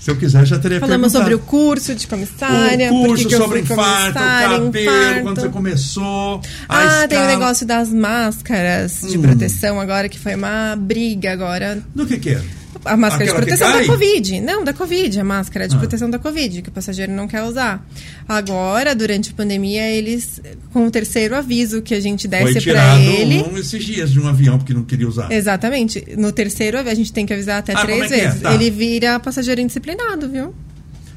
[0.00, 1.24] Se eu quiser, já teria Falamos perguntado.
[1.24, 2.92] sobre o curso de comissária.
[2.92, 5.22] o curso sobre infarto, cabelo, infarto.
[5.22, 6.40] quando você começou.
[6.68, 7.26] a Ah, tem o escala.
[7.26, 9.22] negócio das máscaras de Hum.
[9.22, 11.82] proteção agora, que foi uma briga agora.
[11.94, 12.42] Do que que é?
[12.86, 14.40] A máscara Aquela de proteção da Covid.
[14.40, 15.20] Não, da Covid.
[15.20, 15.78] A máscara de Ah.
[15.78, 17.86] proteção da Covid, que o passageiro não quer usar.
[18.28, 20.40] Agora, durante a pandemia, eles,
[20.72, 23.42] com o terceiro aviso que a gente pra tirado ele.
[23.42, 25.30] um esses dias de um avião porque não queria usar.
[25.30, 26.04] Exatamente.
[26.16, 28.24] No terceiro, a gente tem que avisar até Ah, três é é?
[28.26, 28.40] vezes.
[28.42, 28.54] Tá.
[28.54, 30.54] Ele vira passageiro indisciplinado, viu?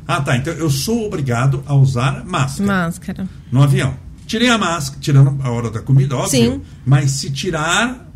[0.08, 0.36] Ah, tá.
[0.38, 3.30] Então eu sou obrigado a usar máscara Máscara.
[3.52, 3.94] no avião.
[4.26, 6.30] Tirei a máscara, tirando a hora da comida, óbvio.
[6.30, 6.62] Sim.
[6.86, 8.08] Mas se tirar,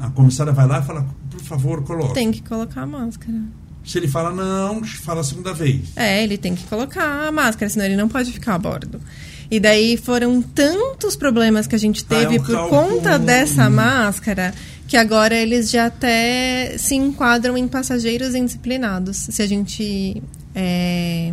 [0.00, 2.14] a comissária vai lá e fala, por favor, coloque.
[2.14, 3.38] Tem que colocar a máscara.
[3.84, 5.88] Se ele fala não, fala a segunda vez.
[5.96, 9.00] É, ele tem que colocar a máscara, senão ele não pode ficar a bordo.
[9.50, 12.80] E daí foram tantos problemas que a gente Ah, é teve um por cálculo.
[12.88, 14.54] conta dessa máscara
[14.86, 19.16] que agora eles já até se enquadram em passageiros indisciplinados.
[19.16, 20.22] Se a gente
[20.54, 21.32] é,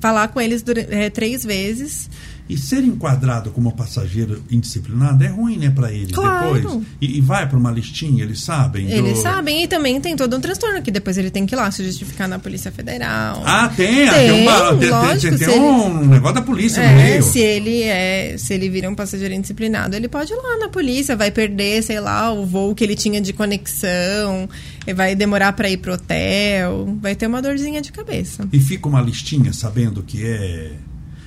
[0.00, 2.08] falar com eles é, três vezes.
[2.48, 6.54] E ser enquadrado como passageiro indisciplinado é ruim, né, pra ele Claro.
[6.54, 6.82] depois.
[7.00, 8.86] E, e vai pra uma listinha, eles sabem.
[8.86, 11.56] do- Eles sabem e também tem todo um transtorno que depois ele tem que ir
[11.56, 13.42] lá se justificar na Polícia Federal.
[13.44, 16.82] Ah, tem, ah, Tem, tem, uma, tem, tem- lógico, tem ele- um negócio da polícia
[16.82, 17.22] no É, meio.
[17.24, 21.16] se ele é, se ele vira um passageiro indisciplinado, ele pode ir lá na polícia,
[21.16, 24.48] vai perder, sei lá, o voo que ele tinha de conexão,
[24.94, 28.48] vai demorar para ir pro hotel, vai ter uma dorzinha de cabeça.
[28.52, 30.70] E fica uma listinha sabendo que é.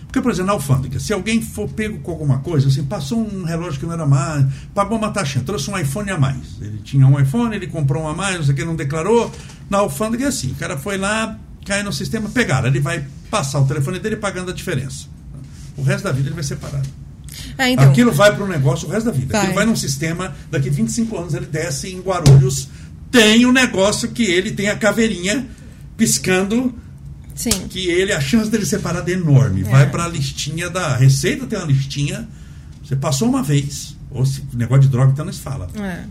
[0.10, 3.44] Porque, por exemplo, na alfândega, se alguém for pego com alguma coisa, assim, passou um
[3.44, 6.60] relógio que não era mais, pagou uma taxa, trouxe um iPhone a mais.
[6.60, 9.32] Ele tinha um iPhone, ele comprou um a mais, não sei o que, não declarou.
[9.70, 12.68] Na alfândega é assim, o cara foi lá, cai no sistema, pegaram.
[12.68, 15.06] Ele vai passar o telefone dele pagando a diferença.
[15.78, 16.90] O resto da vida ele vai separado.
[17.56, 19.34] É, então, Aquilo vai para o negócio o resto da vida.
[19.34, 19.42] Vai.
[19.42, 22.68] Aquilo vai num sistema, daqui 25 anos ele desce em Guarulhos,
[23.12, 25.48] tem um negócio que ele tem a caveirinha
[25.96, 26.74] piscando
[27.40, 27.68] sim.
[27.70, 29.62] que ele, a chance dele separar é enorme.
[29.62, 29.64] É.
[29.64, 32.28] Vai para a listinha da Receita, tem uma listinha.
[32.84, 35.70] Você passou uma vez, ou se negócio de droga, então não se fala.
[35.80, 36.04] É,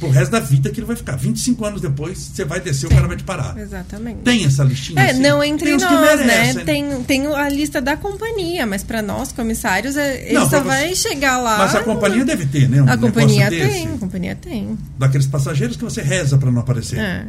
[0.00, 1.14] Pro resto da vida que ele vai ficar.
[1.14, 3.56] 25 anos depois, você vai descer, o cara vai te parar.
[3.56, 4.18] exatamente.
[4.22, 5.00] Tem essa listinha?
[5.00, 5.20] É, assim?
[5.22, 6.26] não entre tem nós, né?
[6.26, 6.64] merecem.
[6.64, 10.64] Tem, tem a lista da companhia, mas para nós, comissários, é- ele Não, só você-
[10.64, 11.58] vai chegar lá.
[11.58, 12.82] Mas a companhia deve ter, né?
[12.82, 13.86] Um A companhia tem, desse.
[13.86, 14.76] a companhia tem.
[14.98, 16.98] Daqueles passageiros que você reza para não aparecer.
[16.98, 17.26] É,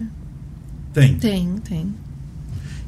[0.91, 1.15] Tem.
[1.19, 1.93] tem, tem.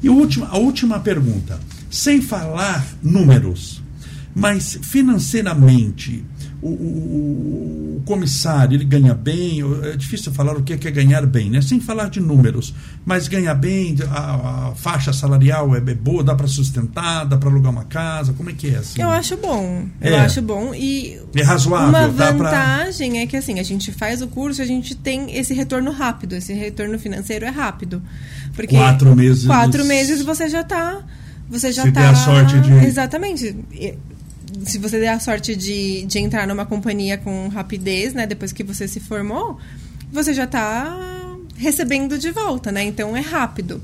[0.02, 1.58] E o último- a última pergunta.
[1.90, 3.82] Sem falar números,
[4.34, 6.22] mas financeiramente,
[6.62, 10.90] o, o, o, comissário ele ganha bem, é difícil falar o que é, que é
[10.90, 11.60] ganhar bem, né?
[11.60, 12.74] sem falar de números,
[13.04, 17.48] mas ganha bem, a, a faixa salarial é, é boa, dá para sustentar, dá para
[17.50, 19.00] alugar uma casa, como é que é assim?
[19.02, 20.20] Eu acho bom, eu É.
[20.20, 24.22] acho bom e É razoável, uma dá pra- vantagem é que assim, a gente faz
[24.22, 28.02] o curso, a gente tem esse retorno rápido, esse retorno financeiro é rápido.
[28.54, 29.44] Porque Quatro meses.
[29.46, 31.02] quatro meses você já tá
[31.50, 32.12] você já tá
[32.44, 33.94] de- exatamente E-
[34.64, 38.62] se você der a sorte de, de entrar numa companhia com rapidez né depois que
[38.64, 39.58] você se formou
[40.12, 40.96] você já tá
[41.56, 43.80] recebendo de volta né então é rápido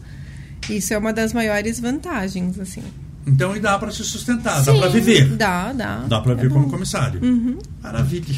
[0.71, 2.83] isso é uma das maiores vantagens assim
[3.27, 5.29] Então e dá para se sustentar, dá Sim, para viver.
[5.37, 6.55] dá dá Dá para É viver bom.
[6.57, 7.21] como comissário.
[7.23, 7.59] Uhum.
[7.83, 8.35] Maravilha.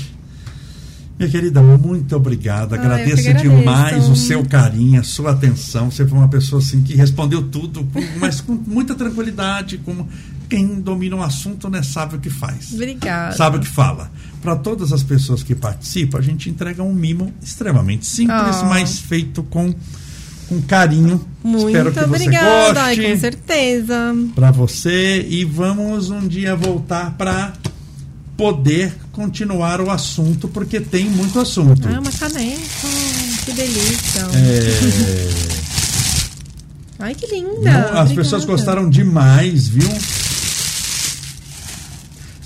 [1.18, 2.74] Minha querida, muito obrigado.
[2.74, 3.56] Ah, Agradeço agradeço.
[3.56, 5.90] demais o seu carinho, a sua atenção.
[5.90, 10.06] Você foi uma pessoa assim que respondeu tudo, com- mas com muita tranquilidade, como
[10.48, 12.72] quem domina um assunto né, sabe o que faz.
[12.72, 14.10] obrigada Sabe o que fala.
[14.42, 18.64] Para todas as pessoas que participam, a gente entrega um mimo extremamente simples, Ah.
[18.68, 19.74] mas feito com,
[20.48, 21.24] com carinho.
[21.42, 24.16] Muito Espero que você obrigada, Ai, com goste certeza.
[24.34, 27.52] para você e vamos um dia voltar para
[28.36, 31.88] poder continuar o assunto porque tem muito assunto.
[31.88, 32.60] Ah, uma caneca.
[33.46, 34.20] Que delícia.
[34.34, 35.56] É,
[36.98, 37.50] Ai, que linda.
[37.62, 38.14] não, as Obrigada.
[38.14, 39.88] pessoas gostaram demais, viu?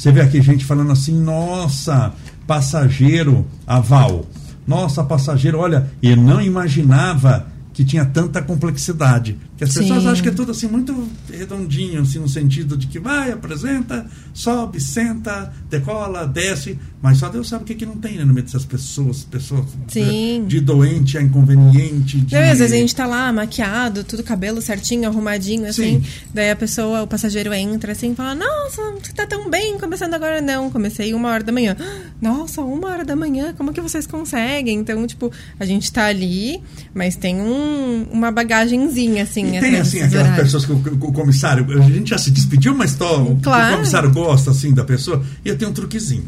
[0.00, 2.14] Você vê aqui gente falando assim, nossa,
[2.46, 4.24] passageiro aval.
[4.66, 7.46] Nossa, passageiro, olha, eu não imaginava
[7.80, 9.38] que tinha tanta complexidade.
[9.56, 9.80] Que as Sim.
[9.80, 14.06] pessoas acham que é tudo assim muito redondinho, assim, no sentido de que vai, apresenta,
[14.34, 18.34] sobe, senta, decola, desce, mas só Deus sabe o que, que não tem né, no
[18.34, 20.44] meio dessas pessoas, pessoas Sim.
[20.46, 22.18] de doente a inconveniente.
[22.18, 22.34] De...
[22.34, 26.02] Não, às vezes a gente tá lá maquiado, tudo cabelo certinho, arrumadinho, assim.
[26.02, 26.10] Sim.
[26.34, 30.12] Daí a pessoa, o passageiro entra assim e fala: Nossa, você tá tão bem, começando
[30.12, 30.42] agora.
[30.42, 31.74] Não, comecei uma hora da manhã.
[32.20, 34.78] Nossa, uma hora da manhã, como que vocês conseguem?
[34.78, 36.62] Então, tipo, a gente tá ali,
[36.92, 37.69] mas tem um,
[38.10, 40.52] uma bagagenzinha, assim, E tem atrás assim aquelas horários.
[40.52, 43.72] pessoas que o, o comissário, a gente já se despediu, mas tô, Claro.
[43.74, 45.22] o comissário gosta assim da pessoa.
[45.44, 46.24] E eu tenho um truquezinho.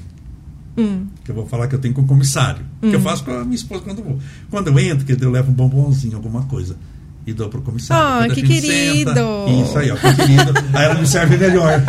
[0.74, 1.04] Hum.
[1.22, 2.64] que eu vou falar que eu tenho com o comissário.
[2.80, 4.18] Que eu faço com a minha esposa quando eu vou.
[4.50, 6.76] Quando eu entro, que eu levo um bombonzinho, alguma coisa.
[7.26, 8.24] E dou pro comissário.
[8.24, 9.10] Quando a que querido.
[9.62, 10.52] Isso aí, ó, que querido.
[10.72, 11.80] aí ela me serve melhor.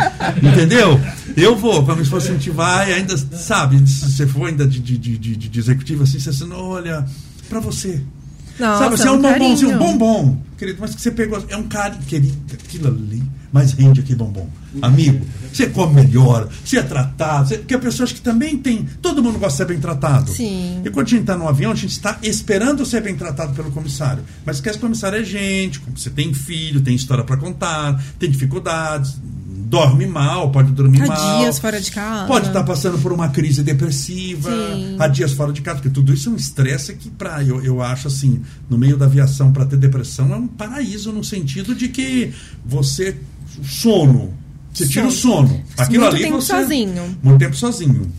[0.42, 1.00] Entendeu?
[1.36, 4.66] Eu vou, com a minha esposa, a gente vai, ainda, sabe, se você for ainda
[4.66, 7.04] de, de, de, de, executivo assim, você assim, olha,
[7.48, 8.00] pra você.
[8.58, 11.56] Nossa, sabe, assim, é um um bombonzinho, um bombom, querido, mas que você pegou, é
[11.56, 13.22] um carinho, querido, aquilo ali,
[13.52, 14.48] mas rende aqui bombom.
[14.82, 19.22] Amigo, você come melhor, você é tratado, você, porque há pessoas que também tem, todo
[19.22, 20.30] mundo gosta de ser bem tratado.
[20.30, 20.82] Sim.
[20.84, 23.70] E quando a gente está no avião, a gente está esperando ser bem tratado pelo
[23.70, 24.24] comissário.
[24.44, 29.16] Mas que esse comissário é gente, você tem filho, tem história para contar, tem dificuldades,
[29.64, 31.38] dorme mal, pode dormir Há mal.
[31.40, 32.26] dias fora de casa.
[32.26, 34.96] Pode estar passando por uma crise depressiva, Sim.
[34.98, 37.82] há dias fora de casa, porque tudo isso é um estresse que, pra, eu, eu
[37.82, 41.88] acho assim, no meio da aviação, para ter depressão, é um paraíso no sentido de
[41.88, 42.32] que
[42.64, 43.16] você.
[43.62, 44.34] Sono.
[44.72, 45.62] Você tira o sono.
[45.78, 47.18] Aquilo Muito ali tempo você, sozinho.
[47.22, 48.10] Muito tempo sozinho.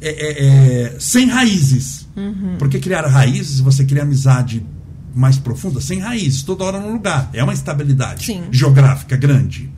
[0.00, 2.08] É, é, é, sem raízes.
[2.16, 2.56] Uhum.
[2.58, 4.64] Porque criar raízes, você cria amizade
[5.14, 7.30] mais profunda, sem raízes, toda hora no lugar.
[7.32, 8.42] É uma estabilidade Sim.
[8.50, 9.70] geográfica grande.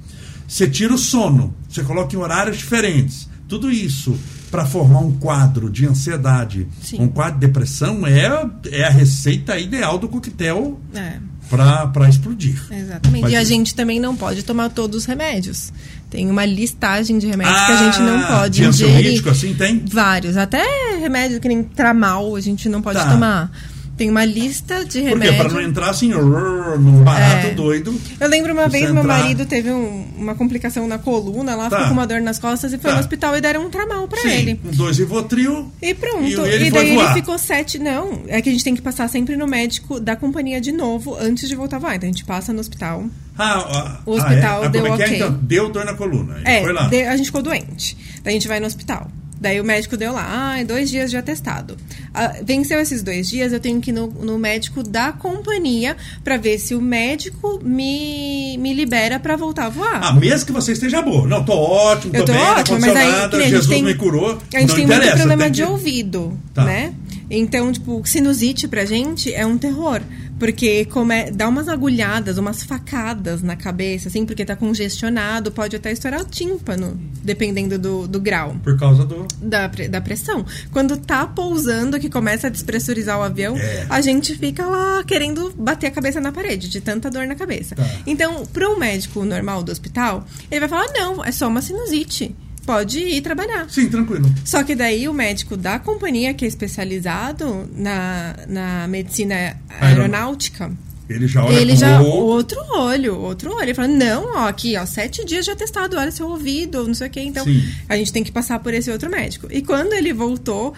[0.47, 3.29] Você tira o sono, você coloca em horários diferentes.
[3.49, 4.17] Tudo isso
[4.51, 7.01] para formar um quadro de ansiedade, Sim.
[7.03, 11.15] um quadro de depressão, é, é a receita ideal do coquetel É.
[11.51, 12.63] para explodir.
[12.71, 13.23] Exatamente.
[13.23, 15.73] Mas- E a gente também não pode tomar todos os remédios.
[16.09, 18.95] Tem uma listagem de remédios que a gente não Ah, pode de ingerir.
[18.95, 19.83] ansiolítico, assim, tem?
[19.87, 20.37] Vários.
[20.37, 20.63] Até
[21.01, 23.11] remédio que nem tramal a gente não pode Tá.
[23.11, 23.51] tomar.
[23.97, 25.37] Tem uma lista de remédios.
[25.37, 27.51] Para não entrar assim, num barato É.
[27.55, 27.95] doido.
[28.21, 31.71] Eu lembro uma vez você meu entrar- marido teve um- uma complicação na coluna, lá
[31.71, 31.77] Tá.
[31.77, 32.97] ficou com uma dor nas costas e foi Tá.
[32.97, 34.61] no hospital e deram um tramal Sim, ele.
[34.73, 35.71] dois Rivotril.
[35.81, 36.25] E pronto.
[36.25, 37.15] E E, ele foi daí ele voar.
[37.15, 37.79] ficou sete.
[37.79, 41.17] Não, é que a gente tem que passar sempre no médico da companhia de novo
[41.21, 41.95] antes de voltar a voar.
[41.95, 43.05] Então a gente passa no hospital.
[43.39, 44.67] Ah, ah, O hospital ah, é?
[44.67, 44.93] Ah, deu é é?
[44.93, 45.17] ok.
[45.17, 46.37] Então, deu dor na coluna.
[46.39, 46.89] Ele É, foi lá.
[46.89, 47.97] de- a gente ficou doente.
[48.25, 49.09] Daí a gente vai no hospital.
[49.45, 51.77] Daí o médico deu lá, ah, dois dias de atestado.
[52.15, 56.39] Ah, venceu esses dois dias, eu tenho que ir no, no médico da companhia pra
[56.39, 60.01] ver se o médico me, me libera pra voltar a voar.
[60.03, 61.29] Ah, mesmo que você esteja boa.
[61.29, 63.95] Não, tô ótimo, tô Eu tô bem, ótima, não mas aí nada, Jesus tem- me
[63.95, 64.39] curou.
[64.55, 66.65] A gente não tem muito problema de que- ouvido, Tá.
[66.65, 66.95] né?
[67.31, 70.01] Então, tipo, sinusite pra gente é um terror.
[70.39, 71.31] Porque come...
[71.31, 76.25] dá umas agulhadas, umas facadas na cabeça, assim, porque tá congestionado, pode até estourar o
[76.25, 79.27] tímpano, dependendo do, do grau Por causa do...
[79.41, 80.45] da, da pressão.
[80.73, 83.87] Quando tá pousando, que começa a despressurizar o avião, É.
[83.89, 87.75] a gente fica lá querendo bater a cabeça na parede, de tanta dor na cabeça.
[87.75, 87.85] Tá.
[88.07, 92.35] Então, pro médico normal do hospital, ele vai falar: não, é só uma sinusite.
[92.65, 93.69] Pode ir trabalhar.
[93.69, 94.33] Sim, tranquilo.
[94.45, 100.73] Só que daí o médico da companhia, que é especializado na, na medicina aeronáutica,
[101.09, 103.65] ele já olha ele já outro olho, outro olho.
[103.65, 107.09] Ele fala, não, ó, aqui, ó, sete dias já testado, olha seu ouvido, não sei
[107.09, 107.21] o quê.
[107.21, 107.63] Então, Sim.
[107.89, 109.47] a gente tem que passar por esse outro médico.
[109.51, 110.75] E quando ele voltou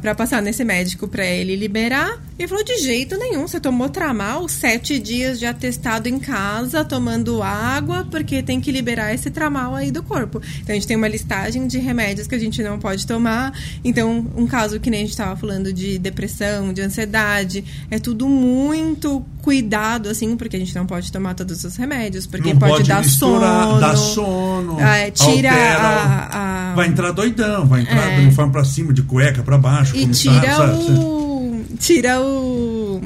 [0.00, 2.20] para passar nesse médico para ele liberar.
[2.38, 7.42] Ele falou: de jeito nenhum, você tomou tramal, sete dias de atestado em casa, tomando
[7.42, 10.40] água, porque tem que liberar esse tramal aí do corpo.
[10.60, 13.52] Então a gente tem uma listagem de remédios que a gente não pode tomar.
[13.84, 18.28] Então, um caso que nem a gente estava falando de depressão, de ansiedade, é tudo
[18.28, 22.88] muito cuidado, assim, porque a gente não pode tomar todos os remédios, porque pode, pode
[22.88, 23.80] dar sono.
[23.80, 24.80] Dá sono.
[24.80, 28.92] É, tira altera, a, a, Vai entrar doidão, vai entrar é, do uniforme pra cima,
[28.92, 29.96] de cueca pra baixo.
[29.96, 31.64] E tira o.
[31.78, 33.00] Tira o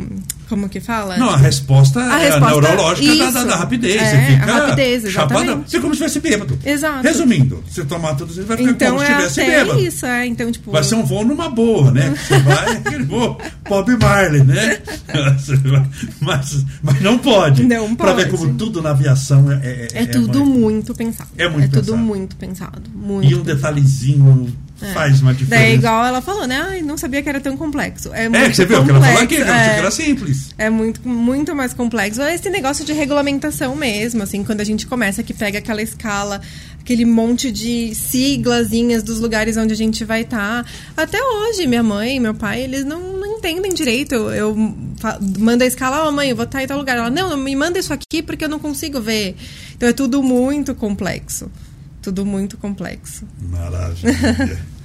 [0.48, 1.16] como que fala?
[1.16, 4.00] Não, a resposta a é resposta, a neurológica da, da, da, rapidez.
[4.00, 5.56] É, você fica rapidez, chapada.
[5.56, 6.58] Você é como se estivesse bêbado.
[6.64, 7.02] Exato.
[7.02, 9.80] Resumindo, você tomar tudo, você vai ficar então, como se é estivesse bêbado.
[9.80, 10.26] isso, é.
[10.26, 10.70] Então, tipo...
[10.70, 12.14] Vai ser um voo numa boa, né?
[12.16, 13.38] Você vai, aquele voo
[13.68, 14.78] Bob Marley, né?
[16.20, 17.64] mas, mas não pode.
[17.64, 17.96] Não pode.
[17.96, 19.56] Pra ver como tudo na aviação é...
[19.56, 21.30] É, é, é tudo muito pensado.
[21.36, 21.86] É muito É pensado.
[21.86, 22.82] tudo muito pensado.
[22.94, 23.56] Muito e um pensado.
[23.56, 24.92] detalhezinho é.
[24.92, 25.64] Faz uma diferença.
[25.64, 26.62] Daí, igual ela falou, né?
[26.68, 28.12] Ai, não sabia que era tão complexo.
[28.12, 30.50] É, é você viu que ela falou aqui, que é, era simples.
[30.58, 32.20] É muito, muito mais complexo.
[32.20, 36.42] É esse negócio de regulamentação mesmo, assim, quando a gente começa que pega aquela escala,
[36.78, 40.64] aquele monte de siglazinhas dos lugares onde a gente vai estar.
[40.64, 40.70] Tá.
[40.94, 44.14] Até hoje, minha mãe e meu pai, eles não, não entendem direito.
[44.14, 44.54] Eu
[45.38, 46.98] mando a escala, ó, oh, mãe, eu vou estar tá em tal lugar.
[46.98, 49.36] Ela, não, me manda isso aqui porque eu não consigo ver.
[49.74, 51.50] Então é tudo muito complexo
[52.06, 53.24] tudo muito complexo.
[53.50, 54.58] Maravilha.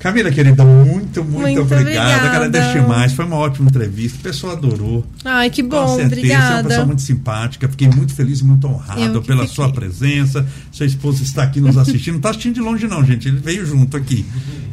[0.00, 2.26] Camila, querida, muito, muito, muito obrigada.
[2.30, 3.12] Agradeço demais.
[3.12, 4.18] Foi uma ótima entrevista.
[4.18, 5.04] O pessoal adorou.
[5.22, 5.84] Ai, que bom.
[5.84, 6.16] Com certeza.
[6.16, 6.46] Obrigada.
[6.46, 7.68] É uma pessoa muito simpática.
[7.68, 9.54] Fiquei muito feliz e muito honrado pela fiquei.
[9.54, 10.46] sua presença.
[10.72, 12.14] Sua esposa está aqui nos assistindo.
[12.14, 13.28] Não está assistindo de longe, não, gente.
[13.28, 14.24] Ele veio junto aqui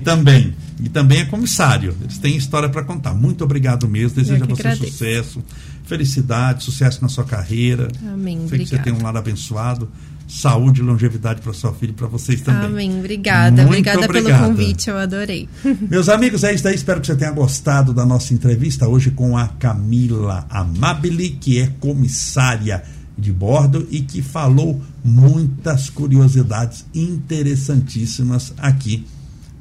[0.02, 0.56] também.
[0.82, 1.94] E também é comissário.
[2.04, 3.14] Eles têm história para contar.
[3.14, 4.16] Muito obrigado mesmo.
[4.16, 4.92] Desejo a você agradeço.
[4.92, 5.44] sucesso,
[5.84, 7.90] felicidade, sucesso na sua carreira.
[8.14, 8.48] Amém.
[8.48, 9.90] Sei que você tem um lado abençoado
[10.28, 12.66] saúde e longevidade para sua filha e para vocês também.
[12.66, 13.00] Amém.
[13.00, 13.64] Obrigada.
[13.64, 14.40] Muito obrigada obrigado.
[14.40, 15.48] pelo convite, eu adorei.
[15.90, 16.76] Meus amigos, é isso daí.
[16.76, 21.68] Espero que você tenha gostado da nossa entrevista hoje com a Camila Amabile, que é
[21.80, 22.84] comissária
[23.18, 29.06] de bordo e que falou muitas curiosidades interessantíssimas aqui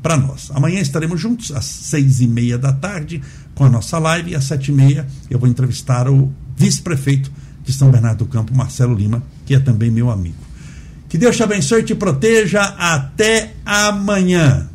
[0.03, 0.51] para nós.
[0.53, 3.23] Amanhã estaremos juntos às seis e meia da tarde
[3.55, 7.33] com a nossa live e às sete e meia eu vou entrevistar o vice-prefeito
[7.65, 10.46] de São Bernardo do Campo, Marcelo Lima, que é também meu amigo.
[11.09, 12.63] Que Deus te abençoe e te proteja.
[12.79, 14.69] Até amanhã.